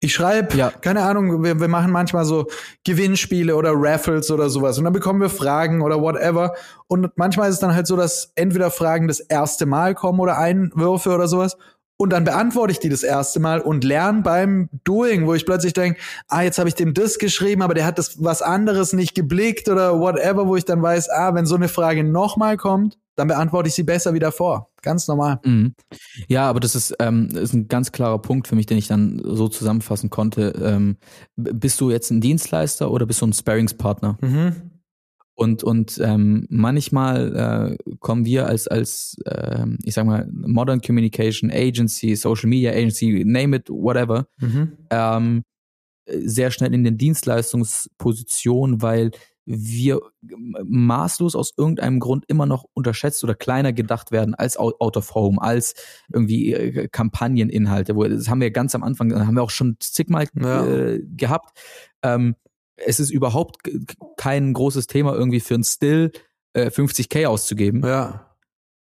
Ich 0.00 0.12
schreibe, 0.14 0.54
Ja. 0.56 0.70
keine 0.70 1.02
Ahnung, 1.02 1.42
wir, 1.42 1.58
wir 1.60 1.68
machen 1.68 1.90
manchmal 1.90 2.24
so 2.26 2.46
Gewinnspiele 2.84 3.56
oder 3.56 3.72
Raffles 3.74 4.30
oder 4.30 4.50
sowas 4.50 4.76
und 4.78 4.84
dann 4.84 4.92
bekommen 4.92 5.20
wir 5.20 5.30
Fragen 5.30 5.80
oder 5.82 6.00
whatever. 6.00 6.54
Und 6.88 7.10
manchmal 7.16 7.48
ist 7.48 7.54
es 7.54 7.60
dann 7.60 7.74
halt 7.74 7.86
so, 7.86 7.96
dass 7.96 8.32
entweder 8.34 8.70
Fragen 8.70 9.08
das 9.08 9.20
erste 9.20 9.64
Mal 9.66 9.94
kommen 9.94 10.20
oder 10.20 10.36
Einwürfe 10.38 11.10
oder 11.14 11.26
sowas. 11.28 11.56
Und 11.96 12.10
dann 12.10 12.24
beantworte 12.24 12.72
ich 12.72 12.80
die 12.80 12.88
das 12.88 13.04
erste 13.04 13.38
Mal 13.38 13.60
und 13.60 13.84
lerne 13.84 14.22
beim 14.22 14.68
Doing, 14.82 15.26
wo 15.26 15.34
ich 15.34 15.46
plötzlich 15.46 15.74
denke, 15.74 16.00
ah, 16.26 16.42
jetzt 16.42 16.58
habe 16.58 16.68
ich 16.68 16.74
dem 16.74 16.92
das 16.92 17.18
geschrieben, 17.18 17.62
aber 17.62 17.74
der 17.74 17.86
hat 17.86 17.98
das 17.98 18.22
was 18.22 18.42
anderes 18.42 18.92
nicht 18.92 19.14
geblickt 19.14 19.68
oder 19.68 20.00
whatever, 20.00 20.48
wo 20.48 20.56
ich 20.56 20.64
dann 20.64 20.82
weiß, 20.82 21.08
ah, 21.10 21.34
wenn 21.34 21.46
so 21.46 21.54
eine 21.54 21.68
Frage 21.68 22.02
nochmal 22.02 22.56
kommt, 22.56 22.98
dann 23.16 23.28
beantworte 23.28 23.68
ich 23.68 23.74
sie 23.74 23.84
besser 23.84 24.12
wie 24.12 24.18
davor. 24.18 24.70
Ganz 24.82 25.06
normal. 25.06 25.38
Mhm. 25.44 25.74
Ja, 26.26 26.48
aber 26.48 26.58
das 26.58 26.74
ist, 26.74 26.94
ähm, 26.98 27.28
ist 27.28 27.54
ein 27.54 27.68
ganz 27.68 27.92
klarer 27.92 28.18
Punkt 28.18 28.48
für 28.48 28.56
mich, 28.56 28.66
den 28.66 28.76
ich 28.76 28.88
dann 28.88 29.22
so 29.24 29.48
zusammenfassen 29.48 30.10
konnte. 30.10 30.52
Ähm, 30.60 30.96
bist 31.36 31.80
du 31.80 31.90
jetzt 31.90 32.10
ein 32.10 32.20
Dienstleister 32.20 32.90
oder 32.90 33.06
bist 33.06 33.22
du 33.22 33.26
ein 33.26 33.32
Sparringspartner? 33.32 34.18
Mhm. 34.20 34.73
Und, 35.36 35.64
und 35.64 36.00
ähm, 36.02 36.46
manchmal 36.48 37.76
äh, 37.82 37.94
kommen 37.98 38.24
wir 38.24 38.46
als, 38.46 38.68
als 38.68 39.16
ähm, 39.26 39.78
ich 39.82 39.94
sag 39.94 40.06
mal, 40.06 40.28
Modern 40.30 40.80
Communication 40.80 41.50
Agency, 41.50 42.14
Social 42.14 42.48
Media 42.48 42.70
Agency, 42.72 43.24
name 43.26 43.56
it, 43.56 43.68
whatever, 43.68 44.26
Mhm. 44.40 44.72
ähm, 44.90 45.42
sehr 46.06 46.50
schnell 46.50 46.72
in 46.74 46.84
den 46.84 46.98
Dienstleistungsposition, 46.98 48.82
weil 48.82 49.10
wir 49.46 50.00
maßlos 50.64 51.36
aus 51.36 51.52
irgendeinem 51.56 52.00
Grund 52.00 52.24
immer 52.28 52.46
noch 52.46 52.64
unterschätzt 52.72 53.22
oder 53.24 53.34
kleiner 53.34 53.72
gedacht 53.74 54.10
werden 54.10 54.34
als 54.34 54.56
Out 54.56 54.96
of 54.96 55.14
Home, 55.14 55.40
als 55.40 55.74
irgendwie 56.12 56.52
äh, 56.54 56.88
Kampagneninhalte. 56.88 57.94
Wo, 57.96 58.04
das 58.04 58.28
haben 58.28 58.40
wir 58.40 58.50
ganz 58.50 58.74
am 58.74 58.82
Anfang, 58.82 59.12
haben 59.14 59.34
wir 59.34 59.42
auch 59.42 59.50
schon 59.50 59.76
zigmal 59.80 60.26
Ja. 60.40 60.66
äh, 60.66 61.02
gehabt. 61.16 61.58
Ähm, 62.02 62.36
es 62.76 63.00
ist 63.00 63.10
überhaupt 63.10 63.58
kein 64.16 64.52
großes 64.52 64.86
Thema, 64.86 65.14
irgendwie 65.14 65.40
für 65.40 65.54
ein 65.54 65.64
Still 65.64 66.12
äh, 66.54 66.66
50k 66.70 67.26
auszugeben 67.26 67.82
Ja. 67.84 68.36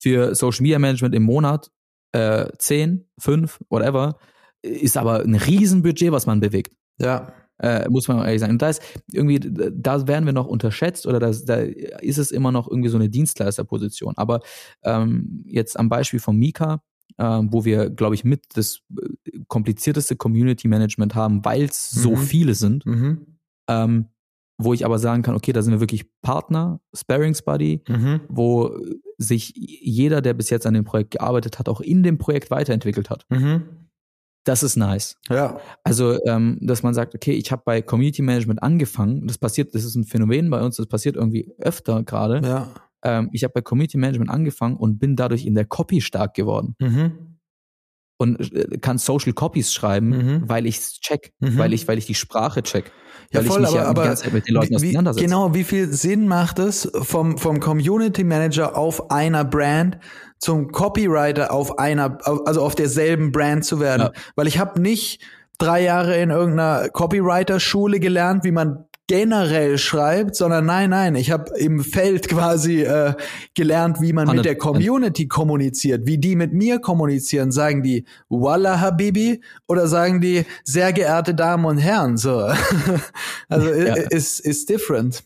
für 0.00 0.34
Social 0.34 0.62
Media 0.62 0.78
Management 0.78 1.14
im 1.14 1.22
Monat 1.24 1.70
äh, 2.12 2.46
10, 2.58 3.04
5, 3.18 3.60
whatever, 3.68 4.18
ist 4.62 4.96
aber 4.96 5.20
ein 5.22 5.34
Riesenbudget, 5.34 6.12
was 6.12 6.26
man 6.26 6.40
bewegt. 6.40 6.74
Ja. 6.98 7.32
Äh, 7.58 7.88
muss 7.88 8.06
man 8.08 8.18
ehrlich 8.24 8.40
sagen. 8.40 8.52
Und 8.52 8.62
da 8.62 8.68
ist 8.68 8.82
irgendwie, 9.12 9.40
da 9.40 10.06
werden 10.06 10.26
wir 10.26 10.34
noch 10.34 10.46
unterschätzt 10.46 11.06
oder 11.06 11.18
das, 11.18 11.44
da 11.46 11.56
ist 11.56 12.18
es 12.18 12.30
immer 12.30 12.52
noch 12.52 12.68
irgendwie 12.68 12.90
so 12.90 12.98
eine 12.98 13.08
Dienstleisterposition. 13.08 14.12
Aber 14.16 14.40
ähm, 14.82 15.42
jetzt 15.46 15.78
am 15.78 15.88
Beispiel 15.88 16.20
von 16.20 16.36
Mika, 16.36 16.82
ähm, 17.18 17.48
wo 17.52 17.64
wir, 17.64 17.88
glaube 17.88 18.14
ich, 18.14 18.24
mit 18.24 18.44
das 18.54 18.80
äh, 19.00 19.38
komplizierteste 19.48 20.16
Community 20.16 20.68
Management 20.68 21.14
haben, 21.14 21.44
weil 21.46 21.64
es 21.64 21.90
so 21.90 22.10
Mhm. 22.12 22.16
viele 22.18 22.54
sind. 22.54 22.84
Mhm. 22.84 23.35
Ähm, 23.68 24.06
wo 24.58 24.72
ich 24.72 24.86
aber 24.86 24.98
sagen 24.98 25.22
kann, 25.22 25.34
okay, 25.34 25.52
da 25.52 25.60
sind 25.60 25.72
wir 25.74 25.80
wirklich 25.80 26.06
Partner, 26.22 26.80
Sparings 26.94 27.42
Buddy, 27.42 27.82
Mhm. 27.88 28.20
wo 28.28 28.70
sich 29.18 29.52
jeder, 29.54 30.22
der 30.22 30.32
bis 30.32 30.48
jetzt 30.48 30.66
an 30.66 30.72
dem 30.72 30.84
Projekt 30.84 31.10
gearbeitet 31.10 31.58
hat, 31.58 31.68
auch 31.68 31.82
in 31.82 32.02
dem 32.02 32.16
Projekt 32.16 32.50
weiterentwickelt 32.50 33.10
hat. 33.10 33.26
Mhm. 33.28 33.62
Das 34.44 34.62
ist 34.62 34.76
nice. 34.76 35.16
Ja. 35.28 35.60
Also, 35.84 36.18
ähm, 36.24 36.58
dass 36.62 36.82
man 36.82 36.94
sagt, 36.94 37.14
okay, 37.14 37.32
ich 37.32 37.50
habe 37.52 37.62
bei 37.66 37.82
Community 37.82 38.22
Management 38.22 38.62
angefangen, 38.62 39.26
das 39.26 39.36
passiert, 39.38 39.74
das 39.74 39.84
ist 39.84 39.94
ein 39.96 40.04
Phänomen 40.04 40.48
bei 40.48 40.62
uns, 40.62 40.76
das 40.76 40.86
passiert 40.86 41.16
irgendwie 41.16 41.52
öfter 41.58 42.02
gerade. 42.04 42.40
Ja. 42.46 42.68
Ähm, 43.02 43.28
ich 43.32 43.44
habe 43.44 43.52
bei 43.52 43.60
Community 43.60 43.98
Management 43.98 44.30
angefangen 44.30 44.76
und 44.76 44.98
bin 44.98 45.16
dadurch 45.16 45.44
in 45.44 45.54
der 45.54 45.66
Copy 45.66 46.00
stark 46.00 46.32
geworden 46.34 46.76
Mhm. 46.80 47.35
Und 48.18 48.52
äh, 48.52 48.78
kann 48.78 48.98
Social 48.98 49.32
Copies 49.32 49.72
schreiben, 49.74 50.08
Mhm. 50.10 50.42
weil 50.48 50.66
ich's 50.66 51.00
check, 51.00 51.32
Mhm. 51.40 51.58
weil 51.58 51.72
ich, 51.72 51.86
weil 51.88 51.98
ich 51.98 52.06
die 52.06 52.14
Sprache 52.14 52.62
check, 52.62 52.90
Ja, 53.32 53.40
weil 53.40 53.46
voll, 53.46 53.56
ich 53.56 53.60
mich 53.62 53.68
aber, 53.70 53.76
ja 53.78 53.82
die 53.84 53.88
aber 53.90 54.04
ganze 54.04 54.22
Zeit 54.24 54.32
mit 54.32 54.48
den 54.48 54.54
Leuten 54.54 54.70
wie, 54.70 54.76
auseinandersetze. 54.76 55.24
genau, 55.26 55.54
wie 55.54 55.64
viel 55.64 55.92
Sinn 55.92 56.26
macht 56.28 56.58
es 56.58 56.90
vom, 57.02 57.38
vom 57.38 57.60
Community 57.60 58.24
Manager 58.24 58.76
auf 58.76 59.10
einer 59.10 59.44
Brand 59.44 59.98
zum 60.38 60.70
Copywriter 60.72 61.52
auf 61.52 61.78
einer, 61.78 62.18
also 62.46 62.62
auf 62.62 62.74
derselben 62.74 63.32
Brand 63.32 63.64
zu 63.64 63.80
werden? 63.80 64.02
Ja. 64.02 64.12
Weil 64.34 64.46
ich 64.46 64.58
habe 64.58 64.80
nicht 64.80 65.20
drei 65.58 65.82
Jahre 65.82 66.16
in 66.18 66.30
irgendeiner 66.30 66.88
Copywriter-Schule 66.90 68.00
gelernt, 68.00 68.44
wie 68.44 68.52
man 68.52 68.84
generell 69.06 69.78
schreibt, 69.78 70.34
sondern 70.36 70.66
nein, 70.66 70.90
nein, 70.90 71.14
ich 71.14 71.30
habe 71.30 71.56
im 71.58 71.80
Feld 71.80 72.28
quasi 72.28 72.82
äh, 72.82 73.14
gelernt, 73.54 74.00
wie 74.00 74.12
man 74.12 74.28
mit 74.28 74.44
der 74.44 74.56
100%. 74.56 74.58
Community 74.58 75.28
kommuniziert, 75.28 76.06
wie 76.06 76.18
die 76.18 76.36
mit 76.36 76.52
mir 76.52 76.80
kommunizieren. 76.80 77.52
Sagen 77.52 77.82
die 77.82 78.04
Wallah 78.28 78.80
Habibi 78.80 79.40
oder 79.68 79.86
sagen 79.86 80.20
die 80.20 80.44
sehr 80.64 80.92
geehrte 80.92 81.34
Damen 81.34 81.64
und 81.64 81.78
Herren? 81.78 82.16
So, 82.16 82.38
also 83.48 83.72
Ja. 83.72 83.94
ist 83.94 84.40
ist 84.40 84.68
different. 84.68 85.24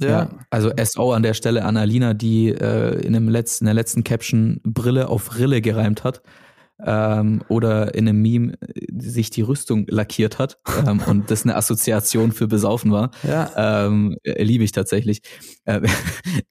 Ja. 0.00 0.08
Ja, 0.08 0.30
also 0.50 0.72
SO 0.82 1.12
an 1.12 1.22
der 1.22 1.34
Stelle 1.34 1.64
Annalina, 1.64 2.14
die 2.14 2.48
äh, 2.48 3.00
in, 3.04 3.12
dem 3.12 3.28
letzten, 3.28 3.64
in 3.64 3.66
der 3.66 3.74
letzten 3.74 4.02
Caption 4.02 4.60
Brille 4.64 5.08
auf 5.08 5.38
Rille 5.38 5.60
gereimt 5.60 6.02
hat. 6.02 6.20
Ähm, 6.86 7.42
oder 7.48 7.94
in 7.94 8.08
einem 8.08 8.20
Meme 8.20 8.52
äh, 8.60 8.86
sich 8.98 9.30
die 9.30 9.42
Rüstung 9.42 9.86
lackiert 9.88 10.38
hat 10.38 10.58
ähm, 10.86 11.00
und 11.06 11.30
das 11.30 11.44
eine 11.44 11.56
Assoziation 11.56 12.32
für 12.32 12.46
Besaufen 12.46 12.92
war. 12.92 13.10
ja, 13.22 13.86
Ähm, 13.86 14.16
äh, 14.22 14.42
liebe 14.42 14.64
ich 14.64 14.72
tatsächlich. 14.72 15.22
Äh, 15.64 15.80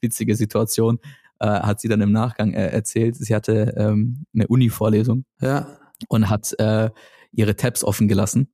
witzige 0.00 0.36
Situation 0.36 1.00
äh, 1.40 1.46
hat 1.46 1.80
sie 1.80 1.88
dann 1.88 2.00
im 2.00 2.12
Nachgang 2.12 2.52
äh, 2.52 2.68
erzählt. 2.68 3.16
Sie 3.16 3.34
hatte 3.34 3.74
ähm, 3.76 4.24
eine 4.34 4.46
Uni-Vorlesung 4.46 5.24
ja, 5.40 5.66
und 6.08 6.30
hat 6.30 6.54
äh, 6.58 6.90
ihre 7.32 7.56
Tabs 7.56 7.82
offen 7.82 8.08
gelassen 8.08 8.52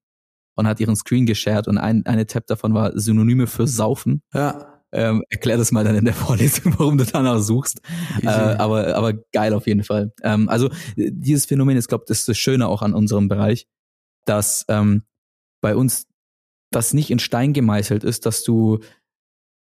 und 0.55 0.66
hat 0.66 0.80
ihren 0.80 0.97
Screen 0.97 1.26
geshared 1.26 1.68
und 1.68 1.78
ein, 1.78 2.07
eine 2.07 2.26
Tab 2.26 2.47
davon 2.47 2.74
war 2.74 2.99
Synonyme 2.99 3.47
für 3.47 3.66
Saufen. 3.66 4.22
ja. 4.32 4.72
Ähm, 4.97 5.22
erklär 5.28 5.57
das 5.59 5.72
mal 5.72 5.84
dann 5.84 5.94
in 5.97 6.05
der 6.07 6.14
Vorlesung, 6.26 6.74
warum 6.78 6.97
du 6.99 7.05
danach 7.05 7.38
suchst. 7.40 7.80
Äh, 8.22 8.28
aber, 8.28 8.97
aber 8.97 9.12
geil 9.32 9.53
auf 9.53 9.66
jeden 9.66 9.84
Fall. 9.84 10.12
Ähm, 10.22 10.49
also 10.49 10.70
dieses 10.97 11.44
Phänomen 11.47 11.76
ist, 11.76 11.88
glaube 11.88 12.05
ich, 12.05 12.09
das 12.09 12.18
ist 12.20 12.28
das 12.28 12.38
Schöne 12.38 12.66
auch 12.68 12.82
an 12.82 12.94
unserem 12.94 13.28
Bereich, 13.28 13.66
dass 14.24 14.64
ähm, 14.68 15.03
bei 15.61 15.76
uns 15.76 16.07
das 16.72 16.94
nicht 16.94 17.11
in 17.11 17.18
Stein 17.18 17.53
gemeißelt 17.53 18.05
ist, 18.05 18.26
dass 18.26 18.42
du 18.42 18.78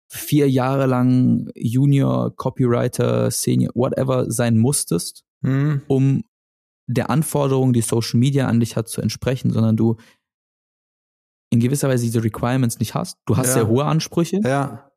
vier 0.08 0.48
Jahre 0.48 0.86
lang 0.86 1.50
Junior, 1.56 2.34
Copywriter, 2.36 3.30
Senior, 3.30 3.72
whatever 3.74 4.30
sein 4.30 4.56
musstest, 4.56 5.24
Hm, 5.42 5.82
um 5.88 6.24
der 6.86 7.10
Anforderung, 7.10 7.72
die 7.72 7.80
Social 7.82 8.18
Media 8.20 8.46
an 8.46 8.60
dich 8.60 8.76
hat, 8.76 8.88
zu 8.88 9.00
entsprechen, 9.02 9.50
sondern 9.50 9.76
du 9.76 9.96
in 11.50 11.60
gewisser 11.60 11.88
Weise 11.88 12.04
diese 12.04 12.22
Requirements 12.24 12.78
nicht 12.78 12.94
hast. 12.94 13.18
Du 13.26 13.36
hast 13.36 13.48
Ja. 13.48 13.52
sehr 13.54 13.68
hohe 13.68 13.84
Ansprüche. 13.84 14.40
ja, 14.44 14.90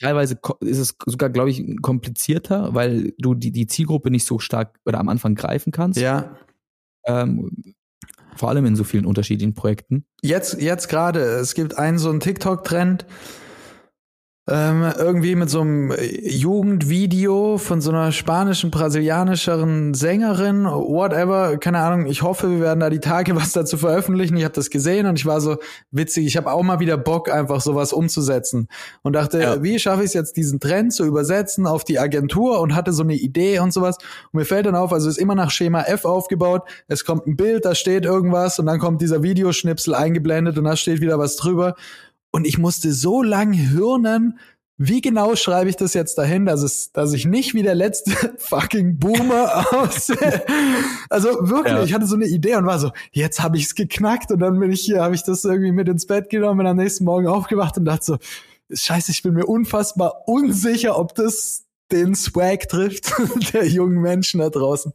Teilweise 0.00 0.36
ko- 0.36 0.58
ist 0.60 0.78
es 0.78 0.96
sogar, 1.06 1.30
glaube 1.30 1.50
ich, 1.50 1.64
komplizierter, 1.80 2.74
weil 2.74 3.14
du 3.18 3.34
die, 3.34 3.52
die 3.52 3.66
Zielgruppe 3.66 4.10
nicht 4.10 4.26
so 4.26 4.38
stark 4.38 4.78
oder 4.84 5.00
am 5.00 5.08
Anfang 5.08 5.34
greifen 5.34 5.72
kannst. 5.72 6.00
ja. 6.00 6.36
Ähm, 7.04 7.74
vor 8.36 8.48
allem 8.48 8.64
in 8.64 8.76
so 8.76 8.84
vielen 8.84 9.04
unterschiedlichen 9.06 9.54
Projekten. 9.54 10.06
Jetzt, 10.22 10.60
jetzt 10.60 10.88
gerade, 10.88 11.20
es 11.20 11.54
gibt 11.54 11.76
einen 11.76 11.98
so 11.98 12.08
einen 12.10 12.20
TikTok-Trend, 12.20 13.04
ähm, 14.48 14.92
irgendwie 14.98 15.36
mit 15.36 15.50
so 15.50 15.60
einem 15.60 15.92
Jugendvideo 16.24 17.58
von 17.58 17.80
so 17.80 17.90
einer 17.92 18.10
spanischen, 18.10 18.72
brasilianischeren 18.72 19.94
Sängerin, 19.94 20.64
whatever, 20.64 21.58
keine 21.58 21.78
Ahnung. 21.78 22.06
Ich 22.06 22.22
hoffe, 22.22 22.50
wir 22.50 22.60
werden 22.60 22.80
da 22.80 22.90
die 22.90 22.98
Tage 22.98 23.36
was 23.36 23.52
dazu 23.52 23.76
veröffentlichen. 23.76 24.36
Ich 24.36 24.42
habe 24.42 24.54
das 24.54 24.68
gesehen 24.70 25.06
und 25.06 25.16
ich 25.16 25.26
war 25.26 25.40
so 25.40 25.58
witzig. 25.92 26.26
Ich 26.26 26.36
habe 26.36 26.50
auch 26.50 26.62
mal 26.64 26.80
wieder 26.80 26.96
Bock, 26.96 27.30
einfach 27.30 27.60
sowas 27.60 27.92
umzusetzen 27.92 28.68
und 29.02 29.12
dachte, 29.12 29.40
Ja. 29.40 29.62
wie 29.62 29.78
schaffe 29.78 30.00
ich 30.00 30.06
es 30.08 30.14
jetzt, 30.14 30.36
diesen 30.36 30.58
Trend 30.58 30.92
zu 30.92 31.04
übersetzen 31.04 31.66
auf 31.66 31.84
die 31.84 32.00
Agentur 32.00 32.60
und 32.60 32.74
hatte 32.74 32.92
so 32.92 33.04
eine 33.04 33.14
Idee 33.14 33.60
und 33.60 33.72
sowas. 33.72 33.96
Und 34.32 34.38
mir 34.40 34.44
fällt 34.44 34.66
dann 34.66 34.74
auf, 34.74 34.92
also 34.92 35.08
es 35.08 35.18
ist 35.18 35.22
immer 35.22 35.36
nach 35.36 35.52
Schema 35.52 35.82
F 35.82 36.04
aufgebaut. 36.04 36.62
Es 36.88 37.04
kommt 37.04 37.28
ein 37.28 37.36
Bild, 37.36 37.64
da 37.64 37.76
steht 37.76 38.04
irgendwas 38.04 38.58
und 38.58 38.66
dann 38.66 38.80
kommt 38.80 39.00
dieser 39.02 39.22
Videoschnipsel 39.22 39.94
eingeblendet 39.94 40.58
und 40.58 40.64
da 40.64 40.74
steht 40.74 41.00
wieder 41.00 41.18
was 41.20 41.36
drüber. 41.36 41.76
Und 42.32 42.44
ich 42.46 42.58
musste 42.58 42.92
so 42.92 43.22
lang 43.22 43.52
hirnen, 43.52 44.38
wie 44.78 45.00
genau 45.00 45.36
schreibe 45.36 45.70
ich 45.70 45.76
das 45.76 45.94
jetzt 45.94 46.16
dahin, 46.18 46.44
dass 46.46 46.62
es, 46.62 46.90
dass 46.92 47.12
ich 47.12 47.24
nicht 47.26 47.54
wie 47.54 47.62
der 47.62 47.74
letzte 47.76 48.10
fucking 48.38 48.98
Boomer 48.98 49.66
aussehe. 49.72 50.42
Also 51.10 51.28
wirklich, 51.42 51.74
Ja. 51.74 51.84
ich 51.84 51.92
hatte 51.94 52.06
so 52.06 52.16
eine 52.16 52.26
Idee 52.26 52.56
und 52.56 52.64
war 52.66 52.78
so, 52.78 52.90
jetzt 53.12 53.42
habe 53.42 53.58
ich 53.58 53.64
es 53.64 53.74
geknackt 53.74 54.32
und 54.32 54.40
dann 54.40 54.58
bin 54.58 54.72
ich 54.72 54.80
hier, 54.80 55.02
habe 55.02 55.14
ich 55.14 55.22
das 55.22 55.44
irgendwie 55.44 55.72
mit 55.72 55.88
ins 55.88 56.06
Bett 56.06 56.30
genommen, 56.30 56.58
bin 56.58 56.66
am 56.66 56.78
nächsten 56.78 57.04
Morgen 57.04 57.26
aufgewacht 57.26 57.76
und 57.76 57.84
dachte 57.84 58.04
so, 58.04 58.16
scheiße, 58.72 59.10
ich 59.12 59.22
bin 59.22 59.34
mir 59.34 59.44
unfassbar 59.46 60.26
unsicher, 60.26 60.98
ob 60.98 61.14
das 61.14 61.64
den 61.92 62.14
Swag 62.14 62.68
trifft 62.68 63.12
der 63.52 63.66
jungen 63.66 64.00
Menschen 64.00 64.40
da 64.40 64.50
draußen. 64.50 64.92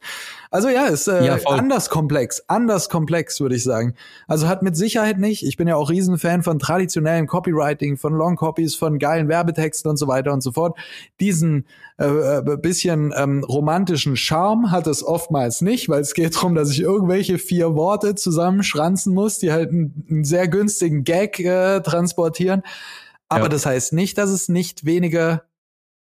Also 0.49 0.69
ja, 0.69 0.85
ist 0.87 1.07
äh, 1.07 1.25
Ja, 1.25 1.37
anders 1.45 1.89
komplex, 1.89 2.43
anders 2.47 2.89
komplex, 2.89 3.39
würde 3.39 3.55
ich 3.55 3.63
sagen. 3.63 3.95
Also 4.27 4.47
hat 4.47 4.63
mit 4.63 4.75
Sicherheit 4.75 5.19
nicht, 5.19 5.43
ich 5.43 5.57
bin 5.57 5.67
ja 5.67 5.75
auch 5.75 5.89
Riesenfan 5.89 6.41
von 6.43 6.57
traditionellem 6.59 7.27
Copywriting, 7.27 7.97
von 7.97 8.13
Long 8.13 8.35
Copies, 8.35 8.75
von 8.75 8.97
geilen 8.97 9.27
Werbetexten 9.27 9.89
und 9.89 9.97
so 9.97 10.07
weiter 10.07 10.33
und 10.33 10.41
so 10.41 10.51
fort. 10.53 10.77
Diesen 11.19 11.65
äh, 11.99 12.05
äh, 12.05 12.57
bisschen 12.57 13.13
ähm, 13.15 13.43
romantischen 13.43 14.15
Charme 14.15 14.71
hat 14.71 14.87
es 14.87 15.03
oftmals 15.03 15.61
nicht, 15.61 15.89
weil 15.89 16.01
es 16.01 16.13
geht 16.13 16.35
darum, 16.35 16.55
dass 16.55 16.71
ich 16.71 16.81
irgendwelche 16.81 17.37
vier 17.37 17.75
Worte 17.75 18.15
zusammenschranzen 18.15 19.13
muss, 19.13 19.39
die 19.39 19.51
halt 19.51 19.69
einen, 19.71 20.05
einen 20.09 20.23
sehr 20.23 20.47
günstigen 20.47 21.03
Gag 21.03 21.39
äh, 21.39 21.81
transportieren. 21.81 22.63
Aber 23.29 23.43
Ja. 23.43 23.49
das 23.49 23.65
heißt 23.65 23.93
nicht, 23.93 24.17
dass 24.17 24.29
es 24.29 24.47
nicht 24.47 24.85
weniger 24.85 25.43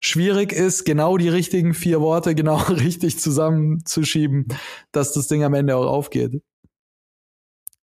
schwierig 0.04 0.52
ist, 0.52 0.84
genau 0.84 1.16
die 1.16 1.28
richtigen 1.28 1.72
vier 1.72 2.00
Worte 2.00 2.34
genau 2.34 2.56
richtig 2.68 3.18
zusammenzuschieben, 3.18 4.48
dass 4.92 5.12
das 5.12 5.28
Ding 5.28 5.42
am 5.44 5.54
Ende 5.54 5.76
auch 5.76 5.86
aufgeht. 5.86 6.42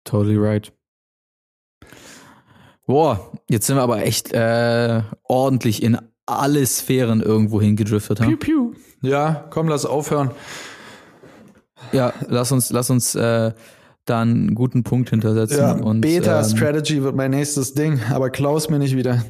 Totally 0.04 0.36
right. 0.36 0.72
Boah, 2.86 3.32
jetzt 3.48 3.66
sind 3.66 3.76
wir 3.76 3.82
aber 3.82 4.02
echt 4.02 4.32
äh, 4.32 5.02
ordentlich 5.24 5.82
in 5.82 5.98
alle 6.26 6.66
Sphären 6.66 7.20
irgendwo 7.20 7.60
hingedriftet. 7.60 8.20
Ha? 8.20 8.30
piu. 8.36 8.72
Ja, 9.02 9.46
komm, 9.50 9.68
lass 9.68 9.84
aufhören. 9.84 10.32
Ja, 11.92 12.12
lass 12.26 12.50
uns, 12.50 12.70
lass 12.70 12.90
uns 12.90 13.14
äh, 13.14 13.52
da 14.06 14.20
einen 14.22 14.54
guten 14.54 14.82
Punkt 14.82 15.10
hintersetzen. 15.10 15.58
Ja, 15.58 15.72
und, 15.72 16.00
Beta 16.00 16.40
ähm, 16.40 16.48
Strategy 16.48 17.02
wird 17.02 17.14
mein 17.14 17.30
nächstes 17.30 17.74
Ding, 17.74 18.00
aber 18.10 18.30
Klaus 18.30 18.70
mir 18.70 18.78
nicht 18.78 18.96
wieder. 18.96 19.22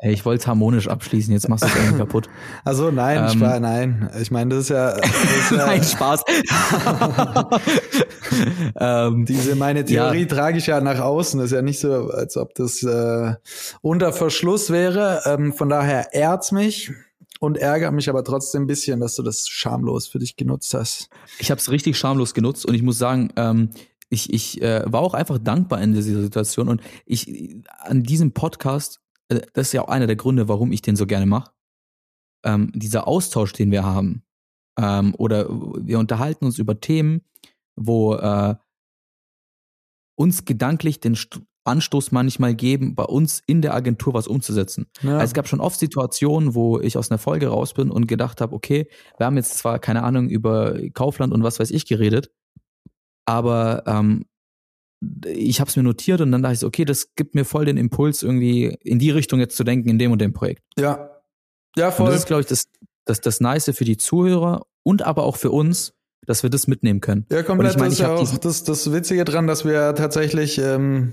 Ey, 0.00 0.12
ich 0.12 0.24
wollte 0.24 0.46
harmonisch 0.46 0.88
abschließen, 0.88 1.32
jetzt 1.32 1.48
machst 1.48 1.64
du 1.64 1.68
es 1.68 1.76
irgendwie 1.76 1.98
kaputt. 1.98 2.28
Also 2.64 2.90
nein, 2.90 3.24
Ähm. 3.24 3.28
Spaß, 3.38 3.60
nein. 3.60 4.10
Ich 4.20 4.30
meine, 4.30 4.54
das 4.54 4.64
ist 4.64 4.68
ja, 4.70 4.96
das 4.96 5.06
ist 5.06 5.50
ja 5.52 5.66
Nein, 5.66 5.84
Spaß. 5.84 6.22
ähm, 8.80 9.24
diese 9.26 9.54
meine 9.56 9.84
Theorie 9.84 10.20
Ja. 10.22 10.26
trage 10.26 10.58
ich 10.58 10.66
ja 10.66 10.80
nach 10.80 11.00
außen. 11.00 11.38
Das 11.38 11.46
ist 11.46 11.52
ja 11.52 11.62
nicht 11.62 11.80
so, 11.80 12.10
als 12.10 12.36
ob 12.36 12.54
das 12.54 12.82
äh, 12.82 13.34
unter 13.82 14.12
Verschluss 14.12 14.70
wäre. 14.70 15.22
Ähm, 15.24 15.52
von 15.52 15.68
daher 15.68 16.12
ehrt's 16.14 16.52
mich 16.52 16.92
und 17.40 17.58
ärgert 17.58 17.92
mich 17.92 18.08
aber 18.08 18.24
trotzdem 18.24 18.62
ein 18.62 18.66
bisschen, 18.66 19.00
dass 19.00 19.14
du 19.14 19.22
das 19.22 19.48
schamlos 19.48 20.06
für 20.06 20.18
dich 20.18 20.36
genutzt 20.36 20.72
hast. 20.74 21.08
ich 21.38 21.50
habe 21.50 21.60
es 21.60 21.70
richtig 21.70 21.98
schamlos 21.98 22.34
genutzt 22.34 22.66
und 22.66 22.74
ich 22.74 22.82
muss 22.82 22.98
sagen, 22.98 23.30
ähm, 23.36 23.70
ich, 24.08 24.32
ich 24.32 24.62
äh, 24.62 24.82
war 24.86 25.00
auch 25.00 25.14
einfach 25.14 25.38
dankbar 25.38 25.82
in 25.82 25.92
dieser 25.92 26.20
Situation 26.22 26.68
und 26.68 26.80
ich 27.04 27.56
an 27.80 28.02
diesem 28.04 28.32
Podcast, 28.32 29.00
das 29.28 29.68
ist 29.68 29.72
ja 29.72 29.82
auch 29.82 29.88
einer 29.88 30.06
der 30.06 30.16
Gründe, 30.16 30.48
warum 30.48 30.72
ich 30.72 30.82
den 30.82 30.96
so 30.96 31.06
gerne 31.06 31.26
mache. 31.26 31.50
Ähm, 32.44 32.70
dieser 32.74 33.08
Austausch, 33.08 33.52
den 33.52 33.70
wir 33.70 33.84
haben, 33.84 34.22
ähm, 34.78 35.14
oder 35.18 35.48
wir 35.48 35.98
unterhalten 35.98 36.44
uns 36.44 36.58
über 36.58 36.80
Themen, 36.80 37.22
wo 37.76 38.14
äh, 38.14 38.54
uns 40.16 40.44
gedanklich 40.44 41.00
den 41.00 41.14
St 41.14 41.40
Anstoß 41.66 42.12
manchmal 42.12 42.54
geben, 42.54 42.94
bei 42.94 43.02
uns 43.02 43.42
in 43.44 43.60
der 43.60 43.74
Agentur 43.74 44.14
was 44.14 44.28
umzusetzen. 44.28 44.86
Ja. 45.02 45.14
Also 45.14 45.24
es 45.24 45.34
gab 45.34 45.48
schon 45.48 45.60
oft 45.60 45.78
Situationen, 45.78 46.54
wo 46.54 46.78
ich 46.78 46.96
aus 46.96 47.10
einer 47.10 47.18
Folge 47.18 47.48
raus 47.48 47.74
bin 47.74 47.90
und 47.90 48.06
gedacht 48.06 48.40
habe, 48.40 48.54
okay, 48.54 48.88
wir 49.18 49.26
haben 49.26 49.36
jetzt 49.36 49.58
zwar 49.58 49.80
keine 49.80 50.04
Ahnung 50.04 50.28
über 50.28 50.78
Kaufland 50.94 51.32
und 51.32 51.42
was 51.42 51.58
weiß 51.58 51.72
ich 51.72 51.84
geredet, 51.86 52.30
aber 53.24 53.82
ähm, 53.86 54.26
ich 55.26 55.60
habe 55.60 55.68
es 55.68 55.76
mir 55.76 55.82
notiert 55.82 56.20
und 56.20 56.32
dann 56.32 56.42
dachte 56.42 56.54
ich 56.54 56.60
so, 56.60 56.66
okay, 56.66 56.84
das 56.84 57.14
gibt 57.16 57.34
mir 57.34 57.44
voll 57.44 57.64
den 57.66 57.76
Impuls, 57.76 58.22
irgendwie 58.22 58.76
in 58.82 58.98
die 58.98 59.10
Richtung 59.10 59.40
jetzt 59.40 59.56
zu 59.56 59.64
denken, 59.64 59.88
in 59.90 59.98
dem 59.98 60.12
und 60.12 60.20
dem 60.20 60.32
Projekt. 60.32 60.62
Ja. 60.78 61.10
Ja, 61.76 61.88
Und 61.88 61.94
voll. 61.94 62.06
das 62.06 62.16
ist, 62.20 62.26
glaube 62.26 62.40
ich, 62.42 62.46
das, 62.48 62.64
das, 63.04 63.20
das 63.20 63.40
Nice 63.40 63.70
für 63.74 63.84
die 63.84 63.98
Zuhörer 63.98 64.62
und 64.82 65.02
aber 65.02 65.24
auch 65.24 65.36
für 65.36 65.50
uns, 65.50 65.92
dass 66.26 66.42
wir 66.42 66.50
das 66.50 66.66
mitnehmen 66.66 67.00
können. 67.00 67.26
Ja, 67.30 67.42
komplett. 67.42 67.76
Und 67.76 67.76
ich 67.76 67.78
meine, 67.78 67.90
das 67.90 67.94
ist 67.94 68.00
ja 68.00 68.14
auch 68.14 68.38
das, 68.38 68.64
das 68.64 68.92
Witzige 68.92 69.24
dran, 69.26 69.46
dass 69.46 69.64
wir 69.66 69.94
tatsächlich 69.94 70.58
ähm, 70.58 71.12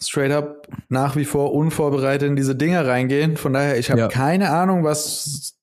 straight 0.00 0.30
up 0.30 0.68
nach 0.88 1.16
wie 1.16 1.24
vor 1.24 1.52
unvorbereitet 1.52 2.28
in 2.28 2.36
diese 2.36 2.54
Dinge 2.54 2.86
reingehen. 2.86 3.36
Von 3.36 3.52
daher, 3.52 3.78
ich 3.78 3.90
habe 3.90 4.00
Ja. 4.02 4.08
keine 4.08 4.50
Ahnung, 4.50 4.84
was 4.84 5.56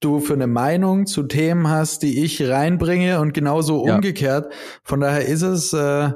du 0.00 0.20
für 0.20 0.34
eine 0.34 0.46
Meinung 0.46 1.06
zu 1.06 1.22
Themen 1.24 1.68
hast, 1.68 2.02
die 2.02 2.24
ich 2.24 2.42
reinbringe 2.48 3.20
und 3.20 3.32
genauso 3.34 3.86
Ja. 3.86 3.96
umgekehrt. 3.96 4.50
Von 4.84 5.00
daher 5.00 5.26
ist 5.26 5.42
es 5.42 5.72
äh, 5.72 6.10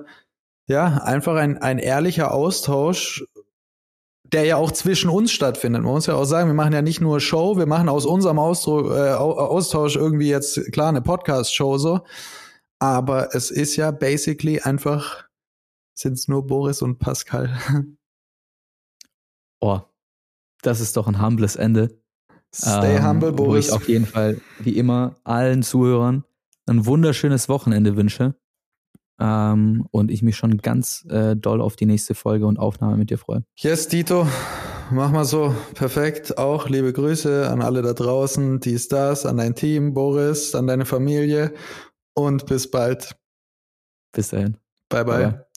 ja 0.69 0.99
einfach 1.05 1.37
ein, 1.37 1.59
ein 1.59 1.79
ehrlicher 1.79 2.33
Austausch, 2.33 3.25
der 4.25 4.45
ja 4.45 4.57
auch 4.57 4.71
zwischen 4.73 5.11
uns 5.11 5.31
stattfindet. 5.33 5.83
Man 5.83 5.93
muss 5.93 6.07
ja 6.07 6.15
auch 6.15 6.25
sagen, 6.25 6.49
wir 6.49 6.55
machen 6.55 6.73
ja 6.73 6.81
nicht 6.83 7.01
nur 7.01 7.21
Show, 7.21 7.57
wir 7.59 7.67
machen 7.67 7.89
aus 7.89 8.07
unserem 8.07 8.39
Ausdruck, 8.39 8.87
äh, 8.91 9.13
Au- 9.13 9.37
Austausch 9.39 9.97
irgendwie 9.97 10.29
jetzt 10.29 10.73
klar 10.73 10.89
eine 10.89 11.03
Podcast-Show 11.03 11.77
so. 11.79 12.01
Aber 12.79 13.35
es 13.35 13.51
ist 13.51 13.77
ja 13.77 13.91
basically 13.91 14.61
einfach, 14.61 15.25
sind 15.95 16.15
es 16.15 16.29
nur 16.29 16.47
Boris 16.47 16.83
und 16.83 16.99
Pascal. 16.99 17.51
Oh, 19.61 19.81
das 20.63 20.81
ist 20.81 20.97
doch 20.97 21.07
ein 21.07 21.23
humbles 21.25 21.55
Ende. 21.57 22.01
Stay 22.53 22.97
Ähm, 22.97 23.07
humble, 23.07 23.33
Wo 23.39 23.45
Boris. 23.45 23.69
ich 23.69 23.73
auf 23.73 23.89
jeden 23.89 24.07
Fall, 24.07 24.41
wie 24.59 24.77
immer, 24.77 25.15
allen 25.25 25.63
Zuhörern 25.63 26.25
ein 26.67 26.85
wunderschönes 26.87 27.49
Wochenende 27.49 27.97
wünsche. 27.97 28.35
Ähm, 29.23 29.87
und 29.93 30.11
ich 30.11 30.23
mich 30.23 30.37
schon 30.37 30.59
ganz 30.59 31.07
äh, 31.09 31.37
doll 31.37 31.61
auf 31.61 31.77
die 31.77 31.87
nächste 31.87 32.15
Folge 32.17 32.47
und 32.47 32.59
Aufnahme 32.59 32.97
mit 32.97 33.11
dir 33.11 33.19
freue. 33.19 33.45
Yes, 33.57 33.87
Dito, 33.87 34.27
mach 34.91 35.13
mal 35.13 35.25
so. 35.25 35.55
Perfekt. 35.75 36.39
Auch 36.39 36.69
liebe 36.69 36.93
Grüße 36.93 37.49
an 37.49 37.63
alle 37.63 37.83
da 37.83 37.93
draußen, 37.93 38.59
die 38.59 38.79
Stars, 38.79 39.25
an 39.25 39.37
dein 39.37 39.55
Team, 39.55 39.95
Boris, 39.95 40.57
an 40.57 40.67
deine 40.67 40.87
Familie 40.87 41.55
und 42.15 42.47
bis 42.47 42.69
bald. 42.69 43.15
Bis 44.13 44.31
dahin. 44.31 44.57
Bye, 44.89 45.05
bye. 45.05 45.19
Bye, 45.19 45.31
bye. 45.31 45.52